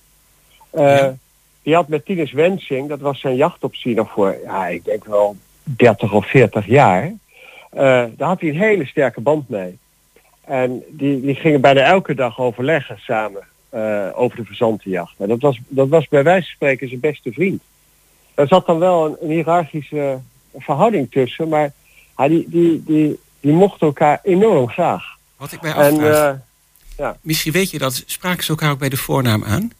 Die 1.62 1.74
had 1.74 1.88
met 1.88 2.04
Tinus 2.04 2.32
Wensing, 2.32 2.88
dat 2.88 3.00
was 3.00 3.20
zijn 3.20 3.36
jachtopziener 3.36 4.06
voor, 4.06 4.36
ja, 4.44 4.66
ik 4.66 4.84
denk 4.84 5.04
wel 5.04 5.36
30 5.62 6.12
of 6.12 6.26
40 6.26 6.66
jaar. 6.66 7.12
Daar 7.70 8.10
had 8.16 8.40
hij 8.40 8.48
een 8.48 8.58
hele 8.58 8.86
sterke 8.86 9.20
band 9.20 9.48
mee. 9.48 9.78
En 10.46 10.82
die, 10.88 11.20
die 11.20 11.34
gingen 11.34 11.60
bijna 11.60 11.80
elke 11.80 12.14
dag 12.14 12.38
overleggen 12.40 12.98
samen 12.98 13.42
eh, 13.68 14.08
over 14.14 14.36
de 14.36 14.44
verzantenjacht. 14.44 15.14
En 15.18 15.28
dat 15.28 15.40
was, 15.40 15.60
dat 15.68 15.88
was 15.88 16.08
bij 16.08 16.22
wijze 16.22 16.46
van 16.46 16.54
spreken 16.54 16.88
zijn 16.88 17.00
beste 17.00 17.32
vriend. 17.32 17.62
Er 18.34 18.46
zat 18.48 18.66
dan 18.66 18.78
wel 18.78 19.06
een, 19.06 19.16
een 19.20 19.30
hiërarchische 19.30 20.18
verhouding 20.58 21.10
tussen, 21.10 21.48
maar 21.48 21.72
hij, 22.16 22.28
die, 22.28 22.44
die, 22.48 22.82
die, 22.86 23.18
die 23.40 23.52
mochten 23.52 23.86
elkaar 23.86 24.20
enorm 24.22 24.68
graag. 24.68 25.04
Wat 25.36 25.52
ik 25.52 25.60
mij 25.60 25.72
En, 25.72 25.78
afvraag. 25.94 26.32
eh, 26.34 26.38
ja. 26.98 27.16
Misschien 27.20 27.52
weet 27.52 27.70
je 27.70 27.78
dat, 27.78 28.02
spraken 28.06 28.44
ze 28.44 28.50
elkaar 28.50 28.70
ook 28.70 28.78
bij 28.78 28.88
de 28.88 28.96
voornaam 28.96 29.44
aan? 29.44 29.70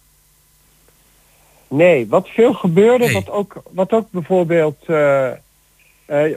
Nee, 1.69 2.07
wat 2.09 2.29
veel 2.29 2.53
gebeurde, 2.53 3.05
Nee. 3.05 3.13
wat, 3.13 3.31
ook, 3.31 3.63
wat 3.71 3.93
ook 3.93 4.11
bijvoorbeeld... 4.11 4.77
eh, 4.87 5.31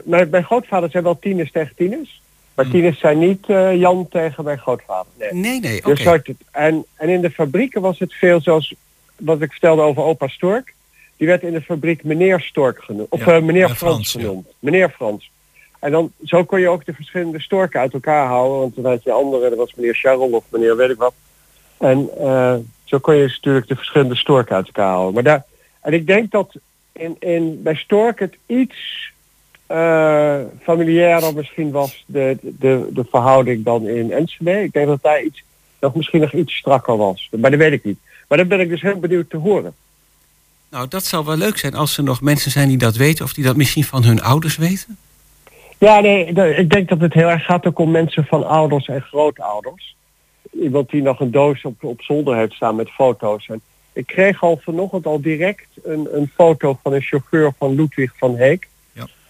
mijn, 0.04 0.30
mijn 0.30 0.44
grootvader 0.44 0.90
zijn 0.90 1.02
wel 1.02 1.18
tieners 1.18 1.52
tegen 1.52 1.76
tieners. 1.76 2.19
Maar 2.60 2.70
tieners 2.70 2.98
zijn 2.98 3.18
niet 3.18 3.44
eh, 3.46 3.74
Jan 3.74 4.08
tegen 4.08 4.44
mijn 4.44 4.58
grootvader. 4.58 5.12
Nee, 5.18 5.32
Nee, 5.32 5.60
nee, 5.60 5.78
oké. 5.78 6.22
Dus 6.22 6.36
en, 6.50 6.84
en 6.94 7.08
in 7.08 7.20
de 7.20 7.30
fabrieken 7.30 7.80
was 7.80 7.98
het 7.98 8.14
veel 8.14 8.40
zoals 8.40 8.74
wat 9.16 9.40
ik 9.40 9.50
vertelde 9.50 9.82
over 9.82 10.02
opa 10.02 10.28
Stork. 10.28 10.74
Die 11.16 11.26
werd 11.26 11.42
in 11.42 11.52
de 11.52 11.62
fabriek 11.62 12.04
meneer 12.04 12.40
Stork 12.40 12.82
genoemd. 12.82 13.08
Of 13.10 13.24
Ja, 13.24 13.36
eh, 13.36 13.42
meneer 13.42 13.68
Frans, 13.68 14.12
ja. 14.12 14.20
genoemd. 14.20 14.46
Meneer 14.58 14.90
Frans. 14.90 15.30
En 15.78 15.90
dan, 15.90 16.12
zo 16.24 16.44
kon 16.44 16.60
je 16.60 16.68
ook 16.68 16.84
de 16.84 16.94
verschillende 16.94 17.40
storken 17.40 17.80
uit 17.80 17.92
elkaar 17.92 18.26
houden. 18.26 18.58
Want 18.58 18.74
dan 18.74 18.84
had 18.84 19.02
je 19.02 19.12
andere, 19.12 19.48
dat 19.48 19.58
was 19.58 19.74
meneer 19.74 19.94
Charles 19.94 20.30
of 20.30 20.44
meneer 20.48 20.76
weet 20.76 20.90
ik 20.90 20.98
wat. 20.98 21.14
En 21.78 22.08
eh, 22.18 22.54
zo 22.84 22.98
kon 22.98 23.14
je 23.14 23.22
dus 23.22 23.34
natuurlijk 23.34 23.68
de 23.68 23.76
verschillende 23.76 24.16
storken 24.16 24.56
uit 24.56 24.66
elkaar 24.66 24.92
houden. 24.92 25.14
Maar 25.14 25.22
daar, 25.22 25.44
en 25.80 25.92
ik 25.92 26.06
denk 26.06 26.30
dat 26.30 26.54
in, 26.92 27.16
in, 27.18 27.62
bij 27.62 27.74
Stork 27.74 28.18
het 28.18 28.36
iets 28.46 29.12
eh 29.70 30.40
familiairder 30.62 31.34
misschien 31.34 31.70
was 31.70 32.04
de, 32.06 32.38
de, 32.40 32.88
de 32.90 33.04
verhouding 33.10 33.64
dan 33.64 33.88
in 33.88 34.12
Enschede. 34.12 34.62
Ik 34.62 34.72
denk 34.72 34.86
dat 34.86 35.02
daar 35.02 35.22
iets, 35.22 35.42
nog 35.80 35.94
misschien 35.94 36.20
nog 36.20 36.32
iets 36.32 36.56
strakker 36.56 36.96
was. 36.96 37.28
Maar 37.40 37.50
dat 37.50 37.60
weet 37.60 37.72
ik 37.72 37.84
niet. 37.84 37.98
Maar 38.28 38.38
dan 38.38 38.48
ben 38.48 38.60
ik 38.60 38.68
dus 38.68 38.82
heel 38.82 38.98
benieuwd 38.98 39.30
te 39.30 39.36
horen. 39.36 39.74
Nou, 40.70 40.88
dat 40.88 41.04
zou 41.04 41.24
wel 41.24 41.36
leuk 41.36 41.58
zijn 41.58 41.74
als 41.74 41.96
er 41.96 42.04
nog 42.04 42.20
mensen 42.20 42.50
zijn 42.50 42.68
die 42.68 42.78
dat 42.78 42.96
weten... 42.96 43.24
of 43.24 43.32
die 43.32 43.44
dat 43.44 43.56
misschien 43.56 43.84
van 43.84 44.04
hun 44.04 44.22
ouders 44.22 44.56
weten. 44.56 44.96
Ja, 45.78 46.00
nee, 46.00 46.24
ik 46.56 46.70
denk 46.70 46.88
dat 46.88 47.00
het 47.00 47.14
heel 47.14 47.28
erg 47.28 47.44
gaat 47.44 47.66
ook 47.66 47.78
om 47.78 47.90
mensen 47.90 48.24
van 48.24 48.46
ouders 48.46 48.86
en 48.86 49.02
grootouders. 49.02 49.96
Iemand 50.50 50.90
die 50.90 51.02
nog 51.02 51.20
een 51.20 51.30
doos 51.30 51.62
op, 51.62 51.84
op 51.84 52.02
zolder 52.02 52.36
heeft 52.36 52.52
staan 52.52 52.76
met 52.76 52.90
foto's. 52.90 53.46
En 53.48 53.60
ik 53.92 54.06
kreeg 54.06 54.42
al 54.42 54.60
vanochtend 54.62 55.06
al 55.06 55.20
direct 55.20 55.68
een, 55.82 56.08
een 56.12 56.30
foto 56.34 56.78
van 56.82 56.92
een 56.92 57.02
chauffeur 57.02 57.52
van 57.58 57.74
Ludwig 57.74 58.12
van 58.16 58.36
Heek. 58.36 58.68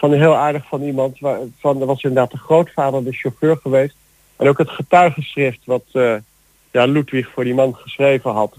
Van 0.01 0.13
heel 0.13 0.35
aardig 0.37 0.65
van 0.69 0.83
iemand. 0.83 1.19
Van, 1.61 1.79
dat 1.79 1.89
was 1.89 2.03
inderdaad 2.03 2.31
de 2.31 2.39
grootvader, 2.39 3.05
de 3.05 3.13
chauffeur 3.13 3.59
geweest. 3.63 3.95
En 4.37 4.49
ook 4.49 4.59
het 4.59 4.71
getuigenschrift 4.71 5.59
wat 5.65 5.85
eh, 5.93 6.15
ja, 6.71 6.85
Ludwig 6.85 7.29
voor 7.35 7.45
die 7.45 7.55
man 7.55 7.75
geschreven 7.75 8.33
had. 8.33 8.55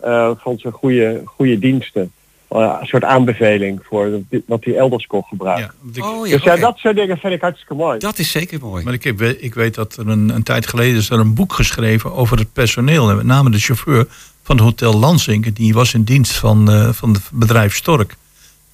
eh, 0.00 0.30
van 0.36 0.58
zijn 0.58 0.72
goede, 0.72 1.22
goede 1.24 1.58
diensten. 1.58 2.12
Eh, 2.48 2.76
een 2.80 2.86
soort 2.86 3.04
aanbeveling 3.04 3.80
voor 3.82 4.20
wat 4.46 4.64
hij 4.64 4.76
elders 4.76 5.06
kon 5.06 5.24
gebruiken. 5.28 5.74
Oh, 5.98 6.26
ja, 6.26 6.34
dus 6.34 6.44
ja, 6.44 6.56
dat 6.56 6.78
soort 6.78 6.96
dingen 6.96 7.18
vind 7.18 7.32
ik 7.32 7.40
hartstikke 7.40 7.74
mooi. 7.74 7.98
Dat 7.98 8.18
is 8.18 8.30
zeker 8.30 8.60
mooi. 8.60 8.84
Maar 8.84 8.92
ik, 8.92 9.04
heb, 9.04 9.20
ik 9.20 9.54
weet 9.54 9.74
dat 9.74 9.96
er 9.96 10.08
een, 10.08 10.28
een 10.28 10.42
tijd 10.42 10.66
geleden 10.66 10.96
is 10.96 11.10
er 11.10 11.18
een 11.18 11.34
boek 11.34 11.52
geschreven 11.52 12.12
over 12.12 12.38
het 12.38 12.52
personeel. 12.52 13.10
En 13.10 13.16
met 13.16 13.26
name 13.26 13.50
de 13.50 13.58
chauffeur 13.58 14.06
van 14.42 14.56
het 14.56 14.64
Hotel 14.64 14.98
Lansing. 14.98 15.54
Die 15.54 15.74
was 15.74 15.94
in 15.94 16.02
dienst 16.02 16.32
van, 16.32 16.70
eh, 16.70 16.88
van 16.92 17.12
het 17.12 17.28
bedrijf 17.32 17.74
Stork. 17.74 18.16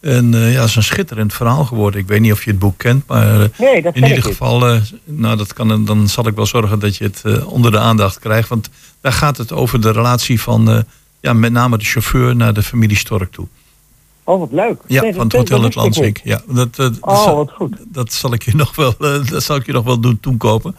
En 0.03 0.35
eh, 0.35 0.53
ja, 0.53 0.59
dat 0.61 0.69
is 0.69 0.77
een 0.77 0.83
schitterend 0.83 1.35
verhaal 1.35 1.65
geworden. 1.65 2.01
Ik 2.01 2.07
weet 2.07 2.21
niet 2.21 2.33
of 2.33 2.45
je 2.45 2.51
het 2.51 2.59
boek 2.59 2.79
kent, 2.79 3.07
maar 3.07 3.41
eh, 3.41 3.49
Nee, 3.59 3.83
dat 3.83 3.95
in 3.95 4.05
ieder 4.05 4.23
geval, 4.23 4.69
eh, 4.69 4.81
nou, 5.05 5.37
dat 5.37 5.53
kan, 5.53 5.85
dan 5.85 6.09
zal 6.09 6.27
ik 6.27 6.35
wel 6.35 6.47
zorgen 6.47 6.79
dat 6.79 6.97
je 6.97 7.05
het 7.05 7.45
onder 7.45 7.71
de 7.71 7.79
aandacht 7.79 8.19
krijgt. 8.19 8.49
Want 8.49 8.71
daar 9.01 9.13
gaat 9.13 9.37
het 9.37 9.53
over 9.53 9.81
de 9.81 9.93
relatie 9.93 10.41
van 10.41 10.85
ja, 11.21 11.33
met 11.33 11.53
name 11.53 11.79
de 11.79 11.85
chauffeur 11.85 12.37
naar 12.37 12.55
de 12.55 12.63
familie 12.63 12.97
Stork 12.97 13.33
toe. 13.33 13.47
Oh, 14.25 14.39
wat 14.39 14.53
leuk. 14.53 14.81
Ja, 14.87 15.03
Nee, 15.03 15.15
van 15.15 15.25
het 15.25 15.33
Hotel 15.33 15.63
Het. 15.63 16.21
Ja, 16.25 16.43
dat, 16.47 16.69
eh, 16.69 16.77
dat, 16.77 16.99
Oh, 17.01 17.23
zal, 17.23 17.37
wat 17.37 17.51
goed. 17.51 17.77
dat 17.89 18.13
zal 18.13 18.33
ik 18.33 18.43
je 18.43 18.57
nog 18.65 18.77
wel, 18.77 18.95
dat 18.99 19.43
zal 19.43 19.57
ik 19.57 19.67
je 19.67 19.73
nog 19.73 19.85
wel 19.85 20.01
doen 20.01 20.21
toekopen. 20.21 20.77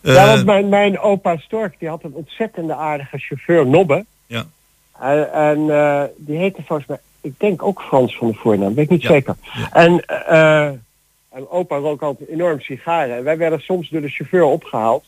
ja, 0.00 0.26
want 0.26 0.44
mijn, 0.44 0.68
mijn 0.68 0.98
opa 0.98 1.36
Stork 1.36 1.74
die 1.78 1.88
had 1.88 2.04
een 2.04 2.12
ontzettende 2.12 2.74
aardige 2.74 3.18
chauffeur, 3.18 3.66
Nobbe. 3.66 4.04
Ja. 4.26 4.46
En, 5.00 5.32
en 5.32 5.66
die 6.16 6.36
heette 6.36 6.62
volgens 6.66 6.88
mij, 6.88 6.98
ik 7.26 7.34
denk 7.38 7.62
ook 7.62 7.82
Frans 7.82 8.16
van 8.16 8.28
de 8.28 8.34
voornaam, 8.34 8.74
weet 8.74 8.84
ik 8.84 8.90
niet 8.90 9.02
Ja. 9.02 9.08
zeker. 9.08 9.34
En, 9.72 10.04
eh, 10.04 10.64
en 11.28 11.48
opa 11.50 11.76
rook 11.76 12.02
altijd 12.02 12.28
enorm 12.28 12.60
sigaren. 12.60 13.16
En 13.16 13.24
wij 13.24 13.36
werden 13.36 13.60
soms 13.60 13.88
door 13.88 14.00
de 14.00 14.08
chauffeur 14.08 14.44
opgehaald. 14.44 15.04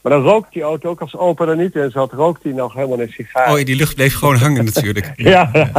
Maar 0.00 0.12
dan 0.12 0.22
rookt 0.22 0.52
die 0.52 0.62
auto 0.62 0.88
ook 0.90 1.00
als 1.00 1.16
opa 1.16 1.46
er 1.46 1.56
niet 1.56 1.74
in 1.74 1.90
zat, 1.90 2.12
rookt 2.12 2.42
hij 2.42 2.52
nog 2.52 2.74
helemaal 2.74 3.00
een 3.00 3.12
sigaar. 3.12 3.52
Oh, 3.52 3.58
ja, 3.58 3.64
die 3.64 3.76
lucht 3.76 3.94
bleef 3.94 4.14
gewoon 4.14 4.36
hangen 4.36 4.64
natuurlijk. 4.64 5.12
Ja, 5.16 5.50
ja. 5.52 5.70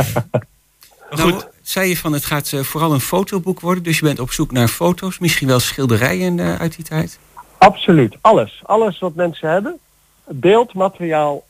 Nou, 1.09 1.41
zei 1.61 1.89
je 1.89 1.97
van 1.97 2.13
het 2.13 2.25
gaat 2.25 2.51
eh, 2.53 2.59
vooral 2.59 2.93
een 2.93 2.99
fotoboek 2.99 3.59
worden. 3.59 3.83
Dus 3.83 3.99
je 3.99 4.05
bent 4.05 4.19
op 4.19 4.31
zoek 4.31 4.51
naar 4.51 4.67
foto's. 4.67 5.19
Misschien 5.19 5.47
wel 5.47 5.59
schilderijen 5.59 6.39
eh, 6.39 6.55
uit 6.55 6.75
die 6.75 6.85
tijd. 6.85 7.19
Absoluut, 7.57 8.15
alles. 8.21 8.61
Alles 8.63 8.99
wat 8.99 9.15
mensen 9.15 9.49
hebben. 9.49 9.79
Beeldmateriaal, 10.27 11.43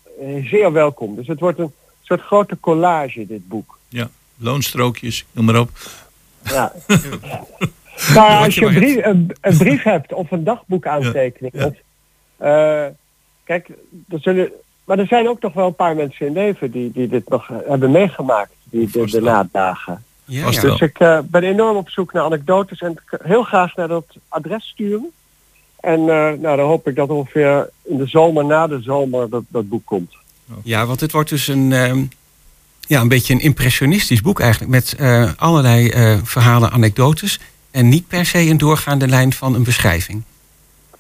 zeer 0.44 0.72
welkom. 0.72 1.16
Dus 1.16 1.28
het 1.28 1.40
wordt 1.40 1.60
een 1.60 1.72
soort 2.02 2.22
grote 2.22 2.58
collage, 2.60 3.26
dit 3.28 3.48
boek. 3.48 3.78
Ja, 3.90 4.10
loonstrookjes, 4.40 5.26
noem 5.32 5.46
maar 5.46 5.60
op. 5.60 5.70
Ja. 6.44 6.74
nou, 8.14 8.34
Wat 8.34 8.46
als 8.46 8.56
je 8.56 8.66
een 8.66 8.72
maar 8.72 8.82
brief, 8.82 9.06
een, 9.06 9.36
een 9.42 9.58
brief 9.58 9.84
hebt 9.84 10.14
of 10.14 10.32
een 10.32 10.44
dagboekaantekening. 10.44 11.54
Ja, 11.56 11.72
eh, 12.38 12.92
kijk, 13.44 13.70
er 14.10 14.20
zullen, 14.20 14.52
maar 14.84 15.00
er 15.00 15.08
zijn 15.08 15.28
ook 15.28 15.42
nog 15.42 15.54
wel 15.54 15.68
een 15.68 15.76
paar 15.76 15.96
mensen 15.96 16.26
in 16.26 16.34
leven 16.34 16.72
die, 16.72 16.92
die 16.92 17.08
dit 17.08 17.30
nog 17.30 17.52
hebben 17.68 17.92
meegemaakt. 17.92 18.52
Die 18.64 18.90
de, 18.92 19.06
de 19.06 19.22
nadagen. 19.22 20.04
Ja. 20.26 20.50
Dus 20.50 20.82
ik 20.82 21.00
eh, 21.00 21.20
ben 21.24 21.44
enorm 21.44 21.78
op 21.78 21.90
zoek 21.90 22.14
naar 22.14 22.24
anekdotes 22.24 22.80
en 22.80 22.92
ik 22.92 23.20
heel 23.24 23.44
graag 23.44 23.76
naar 23.76 23.88
dat 23.88 24.06
adres 24.28 24.68
sturen. 24.68 25.12
En 25.80 26.00
eh, 26.00 26.32
nou, 26.40 26.58
dan 26.58 26.60
hoop 26.60 26.88
ik 26.88 26.96
dat 26.96 27.10
ongeveer 27.10 27.70
in 27.82 27.98
de 27.98 28.08
zomer, 28.08 28.46
na 28.46 28.68
de 28.68 28.82
zomer, 28.82 29.30
dat, 29.30 29.44
dat 29.48 29.70
boek 29.70 29.86
komt. 29.86 30.18
Ja, 30.64 30.86
want 30.86 31.00
het 31.00 31.12
wordt 31.12 31.30
dus 31.30 31.48
een, 31.48 31.72
ehm, 31.72 32.04
ja, 32.90 33.02
een 33.02 33.08
beetje 33.08 33.34
een 33.34 33.40
impressionistisch 33.40 34.22
boek 34.22 34.40
eigenlijk. 34.40 34.72
Met 34.72 34.94
eh, 34.98 35.32
allerlei 35.36 35.90
eh, 35.90 36.18
verhalen, 36.24 36.72
anekdotes. 36.72 37.40
En 37.72 37.90
niet 37.90 38.08
per 38.08 38.26
se 38.26 38.38
een 38.40 38.58
doorgaande 38.58 39.08
lijn 39.08 39.34
van 39.34 39.56
een 39.56 39.64
beschrijving. 39.64 40.24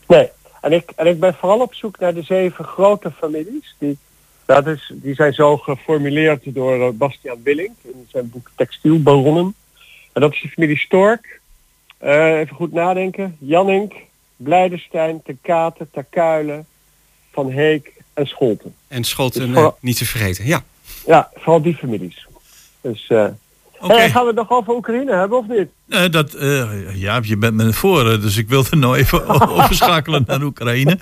Nee, 0.08 0.30
en 0.62 0.72
ik, 0.72 0.92
en 0.96 1.08
ik 1.08 1.20
ben 1.20 1.34
vooral 1.40 1.60
op 1.60 1.74
zoek 1.74 2.00
naar 2.00 2.14
de 2.14 2.22
zeven 2.24 2.66
grote 2.66 3.12
families. 3.20 3.76
Die, 3.78 3.98
dat 4.46 4.68
is, 4.68 4.92
die 4.96 5.14
zijn 5.16 5.34
zo 5.34 5.58
geformuleerd 5.58 6.42
door 6.46 6.82
eh, 6.88 6.90
Bastiaan 6.94 7.44
Willink 7.44 7.76
in 7.84 8.08
zijn 8.12 8.30
boek 8.30 8.50
Textielbaronnen. 8.56 9.56
En 10.14 10.22
dat 10.22 10.34
is 10.34 10.42
de 10.42 10.50
familie 10.50 10.78
Stork. 10.78 11.40
Even 12.00 12.56
goed 12.56 12.72
nadenken. 12.74 13.36
Jannink, 13.40 13.94
Blijdenstein, 14.36 15.22
Te 15.24 15.36
Katen, 15.42 15.90
Takuilen, 15.92 16.66
Van 17.32 17.52
Heek 17.52 17.94
en 18.14 18.28
Scholten. 18.28 18.76
En 18.88 19.04
Scholten 19.04 19.42
Dus 19.42 19.50
vooral- 19.54 19.78
niet 19.82 19.98
te 19.98 20.06
vergeten. 20.06 20.46
Ja. 20.46 20.64
Ja, 21.10 21.30
vooral 21.36 21.62
die 21.62 21.76
families. 21.76 22.28
Dus, 22.82 23.08
eh 23.08 23.26
hey, 23.80 24.10
gaan 24.10 24.22
we 24.22 24.28
het 24.28 24.36
nog 24.36 24.50
over 24.50 24.74
Oekraïne 24.74 25.16
hebben 25.16 25.38
of 25.38 25.48
niet? 25.48 25.68
Eh, 25.88 26.12
dat, 26.12 26.34
eh, 26.34 26.96
ja, 26.96 27.20
je 27.22 27.38
bent 27.38 27.54
me 27.54 27.74
voor, 27.74 28.04
dus 28.04 28.38
ik 28.38 28.50
wilde 28.50 28.76
nou 28.76 28.98
even 28.98 29.28
overschakelen 29.58 30.24
naar 30.28 30.42
Oekraïne. 30.42 30.98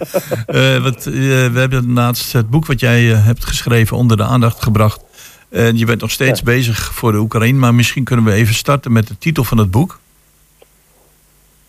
Want, 0.82 1.04
we 1.04 1.52
hebben 1.54 1.94
laatst 1.94 2.34
het 2.34 2.50
boek 2.50 2.66
wat 2.66 2.80
jij 2.80 3.04
hebt 3.04 3.46
geschreven 3.46 3.98
onder 3.98 4.18
de 4.18 4.24
aandacht 4.24 4.64
gebracht. 4.64 5.02
En 5.50 5.78
je 5.78 5.86
bent 5.86 6.02
nog 6.02 6.12
steeds 6.12 6.44
bezig 6.44 6.94
voor 6.94 7.12
de 7.12 7.18
Oekraïne, 7.18 7.60
maar 7.60 7.76
misschien 7.76 8.04
kunnen 8.04 8.26
we 8.26 8.32
even 8.32 8.56
starten 8.56 8.92
met 8.92 9.08
de 9.08 9.18
titel 9.18 9.44
van 9.44 9.58
het 9.58 9.72
boek. 9.72 10.00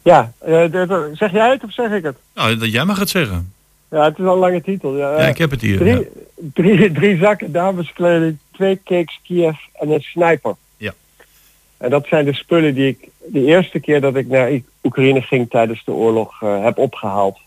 Ja, 0.03 0.33
zeg 1.13 1.33
jij 1.33 1.51
het 1.51 1.65
of 1.65 1.73
zeg 1.73 1.91
ik 1.91 2.03
het? 2.03 2.17
Nou, 2.35 2.57
dat 2.57 2.73
jij 2.73 2.85
mag 2.85 2.99
het 2.99 3.11
zeggen. 3.11 3.53
Ja, 3.91 4.05
het 4.05 4.19
is 4.19 4.25
al 4.25 4.33
een 4.33 4.39
lange 4.39 4.63
titel. 4.63 4.97
Ja, 4.97 5.11
Ja, 5.21 5.29
ik 5.29 5.39
heb 5.39 5.51
het 5.51 5.61
hier. 5.61 5.79
Drie, 5.79 5.99
ja. 5.99 6.05
drie, 6.53 6.93
drie 6.93 7.19
zakken 7.19 7.53
dameskleding, 7.53 8.39
twee 8.53 8.81
cakes 8.85 9.21
Kiev 9.23 9.57
en 9.73 9.91
een 9.91 10.01
sniper. 10.01 10.55
Ja. 10.77 10.95
En 11.77 11.91
dat 11.91 12.07
zijn 12.07 12.25
de 12.25 12.35
spullen 12.35 12.75
die 12.75 12.87
ik 12.87 13.09
de 13.27 13.45
eerste 13.45 13.81
keer 13.81 14.01
dat 14.01 14.17
ik 14.17 14.27
naar 14.29 14.61
Oekraïne 14.83 15.21
ging 15.21 15.51
tijdens 15.51 15.85
de 15.85 15.93
oorlog 15.93 16.43
eh, 16.43 16.65
heb 16.65 16.79
opgehaald. 16.79 17.39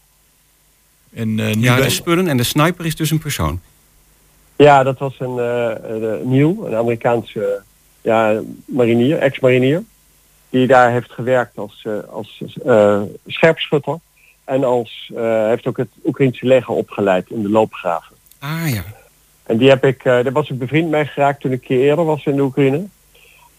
En, 1.14 1.40
eh, 1.40 1.56
nu 1.56 1.62
Ja, 1.62 1.76
de 1.76 1.90
spullen 1.90 2.28
en 2.28 2.38
de 2.38 2.44
sniper 2.44 2.86
is 2.86 2.96
dus 2.96 3.12
een 3.12 3.20
persoon. 3.20 3.60
Ja, 4.56 4.84
dat 4.84 5.00
was 5.00 5.16
een 5.20 5.40
eh 5.40 5.72
eh, 5.72 6.26
Neil, 6.26 6.68
een 6.68 6.76
Amerikaanse 6.76 7.62
ja, 8.02 8.42
marinier, 8.66 9.18
ex-marinier. 9.18 9.84
Die 10.50 10.68
daar 10.68 10.92
heeft 10.92 11.12
gewerkt 11.12 11.58
als, 11.58 11.82
eh, 11.84 11.94
als 12.10 12.44
eh, 12.66 13.02
scherpschutter. 13.28 14.00
En 14.52 14.64
als, 14.64 15.12
eh, 15.16 15.48
heeft 15.48 15.68
ook 15.68 15.78
het 15.78 15.90
Oekraïnse 16.06 16.46
leger 16.46 16.74
opgeleid 16.74 17.30
in 17.30 17.42
de 17.42 17.50
loopgraven. 17.50 18.16
Ah 18.40 18.74
ja. 18.74 18.84
En 19.44 19.58
die 19.58 19.70
heb 19.70 19.86
ik, 19.86 20.04
eh, 20.04 20.24
daar 20.24 20.32
was 20.32 20.50
ik 20.50 20.60
bevriend 20.60 20.90
mee 20.90 21.06
geraakt 21.06 21.42
toen 21.42 21.52
ik 21.52 21.62
keer 21.62 21.80
eerder 21.80 22.06
was 22.06 22.26
in 22.26 22.36
de 22.36 22.42
Oekraïne. 22.42 22.86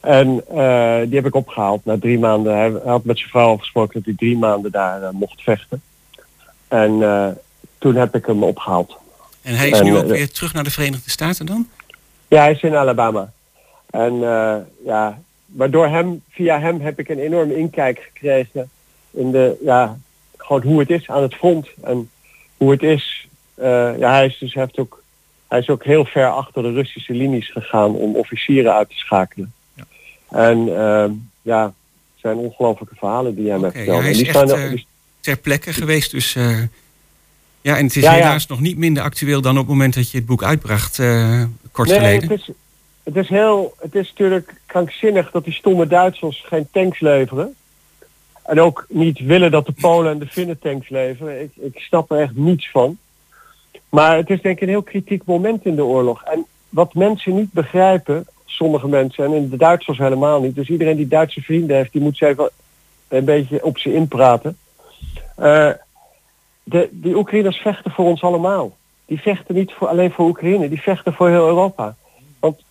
En 0.01 0.43
eh, 0.49 1.01
die 1.07 1.15
heb 1.15 1.27
ik 1.27 1.35
opgehaald 1.35 1.85
na 1.85 1.99
drie 1.99 2.19
maanden. 2.19 2.57
Hij, 2.57 2.73
had 2.85 3.05
met 3.05 3.19
zijn 3.19 3.31
vrouw 3.31 3.53
afgesproken 3.53 3.95
dat 3.95 4.05
hij 4.05 4.15
drie 4.17 4.39
maanden 4.39 4.71
daar 4.71 5.15
mocht 5.15 5.43
vechten. 5.43 5.83
En 6.69 7.01
toen 7.79 7.95
heb 7.95 8.15
ik 8.15 8.27
hem 8.27 8.43
opgehaald. 8.43 8.97
En 9.43 9.55
hij 9.55 9.69
is 9.69 9.79
En, 9.79 9.85
nu 9.85 9.97
ook 9.97 10.07
weer 10.07 10.31
terug 10.31 10.53
naar 10.53 10.65
de 10.65 10.71
Verenigde 10.71 11.11
Staten 11.11 11.47
dan? 11.47 11.69
Ja, 12.29 12.41
hij 12.41 12.53
is 12.53 12.63
in 12.63 12.75
Alabama. 12.75 13.33
En 13.91 14.15
ja, 14.85 15.19
waardoor 15.47 15.87
hem, 15.87 16.23
via 16.31 16.61
hem 16.61 16.81
heb 16.81 16.99
ik 16.99 17.09
een 17.09 17.19
enorme 17.19 17.57
inkijk 17.57 18.11
gekregen 18.13 18.71
in 19.11 19.31
de, 19.31 19.59
ja, 19.65 19.97
gewoon 20.53 20.71
hoe 20.73 20.81
het 20.81 20.91
is 20.91 21.09
aan 21.09 21.23
het 21.23 21.35
front. 21.35 21.69
En 21.83 22.11
hoe 22.57 22.71
het 22.71 22.83
is, 22.83 23.29
eh, 23.55 23.99
ja, 23.99 24.11
hij 24.13 24.27
is 24.27 24.39
dus, 24.39 24.55
heeft 24.55 24.79
ook, 24.79 25.03
hij 25.49 25.59
is 25.59 25.69
ook 25.69 25.85
heel 25.85 26.05
ver 26.05 26.31
achter 26.31 26.63
de 26.63 26.73
Russische 26.73 27.13
linies 27.13 27.51
gegaan 27.51 27.95
om 27.95 28.17
officieren 28.17 28.75
uit 28.75 28.89
te 28.89 28.97
schakelen. 28.97 29.53
En 30.29 30.77
ehm, 30.79 31.11
ja, 31.43 31.65
het 31.65 31.73
zijn 32.21 32.37
ongelofelijke 32.37 32.95
verhalen 32.99 33.35
die 33.35 33.49
hij 33.51 33.59
mij 33.59 33.69
Oké, 33.69 33.79
ja, 33.81 34.01
die 34.13 34.27
echt 34.29 34.51
er- 34.51 34.65
eh, 34.65 34.71
die- 34.71 34.87
ter 35.21 35.37
plekke 35.37 35.73
geweest. 35.73 36.11
Dus, 36.11 36.35
eh, 36.35 36.59
ja, 37.61 37.77
en 37.77 37.85
het 37.85 37.97
is 37.97 38.03
Ja, 38.03 38.11
ja. 38.15 38.17
helaas 38.23 38.47
nog 38.47 38.61
niet 38.61 38.77
minder 38.77 39.03
actueel 39.03 39.41
dan 39.41 39.53
op 39.53 39.59
het 39.59 39.69
moment 39.69 39.95
dat 39.95 40.11
je 40.11 40.17
het 40.17 40.27
boek 40.27 40.43
uitbracht, 40.43 40.97
kort 41.73 41.89
nee, 41.89 41.99
geleden. 41.99 42.29
Het 42.31 42.41
is, 42.41 42.51
het 43.03 43.17
is 43.17 43.29
heel, 43.29 43.75
het 43.81 43.95
is 43.95 44.09
natuurlijk 44.09 44.55
krankzinnig 44.67 45.31
dat 45.31 45.45
die 45.45 45.53
stomme 45.53 45.87
Duitsers 45.87 46.45
geen 46.47 46.69
tanks 46.73 47.01
leveren. 47.01 47.55
En 48.43 48.61
ook 48.61 48.87
niet 48.89 49.19
willen 49.19 49.51
dat 49.51 49.67
de 49.67 49.73
Polen 49.73 50.13
en 50.13 50.19
de 50.19 50.27
Finnen 50.27 50.59
tanks 50.59 50.89
leveren. 50.89 51.41
Ik, 51.43 51.51
ik 51.55 51.79
snap 51.79 52.11
er 52.11 52.21
echt 52.21 52.37
niets 52.37 52.71
van. 52.71 52.99
Maar 53.89 54.17
het 54.17 54.31
is 54.31 54.41
denk 54.41 54.57
ik 54.57 54.63
een 54.63 54.69
heel 54.69 54.83
kritiek 54.83 55.25
moment 55.25 55.65
in 55.65 55.75
de 55.75 55.85
oorlog. 55.85 56.23
En 56.23 56.47
wat 56.69 56.95
mensen 56.95 57.35
niet 57.35 57.53
begrijpen, 57.53 58.27
sommige 58.45 58.89
mensen, 58.89 59.25
en 59.25 59.33
in 59.33 59.49
de 59.49 59.57
Duitsers 59.57 59.99
helemaal 59.99 60.41
niet. 60.41 60.55
Dus 60.55 60.69
iedereen 60.69 60.97
die 60.97 61.09
Duitse 61.09 61.41
vrienden 61.41 61.77
heeft, 61.77 61.93
die 61.93 62.03
moet 62.03 62.17
ze 62.17 62.27
even 62.27 62.51
een 63.09 63.25
beetje 63.25 63.65
op 63.65 63.79
ze 63.79 63.95
inpraten. 63.95 64.57
Eh, 65.37 65.71
de, 66.63 66.89
die 66.91 67.17
Oekraïners 67.17 67.57
vechten 67.57 67.91
voor 67.91 68.05
ons 68.05 68.23
allemaal. 68.23 68.77
Die 69.07 69.21
vechten 69.21 69.55
niet 69.55 69.73
voor, 69.73 69.89
alleen 69.89 70.11
voor 70.13 70.29
Oekraïne, 70.29 70.69
die 70.69 70.83
vechten 70.83 71.13
voor 71.13 71.29
heel 71.29 71.47
Europa. 71.47 71.97
Want 72.41 72.63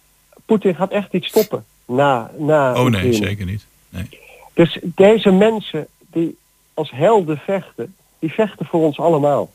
Poetin 0.45 0.75
gaat 0.75 0.91
echt 0.91 1.11
niet 1.11 1.25
stoppen 1.25 1.65
na, 1.85 2.31
na 2.37 2.71
Oh 2.71 2.77
nee, 2.77 2.85
Oekraïne. 2.85 3.13
zeker 3.13 3.45
niet. 3.45 3.65
Nee. 3.89 4.19
Dus 4.53 4.79
deze 4.83 5.31
mensen 5.31 5.87
die 6.11 6.37
als 6.73 6.91
helden 6.91 7.37
vechten, 7.37 7.95
die 8.19 8.31
vechten 8.31 8.65
voor 8.65 8.81
ons 8.81 8.99
allemaal. 8.99 9.51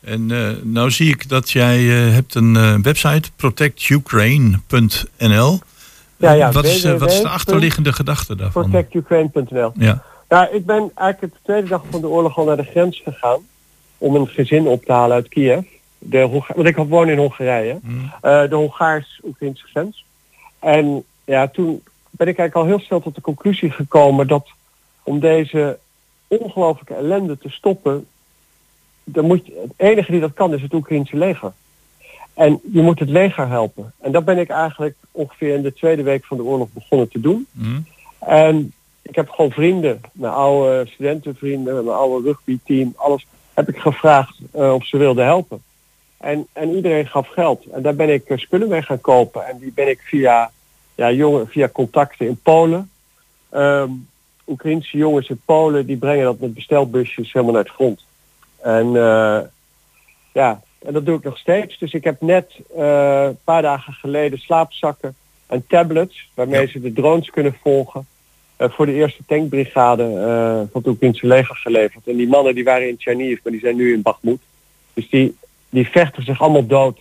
En 0.00 0.30
eh, 0.30 0.50
nou 0.62 0.90
zie 0.90 1.08
ik 1.08 1.28
dat 1.28 1.50
jij 1.50 1.76
eh, 1.76 2.12
hebt 2.12 2.34
een 2.34 2.56
eh, 2.56 2.74
website, 2.82 3.30
protectukraine.nl. 3.36 5.58
Ja, 6.16 6.32
ja, 6.32 6.52
wat, 6.52 6.64
is, 6.64 6.84
wat 6.84 7.12
is 7.12 7.20
de 7.20 7.28
achterliggende 7.28 7.92
gedachte 7.92 8.36
daarvan? 8.36 8.70
Protectukraine.nl. 8.70 9.72
Ja. 9.74 10.02
Nou, 10.28 10.54
ik 10.54 10.66
ben 10.66 10.90
eigenlijk 10.94 11.34
de 11.34 11.40
tweede 11.42 11.68
dag 11.68 11.82
van 11.90 12.00
de 12.00 12.08
oorlog 12.08 12.38
al 12.38 12.44
naar 12.44 12.56
de 12.56 12.64
grens 12.64 13.00
gegaan 13.04 13.40
om 13.98 14.14
een 14.14 14.28
gezin 14.28 14.66
op 14.66 14.84
te 14.84 14.92
halen 14.92 15.16
uit 15.16 15.28
Kiev. 15.28 15.64
De 15.98 16.20
Honga- 16.20 16.54
want 16.54 16.68
ik 16.68 16.76
woon 16.76 17.08
in 17.08 17.18
Hongarije. 17.18 17.80
Eh, 18.20 18.48
de 18.48 18.54
Hongaars-Oekraïnse 18.54 19.66
grens. 19.66 20.04
En 20.58 21.04
ja, 21.24 21.48
toen 21.48 21.82
ben 22.18 22.28
ik 22.28 22.38
eigenlijk 22.38 22.54
al 22.54 22.76
heel 22.76 22.86
snel 22.86 23.00
tot 23.00 23.14
de 23.14 23.20
conclusie 23.20 23.70
gekomen 23.70 24.26
dat 24.26 24.48
om 25.02 25.20
deze 25.20 25.78
ongelooflijke 26.26 26.94
ellende 26.94 27.38
te 27.38 27.48
stoppen, 27.48 28.06
dan 29.04 29.24
moet 29.24 29.46
je, 29.46 29.60
het 29.62 29.72
enige 29.76 30.10
die 30.10 30.20
dat 30.20 30.34
kan 30.34 30.54
is 30.54 30.62
het 30.62 30.74
Oekraïnse 30.74 31.16
leger. 31.16 31.52
En 32.34 32.60
je 32.72 32.80
moet 32.80 32.98
het 32.98 33.08
leger 33.08 33.48
helpen. 33.48 33.92
En 34.00 34.12
dat 34.12 34.24
ben 34.24 34.38
ik 34.38 34.48
eigenlijk 34.48 34.96
ongeveer 35.10 35.54
in 35.54 35.62
de 35.62 35.72
tweede 35.72 36.02
week 36.02 36.24
van 36.24 36.36
de 36.36 36.42
oorlog 36.42 36.68
begonnen 36.72 37.08
te 37.08 37.20
doen. 37.20 37.46
Hm? 37.52 37.80
En 38.18 38.72
ik 39.02 39.14
heb 39.14 39.28
gewoon 39.28 39.50
vrienden, 39.50 40.00
mijn 40.12 40.32
oude 40.32 40.86
studentenvrienden, 40.90 41.84
mijn 41.84 41.96
oude 41.96 42.26
rugbyteam, 42.28 42.92
alles 42.96 43.26
heb 43.54 43.68
ik 43.68 43.78
gevraagd 43.78 44.38
eh, 44.52 44.74
of 44.74 44.86
ze 44.86 44.96
wilden 44.96 45.24
helpen. 45.24 45.62
En, 46.16 46.46
en 46.52 46.74
iedereen 46.74 47.06
gaf 47.06 47.28
geld. 47.28 47.64
En 47.66 47.82
daar 47.82 47.94
ben 47.94 48.12
ik 48.12 48.24
eh, 48.24 48.38
spullen 48.38 48.68
mee 48.68 48.82
gaan 48.82 49.00
kopen. 49.00 49.46
En 49.46 49.58
die 49.58 49.72
ben 49.74 49.88
ik 49.88 50.00
via, 50.00 50.50
ja, 50.98 51.12
jongen, 51.12 51.48
via 51.48 51.68
contacten 51.68 52.26
in 52.26 52.40
Polen. 52.42 52.90
Oekraïnse 54.48 54.96
jongens 54.96 55.28
in 55.28 55.40
Polen, 55.44 55.86
die 55.86 55.96
brengen 55.96 56.24
dat 56.24 56.38
met 56.38 56.54
bestelbusjes 56.54 57.32
helemaal 57.32 57.54
naar 57.54 57.64
het 57.64 57.72
front. 57.72 58.04
En 58.60 58.86
eh, 58.86 59.40
ja, 60.32 60.60
en 60.78 60.92
dat 60.92 61.06
doe 61.06 61.16
ik 61.16 61.24
nog 61.24 61.38
steeds. 61.38 61.78
Dus 61.78 61.92
ik 61.92 62.04
heb 62.04 62.20
net 62.20 62.58
eh, 62.76 63.22
een 63.22 63.38
paar 63.44 63.62
dagen 63.62 63.92
geleden 63.92 64.38
slaapzakken 64.38 65.14
en 65.46 65.64
tablets, 65.66 66.30
waarmee 66.34 66.66
ze 66.66 66.80
de 66.80 66.92
drones 66.92 67.30
kunnen 67.30 67.56
volgen, 67.62 68.06
eh, 68.56 68.70
voor 68.70 68.86
de 68.86 68.92
eerste 68.92 69.22
tankbrigade 69.26 70.02
van 70.72 70.80
het 70.80 70.86
Oekraïnse 70.86 71.26
leger 71.26 71.56
geleverd. 71.56 72.06
En 72.06 72.16
die 72.16 72.28
mannen 72.28 72.54
die 72.54 72.64
waren 72.64 72.88
in 72.88 72.96
Chernihiv, 72.98 73.38
maar 73.42 73.52
die 73.52 73.60
zijn 73.60 73.76
nu 73.76 73.92
in 73.92 74.02
Bakhmut. 74.02 74.40
Dus 74.94 75.08
die, 75.08 75.36
die 75.68 75.88
vechten 75.88 76.22
zich 76.22 76.40
allemaal 76.40 76.66
dood. 76.66 77.00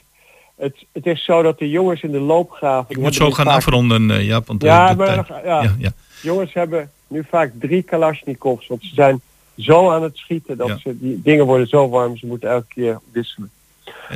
Het, 0.57 0.75
het 0.91 1.05
is 1.05 1.23
zo 1.23 1.41
dat 1.41 1.59
de 1.59 1.69
jongens 1.69 2.01
in 2.01 2.11
de 2.11 2.19
loopgraven... 2.19 2.95
Ik 2.95 3.01
moet 3.01 3.15
zo 3.15 3.31
gaan 3.31 3.47
afronden, 3.47 4.11
eh, 4.11 4.25
Jaap. 4.25 4.47
Want, 4.47 4.63
eh, 4.63 4.69
Ja, 4.69 4.89
de 4.89 4.95
maar 4.95 5.07
tijd- 5.07 5.29
nog- 5.29 5.43
ja. 5.43 5.63
ja, 5.63 5.75
ja. 5.77 5.91
Jongens 6.21 6.53
hebben 6.53 6.89
nu 7.07 7.25
vaak 7.29 7.51
drie 7.59 7.81
Kalashnikovs, 7.81 8.67
want 8.67 8.81
ze 8.83 8.89
zijn 8.93 9.21
zo 9.57 9.91
aan 9.91 10.03
het 10.03 10.17
schieten 10.17 10.57
dat 10.57 10.79
ze, 10.79 10.97
die 10.99 11.21
dingen 11.23 11.45
worden 11.45 11.67
zo 11.67 11.89
warm, 11.89 12.17
ze 12.17 12.25
moeten 12.25 12.49
elke 12.49 12.65
keer 12.67 12.99
wisselen. 13.11 13.49